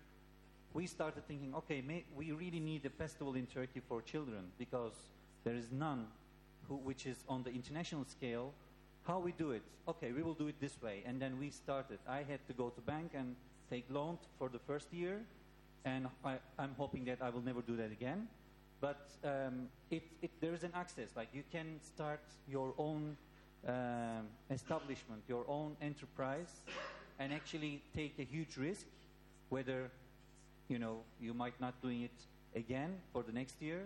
we 0.74 0.86
started 0.88 1.28
thinking, 1.28 1.54
okay, 1.56 1.82
may, 1.82 2.04
we 2.16 2.32
really 2.32 2.60
need 2.60 2.86
a 2.86 2.90
festival 2.90 3.36
in 3.36 3.48
Turkey 3.48 3.82
for 3.88 4.02
children 4.02 4.44
because 4.60 4.94
there 5.44 5.56
is 5.56 5.72
none 5.72 6.08
who, 6.68 6.76
which 6.76 7.06
is 7.06 7.24
on 7.28 7.44
the 7.44 7.52
international 7.52 8.06
scale, 8.06 8.54
how 9.08 9.20
we 9.20 9.32
do 9.32 9.52
it. 9.52 9.64
Okay, 9.88 10.12
we 10.12 10.24
will 10.24 10.34
do 10.34 10.48
it 10.48 10.60
this 10.60 10.82
way. 10.82 11.04
And 11.06 11.22
then 11.22 11.38
we 11.40 11.50
started. 11.50 12.00
I 12.08 12.24
had 12.24 12.46
to 12.48 12.54
go 12.54 12.70
to 12.70 12.82
bank 12.82 13.12
and 13.14 13.36
take 13.70 13.86
loan 13.90 14.18
for 14.38 14.50
the 14.50 14.60
first 14.60 14.94
year, 14.94 15.22
and 15.84 16.08
I, 16.24 16.38
am 16.60 16.76
hoping 16.78 17.06
that 17.06 17.20
I 17.22 17.30
will 17.30 17.42
never 17.42 17.62
do 17.62 17.76
that 17.78 17.92
again. 17.92 18.28
But 18.82 19.10
um, 19.24 19.68
it, 19.90 20.04
it, 20.22 20.32
there 20.42 20.54
is 20.54 20.64
an 20.64 20.72
access. 20.74 21.10
Like 21.16 21.30
you 21.34 21.44
can 21.52 21.80
start 21.82 22.22
your 22.48 22.74
own 22.78 23.16
um, 23.68 24.28
establishment, 24.50 25.24
your 25.28 25.46
own 25.48 25.76
enterprise, 25.82 26.62
and 27.20 27.34
actually 27.34 27.82
take 27.96 28.16
a 28.20 28.24
huge 28.24 28.58
risk, 28.58 28.86
whether 29.50 29.90
you 30.68 30.80
know, 30.80 30.98
you 31.20 31.34
might 31.34 31.60
not 31.62 31.80
doing 31.82 32.04
it 32.04 32.20
again 32.56 32.96
for 33.14 33.24
the 33.24 33.32
next 33.32 33.62
year. 33.62 33.86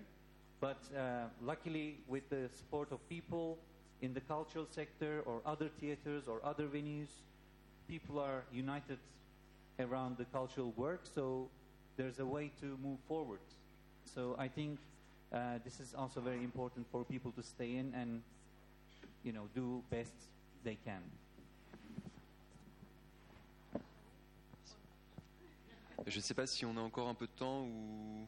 But 0.61 0.77
uh, 0.95 1.25
luckily, 1.41 1.97
with 2.07 2.29
the 2.29 2.49
support 2.55 2.91
of 2.91 2.99
people 3.07 3.57
in 4.01 4.13
the 4.13 4.21
cultural 4.21 4.67
sector 4.69 5.21
or 5.25 5.41
other 5.45 5.69
theaters 5.79 6.27
or 6.27 6.41
other 6.43 6.67
venues, 6.67 7.07
people 7.87 8.19
are 8.19 8.43
united 8.51 8.97
around 9.79 10.17
the 10.17 10.25
cultural 10.25 10.73
work. 10.75 11.01
So 11.03 11.47
there's 11.95 12.19
a 12.19 12.25
way 12.25 12.51
to 12.59 12.77
move 12.83 12.99
forward. 13.07 13.39
So 14.13 14.35
I 14.37 14.47
think 14.47 14.79
uh, 15.33 15.59
this 15.63 15.79
is 15.79 15.93
also 15.97 16.19
very 16.19 16.43
important 16.43 16.87
for 16.91 17.03
people 17.05 17.31
to 17.33 17.43
stay 17.43 17.75
in 17.75 17.93
and, 17.95 18.21
you 19.23 19.31
know, 19.31 19.47
do 19.55 19.81
best 19.89 20.13
they 20.63 20.77
can. 20.85 21.01
Je 26.07 26.17
ne 26.17 26.21
sais 26.21 26.33
pas 26.33 26.47
si 26.47 26.65
on 26.65 26.75
a 26.77 26.81
encore 26.81 27.07
un 27.09 27.13
peu 27.13 27.27
de 27.27 27.31
temps 27.37 27.61
ou. 27.61 28.25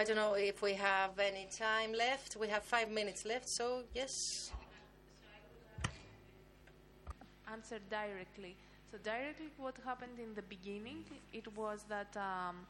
I 0.00 0.02
don't 0.02 0.16
know 0.16 0.32
if 0.32 0.62
we 0.62 0.72
have 0.72 1.18
any 1.18 1.46
time 1.54 1.92
left. 1.92 2.34
We 2.34 2.48
have 2.48 2.62
five 2.62 2.90
minutes 2.90 3.26
left, 3.26 3.46
so 3.46 3.82
yes. 3.94 4.50
answer 7.52 7.78
directly. 7.90 8.56
So 8.90 8.96
directly, 9.04 9.50
what 9.58 9.76
happened 9.84 10.18
in 10.18 10.34
the 10.34 10.40
beginning, 10.40 11.04
it 11.34 11.54
was 11.54 11.84
that 11.90 12.16
um, 12.16 12.66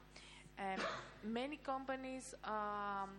um, 0.59 0.81
many 1.23 1.55
companies, 1.59 2.35
um, 2.43 3.11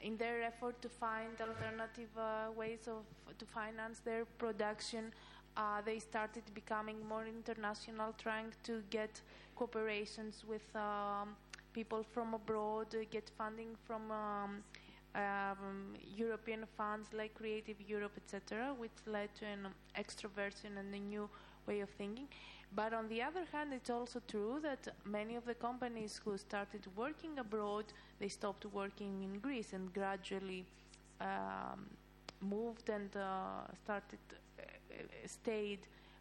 in 0.00 0.16
their 0.16 0.44
effort 0.44 0.80
to 0.82 0.88
find 0.88 1.32
alternative 1.40 2.12
uh, 2.16 2.52
ways 2.56 2.86
of 2.86 3.02
to 3.36 3.44
finance 3.46 3.98
their 3.98 4.26
production, 4.38 5.12
uh, 5.56 5.80
they 5.84 5.98
started 5.98 6.44
becoming 6.54 6.98
more 7.08 7.26
international, 7.26 8.14
trying 8.16 8.52
to 8.62 8.80
get 8.90 9.20
cooperations 9.58 10.44
with 10.44 10.64
um, 10.76 11.34
people 11.72 12.04
from 12.14 12.34
abroad, 12.34 12.94
get 13.10 13.30
funding 13.36 13.76
from 13.86 14.10
um, 14.10 14.62
um, 15.14 15.94
European 16.16 16.64
funds 16.76 17.08
like 17.12 17.34
Creative 17.34 17.76
Europe, 17.86 18.12
etc., 18.16 18.74
which 18.78 18.92
led 19.06 19.34
to 19.36 19.46
an 19.46 19.66
extroversion 19.98 20.78
and 20.78 20.94
a 20.94 20.98
new 20.98 21.28
way 21.66 21.80
of 21.80 21.90
thinking. 21.90 22.28
But 22.72 22.92
on 22.92 23.08
the 23.08 23.20
other 23.22 23.44
hand, 23.52 23.72
it's 23.72 23.90
also 23.90 24.20
true 24.28 24.60
that 24.62 24.94
many 25.04 25.34
of 25.34 25.44
the 25.44 25.54
companies 25.54 26.20
who 26.24 26.38
started 26.38 26.86
working 26.96 27.38
abroad, 27.38 27.86
they 28.20 28.28
stopped 28.28 28.64
working 28.66 29.22
in 29.24 29.40
Greece 29.40 29.72
and 29.72 29.92
gradually 29.92 30.64
um, 31.20 31.86
moved 32.40 32.88
and 32.88 33.14
uh, 33.16 33.66
started 33.82 34.18
uh, 34.58 34.62
stayed 35.26 35.80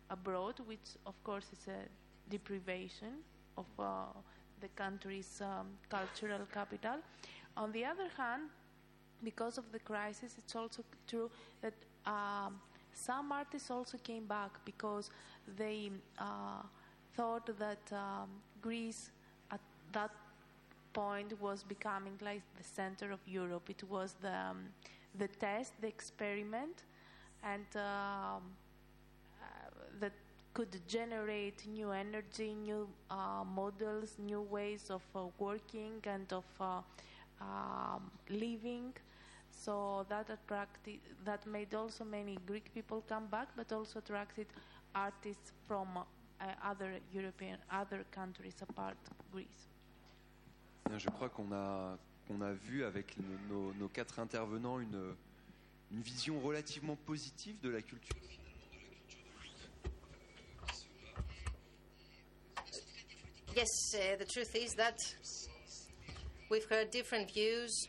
abroad, 0.10 0.56
which 0.66 0.97
of 1.06 1.14
course 1.24 1.45
is 1.54 1.68
a 1.68 1.82
deprivation 2.30 3.14
of 3.58 3.68
uh, 3.78 4.06
the 4.62 4.68
country's 4.70 5.41
um, 5.41 5.68
cultural 5.89 6.41
capital. 6.53 6.97
On 7.57 7.72
the 7.72 7.86
other 7.86 8.10
hand, 8.18 8.43
because 9.24 9.57
of 9.57 9.72
the 9.72 9.80
crisis, 9.80 10.36
it's 10.38 10.55
also 10.55 10.84
true 11.07 11.30
that 11.62 11.74
um, 12.05 12.60
some 12.93 13.32
artists 13.32 13.70
also 13.72 13.97
came 13.97 14.26
back 14.26 14.51
because 14.66 15.10
they 15.57 15.91
uh, 16.18 16.64
thought 17.16 17.49
that 17.57 17.91
um, 17.91 18.30
Greece 18.62 19.12
at 19.51 19.60
that 19.91 20.12
point 20.93 21.39
was 21.41 21.64
becoming 21.64 22.14
like 22.22 22.41
the 22.57 22.64
center 22.64 23.12
of 23.12 23.20
Europe. 23.28 23.70
It 23.70 23.84
was 23.89 24.16
the 24.22 24.34
um, 24.34 24.66
the 25.18 25.28
test, 25.28 25.74
the 25.82 25.88
experiment, 25.88 26.84
and 27.43 27.66
uh, 27.76 28.39
could 30.60 30.82
generate 30.89 31.66
new 31.68 31.91
energy, 31.91 32.53
new 32.53 32.86
uh, 33.10 33.45
models, 33.45 34.18
new 34.20 34.41
ways 34.41 34.89
of 34.89 35.01
uh, 35.16 35.22
working 35.38 36.01
and 36.03 36.34
of 36.34 36.43
uh, 36.60 36.82
um, 37.39 38.12
living. 38.30 38.91
So 39.51 40.05
that 40.10 40.30
attracted, 40.30 40.99
that 41.24 41.47
made 41.47 41.74
also 41.74 42.03
many 42.03 42.38
Greek 42.45 42.74
people 42.74 43.01
come 43.07 43.28
back, 43.28 43.47
but 43.55 43.72
also 43.72 43.99
attracted 43.99 44.47
artists 44.93 45.53
from 45.66 45.88
uh, 45.97 46.43
other 46.62 46.91
European, 47.14 47.57
other 47.72 48.03
countries 48.12 48.55
apart 48.62 48.97
Greece. 49.32 49.70
Je 50.97 51.10
crois 51.10 51.30
qu'on 51.30 51.53
a, 51.53 51.97
qu'on 52.28 52.41
a 52.41 52.51
vu 52.51 52.84
avec 52.84 53.16
nos, 53.49 53.72
nos- 53.80 53.88
quatre 53.88 54.20
intervenants 54.20 54.80
une, 54.82 55.16
une 55.91 56.01
vision 56.01 56.38
relativement 56.41 56.97
positive 57.05 57.55
de 57.62 57.70
la 57.70 57.82
culture. 57.82 58.18
Yes, 63.56 63.68
uh, 63.95 64.16
the 64.18 64.26
truth 64.26 64.56
is 64.56 64.74
that 64.76 64.97
we've 66.50 66.66
heard 66.70 66.91
different 66.91 67.32
views 67.32 67.88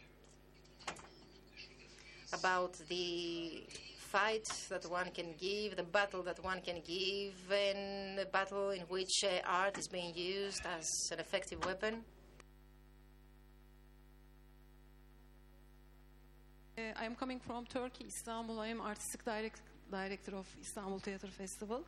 about 2.33 2.75
the 2.89 3.63
fight 3.99 4.47
that 4.71 4.91
one 4.91 5.11
can 5.11 5.35
give, 5.39 5.77
the 5.77 5.83
battle 5.83 6.23
that 6.23 6.43
one 6.43 6.61
can 6.63 6.81
give, 6.87 7.35
and 7.53 8.19
the 8.19 8.27
battle 8.33 8.71
in 8.71 8.81
which 8.89 9.23
uh, 9.25 9.39
art 9.47 9.79
is 9.79 9.87
being 9.87 10.13
used 10.15 10.63
as 10.67 10.87
an 11.13 11.21
effective 11.21 11.65
weapon. 11.65 12.03
Uh, 16.77 16.83
I'm 16.97 17.15
coming 17.15 17.39
from 17.39 17.67
Turkey, 17.67 18.07
Istanbul. 18.07 18.59
I 18.59 18.69
am 18.69 18.81
artistic 18.81 19.25
direct, 19.25 19.61
director 19.91 20.37
of 20.37 20.47
Istanbul 20.61 20.99
Theatre 21.01 21.29
Festival. 21.29 21.85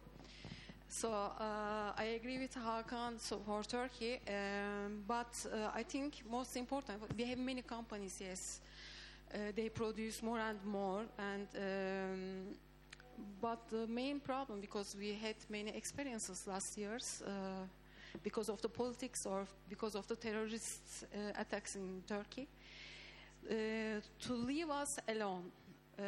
So 0.93 1.09
uh, 1.11 1.93
I 1.97 2.19
agree 2.21 2.39
with 2.39 2.55
Hakan 2.55 3.19
for 3.19 3.63
Turkey, 3.63 4.21
um, 4.29 5.03
but 5.09 5.47
uh, 5.51 5.71
I 5.75 5.85
think 5.85 6.23
most 6.31 6.55
important 6.55 7.01
we 7.17 7.25
have 7.25 7.39
many 7.39 7.63
companies. 7.63 8.21
Yes, 8.21 8.61
uh, 9.33 9.39
they 9.57 9.71
produce 9.71 10.23
more 10.23 10.39
and 10.39 10.63
more, 10.67 11.07
and 11.19 11.49
um, 11.57 12.55
but 13.41 13.71
the 13.71 13.87
main 13.87 14.21
problem 14.21 14.61
because 14.61 14.95
we 14.95 15.15
had 15.15 15.37
many 15.49 15.71
experiences 15.75 16.47
last 16.47 16.77
years. 16.77 17.23
Uh, 17.27 17.67
because 18.23 18.51
of 18.51 18.61
the 18.61 18.69
politics 18.69 19.25
or 19.25 19.47
because 19.71 19.95
of 19.95 20.07
the 20.07 20.17
terrorist 20.17 21.07
uh, 21.15 21.41
attacks 21.41 21.77
in 21.77 22.03
Turkey, 22.07 22.47
uh, 23.51 23.55
to 24.21 24.35
leave 24.35 24.69
us 24.69 24.99
alone. 25.09 25.51
Uh, 25.99 26.03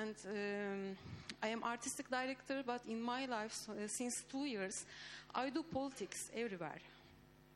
and 0.00 0.14
um, 0.26 0.96
I 1.42 1.48
am 1.48 1.64
artistic 1.64 2.08
director, 2.10 2.62
but 2.64 2.82
in 2.86 3.00
my 3.00 3.26
life, 3.26 3.68
uh, 3.68 3.88
since 3.88 4.22
two 4.30 4.44
years, 4.44 4.84
I 5.34 5.50
do 5.50 5.62
politics 5.62 6.30
everywhere, 6.34 6.80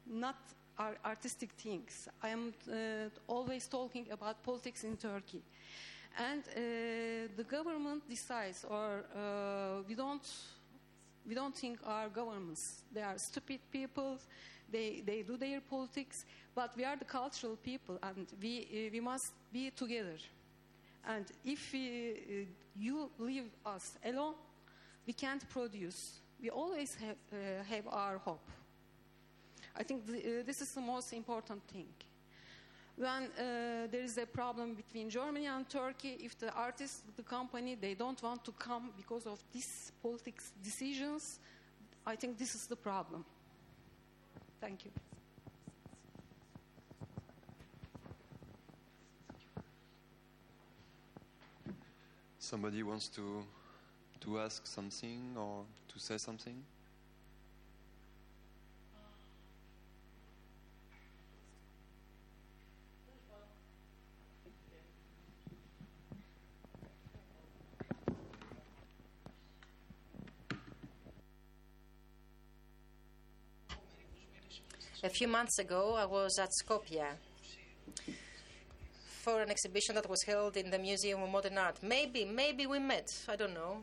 not 0.07 0.37
ar- 0.79 0.99
artistic 1.05 1.51
things. 1.53 2.09
I 2.23 2.31
am 2.31 2.55
uh, 2.69 2.75
always 3.29 3.69
talking 3.69 4.07
about 4.11 4.43
politics 4.43 4.85
in 4.85 4.97
Turkey. 4.97 5.43
And 6.19 6.43
uh, 6.49 7.29
the 7.37 7.45
government 7.45 8.09
decides, 8.09 8.65
or 8.65 9.05
uh, 9.15 9.83
we 9.87 9.95
don't 9.95 10.27
we 11.27 11.35
don't 11.35 11.55
think 11.57 11.79
our 11.85 12.09
governments 12.09 12.83
they 12.93 13.03
are 13.03 13.19
stupid 13.19 13.59
people 13.73 14.17
they, 14.71 15.03
they 15.05 15.23
do 15.23 15.37
their 15.37 15.61
politics 15.61 16.25
but 16.55 16.71
we 16.77 16.85
are 16.85 16.97
the 16.97 17.05
cultural 17.05 17.57
people 17.57 17.99
and 18.03 18.27
we, 18.41 18.61
uh, 18.61 18.91
we 18.93 19.01
must 19.01 19.33
be 19.53 19.71
together 19.71 20.17
and 21.07 21.27
if 21.45 21.73
we, 21.73 22.13
uh, 22.13 22.45
you 22.77 23.11
leave 23.19 23.51
us 23.65 23.97
alone 24.05 24.35
we 25.07 25.13
can't 25.13 25.49
produce 25.49 26.21
we 26.41 26.51
always 26.51 26.95
have, 26.97 27.17
uh, 27.33 27.63
have 27.65 27.87
our 27.89 28.19
hope 28.19 28.49
i 29.77 29.83
think 29.83 30.07
th- 30.07 30.25
uh, 30.25 30.43
this 30.45 30.61
is 30.61 30.73
the 30.73 30.81
most 30.81 31.13
important 31.13 31.63
thing 31.69 31.89
when 32.97 33.25
uh, 33.25 33.87
there 33.91 34.03
is 34.03 34.17
a 34.17 34.25
problem 34.25 34.75
between 34.75 35.11
Germany 35.11 35.47
and 35.47 35.69
Turkey, 35.69 36.17
if 36.21 36.39
the 36.39 36.51
artist, 36.53 37.03
the 37.17 37.23
company, 37.23 37.75
they 37.75 37.93
don't 37.93 38.23
want 38.23 38.43
to 38.45 38.53
come 38.53 38.91
because 38.97 39.27
of 39.27 39.39
these 39.53 39.93
politics 40.03 40.53
decisions, 40.65 41.39
I 42.07 42.17
think 42.17 42.39
this 42.39 42.55
is 42.55 42.67
the 42.67 42.77
problem. 42.77 43.25
Thank 44.61 44.87
you. 44.87 45.06
Somebody 52.49 52.85
wants 52.85 53.09
to, 53.09 53.45
to 54.21 54.39
ask 54.39 54.69
something 54.69 55.35
or 55.37 55.65
to 55.89 55.99
say 55.99 56.17
something? 56.17 56.63
A 75.03 75.09
few 75.09 75.27
months 75.27 75.59
ago, 75.59 75.95
I 75.97 76.05
was 76.05 76.39
at 76.39 76.51
Skopje 76.63 77.03
for 79.27 79.43
an 79.43 79.51
exhibition 79.51 79.97
that 79.97 80.09
was 80.09 80.23
held 80.23 80.57
in 80.57 80.71
the 80.71 80.79
Museum 80.79 81.21
of 81.21 81.29
Modern 81.29 81.59
Art. 81.59 81.79
Maybe, 81.83 82.25
maybe 82.25 82.65
we 82.65 82.79
met. 82.79 83.09
I 83.29 83.35
don't 83.35 83.55
know. 83.55 83.83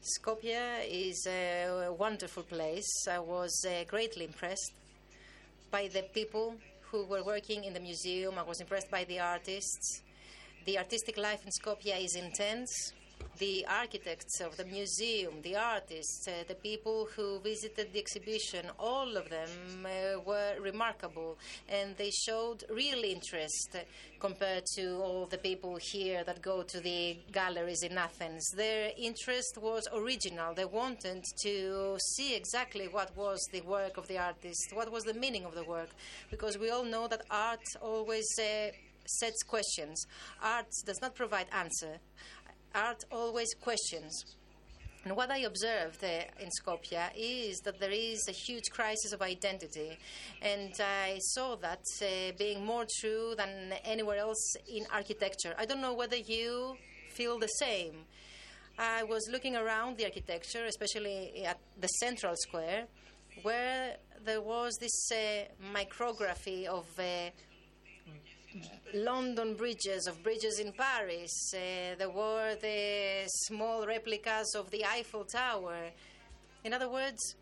Skopje 0.00 0.86
is 0.88 1.26
a 1.26 1.90
wonderful 1.90 2.44
place. 2.44 2.90
I 3.10 3.18
was 3.18 3.52
uh, 3.68 3.84
greatly 3.88 4.24
impressed 4.24 4.72
by 5.70 5.90
the 5.92 6.04
people 6.14 6.54
who 6.90 7.04
were 7.04 7.22
working 7.22 7.64
in 7.64 7.74
the 7.74 7.80
museum. 7.80 8.38
I 8.38 8.42
was 8.42 8.62
impressed 8.62 8.90
by 8.90 9.04
the 9.04 9.20
artists. 9.20 10.00
The 10.64 10.78
artistic 10.78 11.18
life 11.18 11.42
in 11.44 11.50
Skopje 11.50 12.02
is 12.02 12.16
intense. 12.16 12.94
The 13.38 13.64
architects 13.68 14.40
of 14.40 14.56
the 14.56 14.64
museum, 14.64 15.42
the 15.42 15.54
artists, 15.54 16.26
uh, 16.26 16.42
the 16.48 16.56
people 16.56 17.08
who 17.14 17.38
visited 17.38 17.92
the 17.92 18.00
exhibition, 18.00 18.66
all 18.80 19.16
of 19.16 19.30
them 19.30 19.48
uh, 19.86 20.18
were 20.20 20.56
remarkable 20.60 21.38
and 21.68 21.96
they 21.96 22.10
showed 22.10 22.64
real 22.68 23.04
interest 23.04 23.76
compared 24.18 24.64
to 24.74 24.96
all 24.96 25.26
the 25.26 25.38
people 25.38 25.78
here 25.80 26.24
that 26.24 26.42
go 26.42 26.62
to 26.62 26.80
the 26.80 27.16
galleries 27.30 27.84
in 27.84 27.96
Athens. 27.96 28.50
Their 28.56 28.90
interest 28.98 29.56
was 29.62 29.86
original. 29.94 30.54
They 30.54 30.64
wanted 30.64 31.22
to 31.42 31.96
see 32.16 32.34
exactly 32.34 32.88
what 32.88 33.16
was 33.16 33.38
the 33.52 33.60
work 33.60 33.98
of 33.98 34.08
the 34.08 34.18
artist, 34.18 34.72
what 34.72 34.90
was 34.90 35.04
the 35.04 35.14
meaning 35.14 35.44
of 35.44 35.54
the 35.54 35.64
work, 35.64 35.90
because 36.30 36.58
we 36.58 36.70
all 36.70 36.84
know 36.84 37.06
that 37.06 37.22
art 37.30 37.62
always 37.80 38.26
uh, 38.40 38.70
sets 39.08 39.42
questions. 39.42 40.06
Art 40.42 40.66
does 40.84 41.00
not 41.00 41.14
provide 41.14 41.46
answer. 41.52 41.98
Art 42.74 43.04
always 43.10 43.48
questions. 43.60 44.24
And 45.04 45.16
what 45.16 45.30
I 45.30 45.38
observed 45.38 46.04
uh, 46.04 46.24
in 46.40 46.50
Skopje 46.60 47.10
is 47.16 47.60
that 47.60 47.78
there 47.80 47.90
is 47.90 48.26
a 48.28 48.32
huge 48.32 48.64
crisis 48.70 49.12
of 49.12 49.22
identity. 49.22 49.96
And 50.42 50.72
I 50.80 51.18
saw 51.18 51.56
that 51.56 51.82
uh, 52.02 52.32
being 52.36 52.64
more 52.64 52.84
true 53.00 53.34
than 53.36 53.72
anywhere 53.84 54.18
else 54.18 54.56
in 54.68 54.86
architecture. 54.92 55.54
I 55.56 55.64
don't 55.64 55.80
know 55.80 55.94
whether 55.94 56.16
you 56.16 56.76
feel 57.10 57.38
the 57.38 57.46
same. 57.46 58.04
I 58.78 59.02
was 59.02 59.28
looking 59.32 59.56
around 59.56 59.96
the 59.96 60.04
architecture, 60.04 60.64
especially 60.66 61.44
at 61.44 61.58
the 61.80 61.88
central 61.88 62.34
square, 62.36 62.84
where 63.42 63.96
there 64.24 64.42
was 64.42 64.76
this 64.80 65.10
uh, 65.10 65.44
micrography 65.74 66.66
of 66.66 66.86
uh, 66.98 67.30
London 68.94 69.54
bridges, 69.54 70.06
of 70.06 70.22
bridges 70.22 70.58
in 70.58 70.72
Paris. 70.72 71.52
Uh, 71.54 71.94
there 71.98 72.10
were 72.10 72.54
the 72.60 73.24
small 73.46 73.86
replicas 73.86 74.54
of 74.54 74.70
the 74.70 74.84
Eiffel 74.84 75.24
Tower. 75.24 75.90
In 76.64 76.72
other 76.72 76.88
words, 76.88 77.36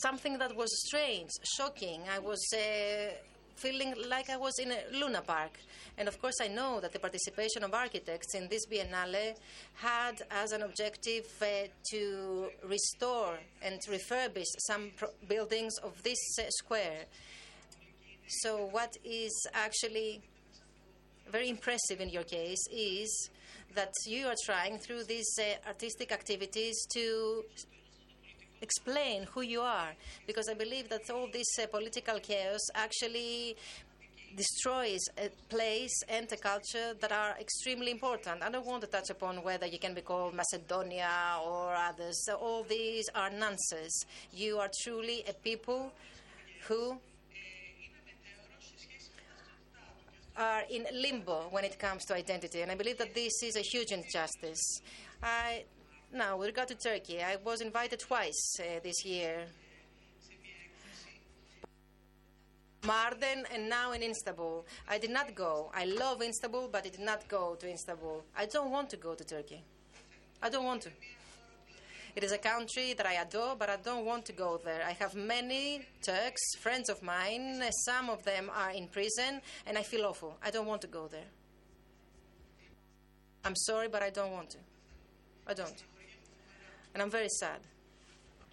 something 0.00 0.38
that 0.38 0.54
was 0.56 0.70
strange, 0.86 1.30
shocking. 1.56 2.02
I 2.12 2.18
was 2.18 2.40
uh, 2.54 3.14
feeling 3.56 3.94
like 4.08 4.30
I 4.30 4.36
was 4.36 4.58
in 4.58 4.72
a 4.72 4.80
Luna 4.92 5.22
Park. 5.22 5.58
And 5.98 6.08
of 6.08 6.20
course, 6.20 6.36
I 6.40 6.48
know 6.48 6.80
that 6.80 6.92
the 6.92 6.98
participation 6.98 7.62
of 7.64 7.74
architects 7.74 8.34
in 8.34 8.48
this 8.48 8.66
Biennale 8.66 9.34
had 9.74 10.22
as 10.30 10.52
an 10.52 10.62
objective 10.62 11.26
uh, 11.40 11.68
to 11.90 12.48
restore 12.64 13.38
and 13.62 13.78
refurbish 13.88 14.50
some 14.68 14.90
pro- 14.96 15.10
buildings 15.28 15.74
of 15.82 16.02
this 16.02 16.18
uh, 16.38 16.44
square. 16.50 17.04
So, 18.28 18.66
what 18.70 18.96
is 19.04 19.46
actually 19.52 20.22
very 21.30 21.48
impressive 21.48 22.00
in 22.00 22.08
your 22.08 22.24
case 22.24 22.62
is 22.70 23.30
that 23.74 23.92
you 24.06 24.26
are 24.26 24.34
trying 24.44 24.78
through 24.78 25.04
these 25.04 25.30
uh, 25.38 25.68
artistic 25.68 26.12
activities 26.12 26.76
to 26.92 27.42
explain 28.60 29.24
who 29.34 29.40
you 29.42 29.60
are 29.60 29.92
because 30.26 30.48
I 30.48 30.54
believe 30.54 30.88
that 30.90 31.10
all 31.10 31.28
this 31.32 31.58
uh, 31.58 31.66
political 31.66 32.18
chaos 32.20 32.60
actually 32.74 33.56
destroys 34.36 35.00
a 35.18 35.28
place 35.48 35.92
and 36.08 36.30
a 36.32 36.36
culture 36.36 36.94
that 37.00 37.12
are 37.12 37.36
extremely 37.38 37.90
important. 37.90 38.42
I 38.42 38.50
don't 38.50 38.64
want 38.64 38.82
to 38.82 38.86
touch 38.86 39.10
upon 39.10 39.42
whether 39.42 39.66
you 39.66 39.78
can 39.78 39.94
be 39.94 40.00
called 40.00 40.34
Macedonia 40.34 41.38
or 41.44 41.74
others. 41.74 42.28
All 42.40 42.62
these 42.62 43.08
are 43.14 43.30
nonsense. 43.30 44.04
You 44.32 44.58
are 44.58 44.70
truly 44.82 45.24
a 45.28 45.34
people 45.34 45.92
who 46.68 46.98
are 50.36 50.62
in 50.70 50.86
limbo 50.92 51.48
when 51.50 51.64
it 51.64 51.78
comes 51.78 52.04
to 52.06 52.14
identity, 52.14 52.62
and 52.62 52.70
I 52.70 52.74
believe 52.74 52.98
that 52.98 53.14
this 53.14 53.42
is 53.42 53.56
a 53.56 53.60
huge 53.60 53.92
injustice. 53.92 54.80
I, 55.22 55.64
now, 56.12 56.36
with 56.36 56.48
regard 56.48 56.68
to 56.68 56.74
Turkey, 56.74 57.22
I 57.22 57.36
was 57.36 57.60
invited 57.60 58.00
twice 58.00 58.56
uh, 58.60 58.80
this 58.82 59.04
year. 59.04 59.46
Mardin 62.82 63.44
and 63.54 63.68
now 63.68 63.92
in 63.92 64.02
Istanbul. 64.02 64.66
I 64.88 64.98
did 64.98 65.10
not 65.10 65.34
go. 65.36 65.70
I 65.72 65.84
love 65.84 66.20
Istanbul, 66.20 66.68
but 66.72 66.84
I 66.84 66.88
did 66.88 67.00
not 67.00 67.28
go 67.28 67.54
to 67.60 67.72
Istanbul. 67.72 68.24
I 68.36 68.46
don't 68.46 68.72
want 68.72 68.90
to 68.90 68.96
go 68.96 69.14
to 69.14 69.24
Turkey. 69.24 69.62
I 70.42 70.48
don't 70.48 70.64
want 70.64 70.82
to. 70.82 70.90
It 72.14 72.22
is 72.24 72.32
a 72.32 72.38
country 72.38 72.92
that 72.92 73.06
I 73.06 73.14
adore, 73.14 73.56
but 73.56 73.70
I 73.70 73.76
don't 73.76 74.04
want 74.04 74.26
to 74.26 74.32
go 74.32 74.60
there. 74.62 74.82
I 74.86 74.92
have 74.92 75.14
many 75.14 75.86
Turks, 76.02 76.56
friends 76.60 76.90
of 76.90 77.02
mine. 77.02 77.62
Some 77.86 78.10
of 78.10 78.22
them 78.24 78.50
are 78.54 78.70
in 78.70 78.88
prison, 78.88 79.40
and 79.66 79.78
I 79.78 79.82
feel 79.82 80.04
awful. 80.04 80.36
I 80.44 80.50
don't 80.50 80.66
want 80.66 80.82
to 80.82 80.88
go 80.88 81.08
there. 81.08 81.30
I'm 83.44 83.56
sorry, 83.56 83.88
but 83.88 84.02
I 84.02 84.10
don't 84.10 84.32
want 84.32 84.50
to. 84.50 84.58
I 85.46 85.54
don't. 85.54 85.82
And 86.92 87.02
I'm 87.02 87.10
very 87.10 87.28
sad. 87.40 87.60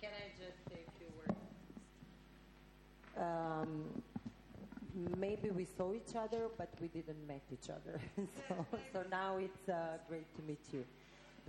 Can 0.01 0.11
I 0.11 0.29
just 0.37 0.57
say 0.69 0.79
a 0.87 0.91
few 0.97 1.11
words? 1.19 1.37
Um, 3.17 3.83
maybe 5.17 5.49
we 5.49 5.65
saw 5.77 5.93
each 5.93 6.15
other, 6.15 6.47
but 6.57 6.69
we 6.79 6.87
didn't 6.87 7.27
meet 7.27 7.43
each 7.51 7.69
other. 7.69 7.99
so, 8.47 8.65
so 8.93 9.03
now 9.11 9.37
it's 9.37 9.67
uh, 9.67 9.97
great 10.07 10.33
to 10.37 10.41
meet 10.43 10.61
you. 10.71 10.85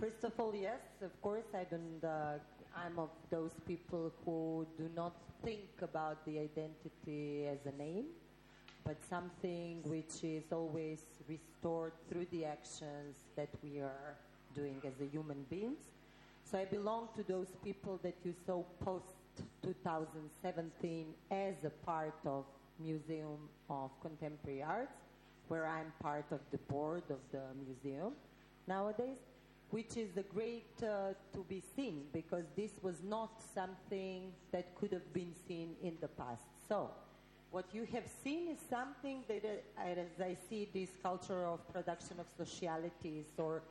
First 0.01 0.23
of 0.23 0.31
all, 0.39 0.51
yes, 0.55 0.81
of 1.03 1.21
course, 1.21 1.45
I 1.53 1.63
don't. 1.69 2.03
Uh, 2.03 2.39
I'm 2.75 2.97
of 2.97 3.11
those 3.29 3.51
people 3.67 4.11
who 4.25 4.65
do 4.75 4.89
not 4.95 5.13
think 5.43 5.69
about 5.79 6.25
the 6.25 6.39
identity 6.39 7.45
as 7.45 7.59
a 7.71 7.77
name, 7.77 8.05
but 8.83 8.97
something 9.07 9.83
which 9.83 10.23
is 10.23 10.45
always 10.51 11.01
restored 11.29 11.93
through 12.09 12.25
the 12.31 12.45
actions 12.45 13.17
that 13.35 13.49
we 13.61 13.77
are 13.79 14.15
doing 14.55 14.81
as 14.87 14.99
a 15.01 15.05
human 15.05 15.45
beings. 15.51 15.91
So 16.49 16.57
I 16.57 16.65
belong 16.65 17.09
to 17.15 17.21
those 17.21 17.53
people 17.63 17.99
that 18.01 18.15
you 18.23 18.33
saw 18.47 18.63
post 18.83 19.13
2017 19.61 21.13
as 21.29 21.63
a 21.63 21.69
part 21.85 22.17
of 22.25 22.45
Museum 22.79 23.37
of 23.69 23.91
Contemporary 24.01 24.63
Arts, 24.63 24.97
where 25.47 25.67
I'm 25.67 25.93
part 26.01 26.25
of 26.31 26.39
the 26.49 26.57
board 26.73 27.03
of 27.11 27.19
the 27.31 27.43
museum 27.63 28.13
nowadays, 28.67 29.19
which 29.71 29.97
is 29.97 30.17
a 30.17 30.23
great 30.23 30.71
uh, 30.83 31.13
to 31.33 31.39
be 31.47 31.61
seen 31.75 32.03
because 32.13 32.45
this 32.55 32.71
was 32.81 33.01
not 33.03 33.41
something 33.55 34.31
that 34.51 34.75
could 34.75 34.91
have 34.91 35.13
been 35.13 35.33
seen 35.47 35.75
in 35.81 35.97
the 36.01 36.09
past. 36.09 36.43
So, 36.67 36.91
what 37.51 37.65
you 37.73 37.85
have 37.93 38.03
seen 38.23 38.47
is 38.47 38.59
something 38.69 39.23
that, 39.27 39.43
uh, 39.45 39.81
as 39.81 40.21
I 40.21 40.37
see 40.49 40.69
this 40.73 40.89
culture 41.01 41.45
of 41.45 41.67
production 41.73 42.17
of 42.19 42.27
socialities 42.37 43.25
or 43.37 43.61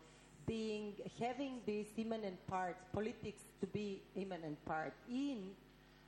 being 0.47 0.95
having 1.19 1.61
this 1.67 1.87
immanent 1.97 2.47
part, 2.47 2.77
politics 2.93 3.43
to 3.61 3.67
be 3.67 4.03
immanent 4.17 4.63
part 4.65 4.95
in 5.09 5.51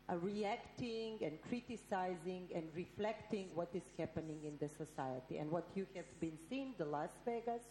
uh, 0.09 0.17
reacting 0.17 1.19
and 1.23 1.41
criticizing 1.49 2.49
and 2.55 2.65
reflecting 2.75 3.49
what 3.55 3.69
is 3.75 3.85
happening 3.99 4.41
in 4.45 4.55
the 4.59 4.69
society. 4.69 5.39
And 5.39 5.51
what 5.51 5.69
you 5.75 5.87
have 5.95 6.21
been 6.21 6.39
seeing, 6.49 6.75
the 6.79 6.87
Las 6.87 7.11
Vegas, 7.25 7.63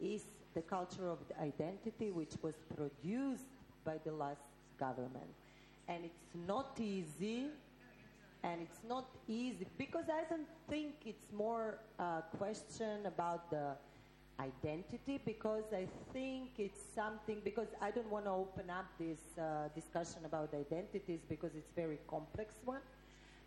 is 0.00 0.22
the 0.54 0.62
culture 0.62 1.08
of 1.08 1.18
identity 1.40 2.10
which 2.10 2.34
was 2.42 2.54
produced 2.76 3.44
by 3.84 3.98
the 4.04 4.12
last 4.12 4.42
government. 4.78 5.32
And 5.88 6.04
it's 6.04 6.46
not 6.46 6.78
easy, 6.80 7.46
and 8.42 8.60
it's 8.60 8.80
not 8.88 9.06
easy 9.28 9.66
because 9.78 10.04
I 10.08 10.28
don't 10.28 10.48
think 10.68 10.94
it's 11.04 11.26
more 11.32 11.78
a 11.98 12.22
question 12.38 13.06
about 13.06 13.50
the 13.50 13.76
identity 14.40 15.20
because 15.24 15.64
I 15.72 15.86
think 16.12 16.50
it's 16.58 16.80
something 16.94 17.40
because 17.44 17.68
I 17.80 17.90
don't 17.90 18.10
want 18.10 18.24
to 18.24 18.32
open 18.32 18.70
up 18.70 18.86
this 18.98 19.18
uh, 19.38 19.68
discussion 19.74 20.24
about 20.24 20.54
identities 20.54 21.20
because 21.28 21.50
it's 21.54 21.70
very 21.74 21.98
complex 22.08 22.54
one. 22.64 22.80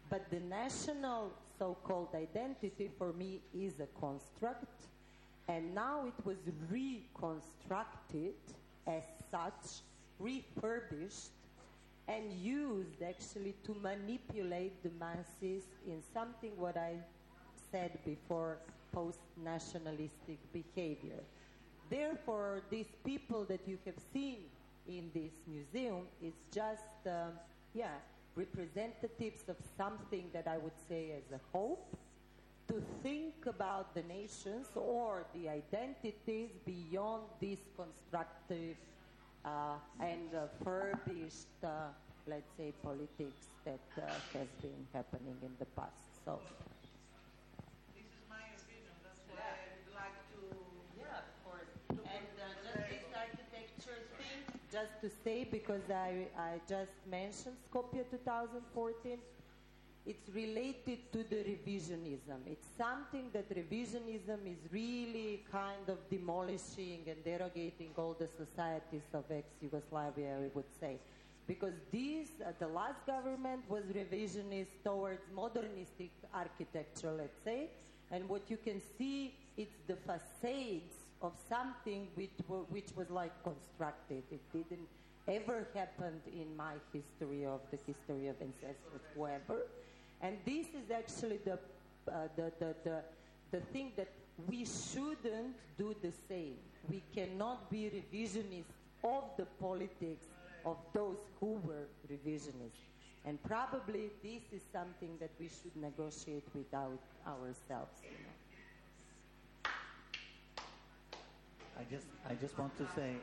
But 0.10 0.30
the 0.30 0.40
national 0.40 1.32
so-called 1.58 2.10
identity 2.16 2.90
for 2.98 3.12
me 3.14 3.42
is 3.54 3.80
a 3.80 3.88
construct 4.00 4.88
and 5.48 5.74
now 5.76 6.06
it 6.08 6.26
was 6.26 6.38
reconstructed 6.70 8.34
as 8.88 9.04
such, 9.32 9.82
refurbished, 10.20 11.32
and 12.08 12.32
used 12.34 13.02
actually 13.02 13.56
to 13.64 13.76
manipulate 13.82 14.82
the 14.84 14.92
masses 15.00 15.64
in 15.88 16.02
something 16.14 16.52
what 16.58 16.78
I 16.78 16.96
said 17.72 17.98
before 18.06 18.58
post 18.92 19.20
nationalistic 19.44 20.38
behavior. 20.54 21.22
Therefore, 21.90 22.62
these 22.70 22.88
people 23.04 23.46
that 23.46 23.62
you 23.68 23.78
have 23.86 23.96
seen 24.14 24.38
in 24.88 25.10
this 25.14 25.32
museum 25.48 26.04
is 26.24 26.34
just, 26.52 26.84
um, 27.06 27.34
yeah, 27.74 27.96
representatives 28.36 29.44
of 29.48 29.56
something 29.78 30.26
that 30.34 30.48
I 30.48 30.58
would 30.58 30.78
say 30.88 31.12
as 31.12 31.32
a 31.32 31.58
hope 31.58 31.96
to 32.68 32.82
think 33.04 33.46
about 33.46 33.94
the 33.94 34.04
nations 34.04 34.68
or 34.76 35.26
the 35.34 35.50
identities 35.50 36.50
beyond 36.66 37.24
this 37.40 37.60
constructive 37.76 38.76
uh, 39.44 39.78
and 40.00 40.34
uh, 40.34 40.48
furbished, 40.64 41.54
uh, 41.64 41.94
let's 42.28 42.50
say, 42.58 42.74
politics 42.84 43.54
that 43.66 43.80
uh, 43.98 44.10
has 44.34 44.48
been 44.62 44.88
happening 44.94 45.38
in 45.44 45.52
the 45.60 45.66
past. 45.78 46.26
So. 46.26 46.40
This 47.94 48.06
is 48.06 48.26
my 48.30 48.42
opinion. 48.58 48.94
That's 49.04 49.22
why 49.30 49.46
I 49.46 49.70
would 49.78 49.94
like 49.94 50.18
to. 50.34 50.42
Yeah, 50.98 51.22
of 51.22 51.30
course. 51.46 51.70
And 51.90 52.34
uh, 52.42 52.50
just 52.66 52.90
this 52.90 53.06
architecture 53.14 54.00
thing, 54.18 54.42
just 54.72 54.94
to 55.02 55.10
say, 55.24 55.46
because 55.46 55.86
I, 55.94 56.26
I 56.38 56.58
just 56.68 56.98
mentioned 57.10 57.58
Skopje 57.70 58.02
2014, 58.10 59.18
it's 60.06 60.30
related 60.36 61.12
to 61.12 61.24
the 61.24 61.38
revisionism. 61.38 62.40
It's 62.46 62.68
something 62.78 63.32
that 63.34 63.50
revisionism 63.50 64.40
is 64.46 64.60
really 64.72 65.44
kind 65.52 65.90
of 65.90 65.98
demolishing 66.10 67.02
and 67.08 67.24
derogating 67.26 67.90
all 67.98 68.16
the 68.18 68.28
societies 68.28 69.08
of 69.14 69.24
ex-Yugoslavia, 69.32 70.38
I 70.38 70.50
would 70.54 70.72
say. 70.80 71.00
Because 71.48 71.74
this, 71.92 72.30
uh, 72.42 72.52
the 72.60 72.68
last 72.68 73.06
government 73.06 73.62
was 73.68 73.84
revisionist 73.86 74.84
towards 74.84 75.22
modernistic 75.34 76.12
architecture, 76.34 77.12
let's 77.12 77.44
say, 77.44 77.70
and 78.12 78.30
what 78.30 78.44
you 78.50 78.58
can 78.58 78.82
see, 78.98 79.34
it's 79.58 79.76
the 79.88 79.96
facades 79.96 80.96
of 81.22 81.34
something 81.50 82.08
which, 82.16 82.32
which 82.70 82.90
was 82.96 83.10
like 83.10 83.32
constructed. 83.44 84.24
It 84.32 84.42
didn't 84.54 84.88
ever 85.28 85.68
happen 85.74 86.22
in 86.28 86.56
my 86.56 86.74
history 86.94 87.46
of 87.46 87.62
the 87.72 87.78
history 87.78 88.28
of 88.28 88.36
ancestors, 88.42 89.02
whoever. 89.16 89.66
And 90.22 90.38
this 90.46 90.68
is 90.68 90.92
actually 90.94 91.40
the, 91.44 91.54
uh, 92.12 92.28
the, 92.36 92.52
the, 92.60 92.76
the, 92.84 93.02
the 93.52 93.60
thing 93.74 93.92
that 93.98 94.10
we 94.48 94.66
shouldn't 94.66 95.56
do 95.78 95.96
the 96.02 96.12
same. 96.28 96.56
We 96.90 97.02
cannot 97.14 97.70
be 97.70 97.90
revisionists 97.90 98.64
of 99.04 99.24
the 99.38 99.46
politics 99.60 100.26
of 100.66 100.78
those 100.94 101.18
who 101.40 101.60
were 101.64 101.88
revisionists. 102.12 102.82
And 103.26 103.42
probably 103.44 104.12
this 104.24 104.42
is 104.52 104.62
something 104.72 105.18
that 105.20 105.32
we 105.40 105.48
should 105.48 105.76
negotiate 105.76 106.44
without 106.54 107.00
ourselves. 107.26 108.02
You 108.04 108.12
know. 108.12 108.36
I 111.78 111.84
just, 111.90 112.06
I 112.30 112.36
just 112.36 112.58
want 112.58 112.78
to 112.78 112.86
say, 112.96 113.16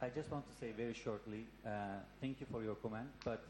I 0.00 0.08
just 0.08 0.30
want 0.30 0.44
to 0.52 0.60
say 0.60 0.72
very 0.76 0.94
shortly, 0.94 1.46
uh, 1.66 1.70
thank 2.20 2.40
you 2.40 2.46
for 2.50 2.62
your 2.62 2.74
comment, 2.76 3.08
but 3.24 3.42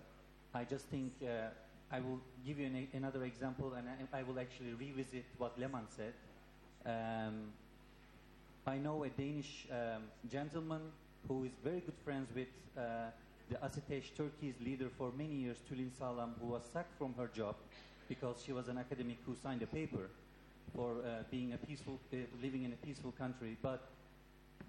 I 0.56 0.64
just 0.64 0.86
think 0.86 1.12
uh, 1.22 1.48
I 1.92 2.00
will 2.00 2.18
give 2.46 2.58
you 2.58 2.66
an, 2.66 2.88
another 2.94 3.24
example 3.24 3.74
and 3.74 3.86
I, 3.88 4.20
I 4.20 4.22
will 4.22 4.40
actually 4.40 4.72
revisit 4.72 5.26
what 5.36 5.58
Lehman 5.58 5.86
said. 5.94 6.14
Um, 6.86 7.52
I 8.66 8.78
know 8.78 9.04
a 9.04 9.10
Danish 9.10 9.66
um, 9.70 10.04
gentleman 10.30 10.80
who 11.28 11.44
is 11.44 11.52
very 11.62 11.80
good 11.80 11.98
friends 12.04 12.28
with 12.34 12.48
uh, 12.76 13.10
the 13.50 13.56
ASSITEJ 13.56 14.16
Turkey's 14.16 14.54
leader 14.64 14.88
for 14.96 15.12
many 15.16 15.34
years, 15.34 15.58
Tülin 15.70 15.90
Sağlam, 15.90 16.30
who 16.40 16.46
was 16.46 16.62
sacked 16.72 16.96
from 16.96 17.12
her 17.18 17.28
job 17.28 17.54
because 18.08 18.42
she 18.44 18.52
was 18.52 18.68
an 18.68 18.78
academic 18.78 19.18
who 19.26 19.34
signed 19.42 19.62
a 19.62 19.66
paper 19.66 20.08
for 20.74 20.96
uh, 21.04 21.22
being 21.30 21.52
a 21.52 21.58
peaceful, 21.58 22.00
uh, 22.12 22.16
living 22.42 22.64
in 22.64 22.72
a 22.72 22.86
peaceful 22.86 23.12
country. 23.12 23.58
But 23.60 23.82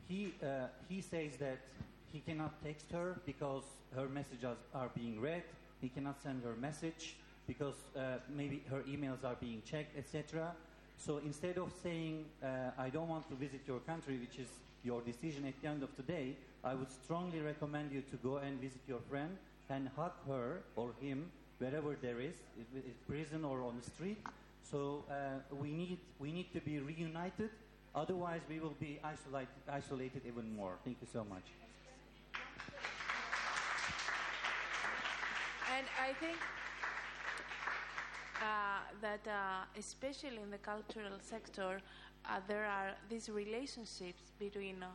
he, 0.09 0.33
uh, 0.43 0.67
he 0.89 1.01
says 1.01 1.37
that 1.37 1.59
he 2.11 2.19
cannot 2.19 2.61
text 2.63 2.91
her 2.91 3.19
because 3.25 3.63
her 3.95 4.07
messages 4.09 4.57
are 4.73 4.89
being 4.93 5.21
read. 5.21 5.43
He 5.81 5.89
cannot 5.89 6.21
send 6.21 6.43
her 6.43 6.55
message 6.55 7.15
because 7.47 7.75
uh, 7.95 8.17
maybe 8.29 8.63
her 8.69 8.81
emails 8.83 9.23
are 9.23 9.35
being 9.39 9.61
checked, 9.65 9.97
etc. 9.97 10.51
So 10.97 11.17
instead 11.17 11.57
of 11.57 11.71
saying, 11.83 12.25
uh, 12.43 12.71
I 12.77 12.89
don't 12.89 13.07
want 13.07 13.29
to 13.29 13.35
visit 13.35 13.61
your 13.67 13.79
country, 13.79 14.17
which 14.17 14.39
is 14.39 14.47
your 14.83 15.01
decision 15.01 15.45
at 15.45 15.53
the 15.61 15.67
end 15.67 15.83
of 15.83 15.95
the 15.95 16.03
day, 16.03 16.35
I 16.63 16.73
would 16.73 16.91
strongly 16.91 17.39
recommend 17.39 17.91
you 17.91 18.01
to 18.01 18.17
go 18.17 18.37
and 18.37 18.59
visit 18.59 18.81
your 18.87 18.99
friend 19.09 19.37
and 19.69 19.89
hug 19.95 20.13
her 20.27 20.61
or 20.75 20.91
him 21.01 21.29
wherever 21.59 21.95
there 22.01 22.19
is, 22.19 22.35
is 22.75 22.97
prison 23.07 23.43
or 23.43 23.61
on 23.63 23.79
the 23.79 23.89
street. 23.89 24.17
So 24.69 25.03
uh, 25.09 25.55
we, 25.55 25.71
need, 25.71 25.99
we 26.19 26.31
need 26.31 26.51
to 26.53 26.59
be 26.59 26.79
reunited, 26.79 27.49
otherwise 27.95 28.41
we 28.49 28.59
will 28.59 28.75
be 28.79 28.99
isolated, 29.03 29.47
isolated 29.71 30.21
even 30.27 30.55
more. 30.55 30.73
Thank 30.83 30.97
you 31.01 31.07
so 31.11 31.23
much. 31.23 31.43
And 35.77 35.85
I 36.01 36.13
think 36.13 36.37
uh, 38.41 38.79
that, 38.99 39.21
uh, 39.27 39.65
especially 39.77 40.41
in 40.41 40.49
the 40.49 40.57
cultural 40.57 41.19
sector, 41.21 41.81
uh, 42.25 42.39
there 42.47 42.65
are 42.65 42.95
these 43.07 43.29
relationships 43.29 44.31
between 44.39 44.81
uh, 44.81 44.87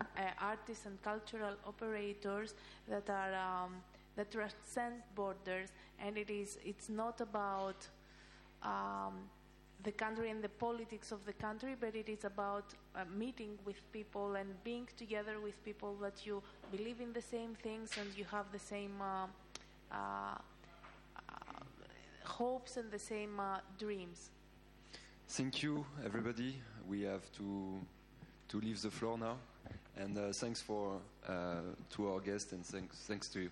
uh, 0.00 0.22
artists 0.40 0.86
and 0.86 1.02
cultural 1.02 1.54
operators 1.66 2.54
that 2.88 3.10
are 3.10 3.34
um, 3.34 3.72
that 4.16 4.30
transcend 4.30 5.02
borders, 5.14 5.68
and 6.00 6.16
it 6.16 6.30
is 6.30 6.56
it's 6.64 6.88
not 6.88 7.20
about 7.20 7.86
um, 8.62 9.28
the 9.84 9.92
country 9.92 10.30
and 10.30 10.42
the 10.42 10.48
politics 10.48 11.12
of 11.12 11.26
the 11.26 11.34
country, 11.34 11.74
but 11.78 11.94
it 11.94 12.08
is 12.08 12.24
about 12.24 12.64
uh, 12.94 13.04
meeting 13.14 13.58
with 13.66 13.80
people 13.92 14.36
and 14.36 14.48
being 14.64 14.88
together 14.96 15.40
with 15.40 15.62
people 15.62 15.94
that 16.00 16.24
you 16.24 16.42
believe 16.72 17.02
in 17.02 17.12
the 17.12 17.20
same 17.20 17.54
things 17.62 17.90
and 18.00 18.08
you 18.16 18.24
have 18.24 18.50
the 18.50 18.58
same 18.58 18.94
uh, 19.02 19.26
hopes 22.36 22.76
and 22.76 22.90
the 22.90 22.98
same 22.98 23.40
uh, 23.40 23.58
dreams. 23.78 24.30
Thank 25.28 25.62
you, 25.62 25.84
everybody. 26.04 26.56
We 26.88 27.02
have 27.02 27.32
to 27.38 27.80
to 28.48 28.60
leave 28.60 28.80
the 28.80 28.90
floor 28.90 29.18
now, 29.18 29.36
and 29.96 30.16
uh, 30.16 30.32
thanks 30.32 30.62
for 30.62 31.00
uh, 31.28 31.62
to 31.90 32.12
our 32.12 32.20
guests 32.20 32.52
and 32.52 32.64
thanks 32.64 32.96
thanks 33.08 33.28
to 33.28 33.40
you. 33.40 33.50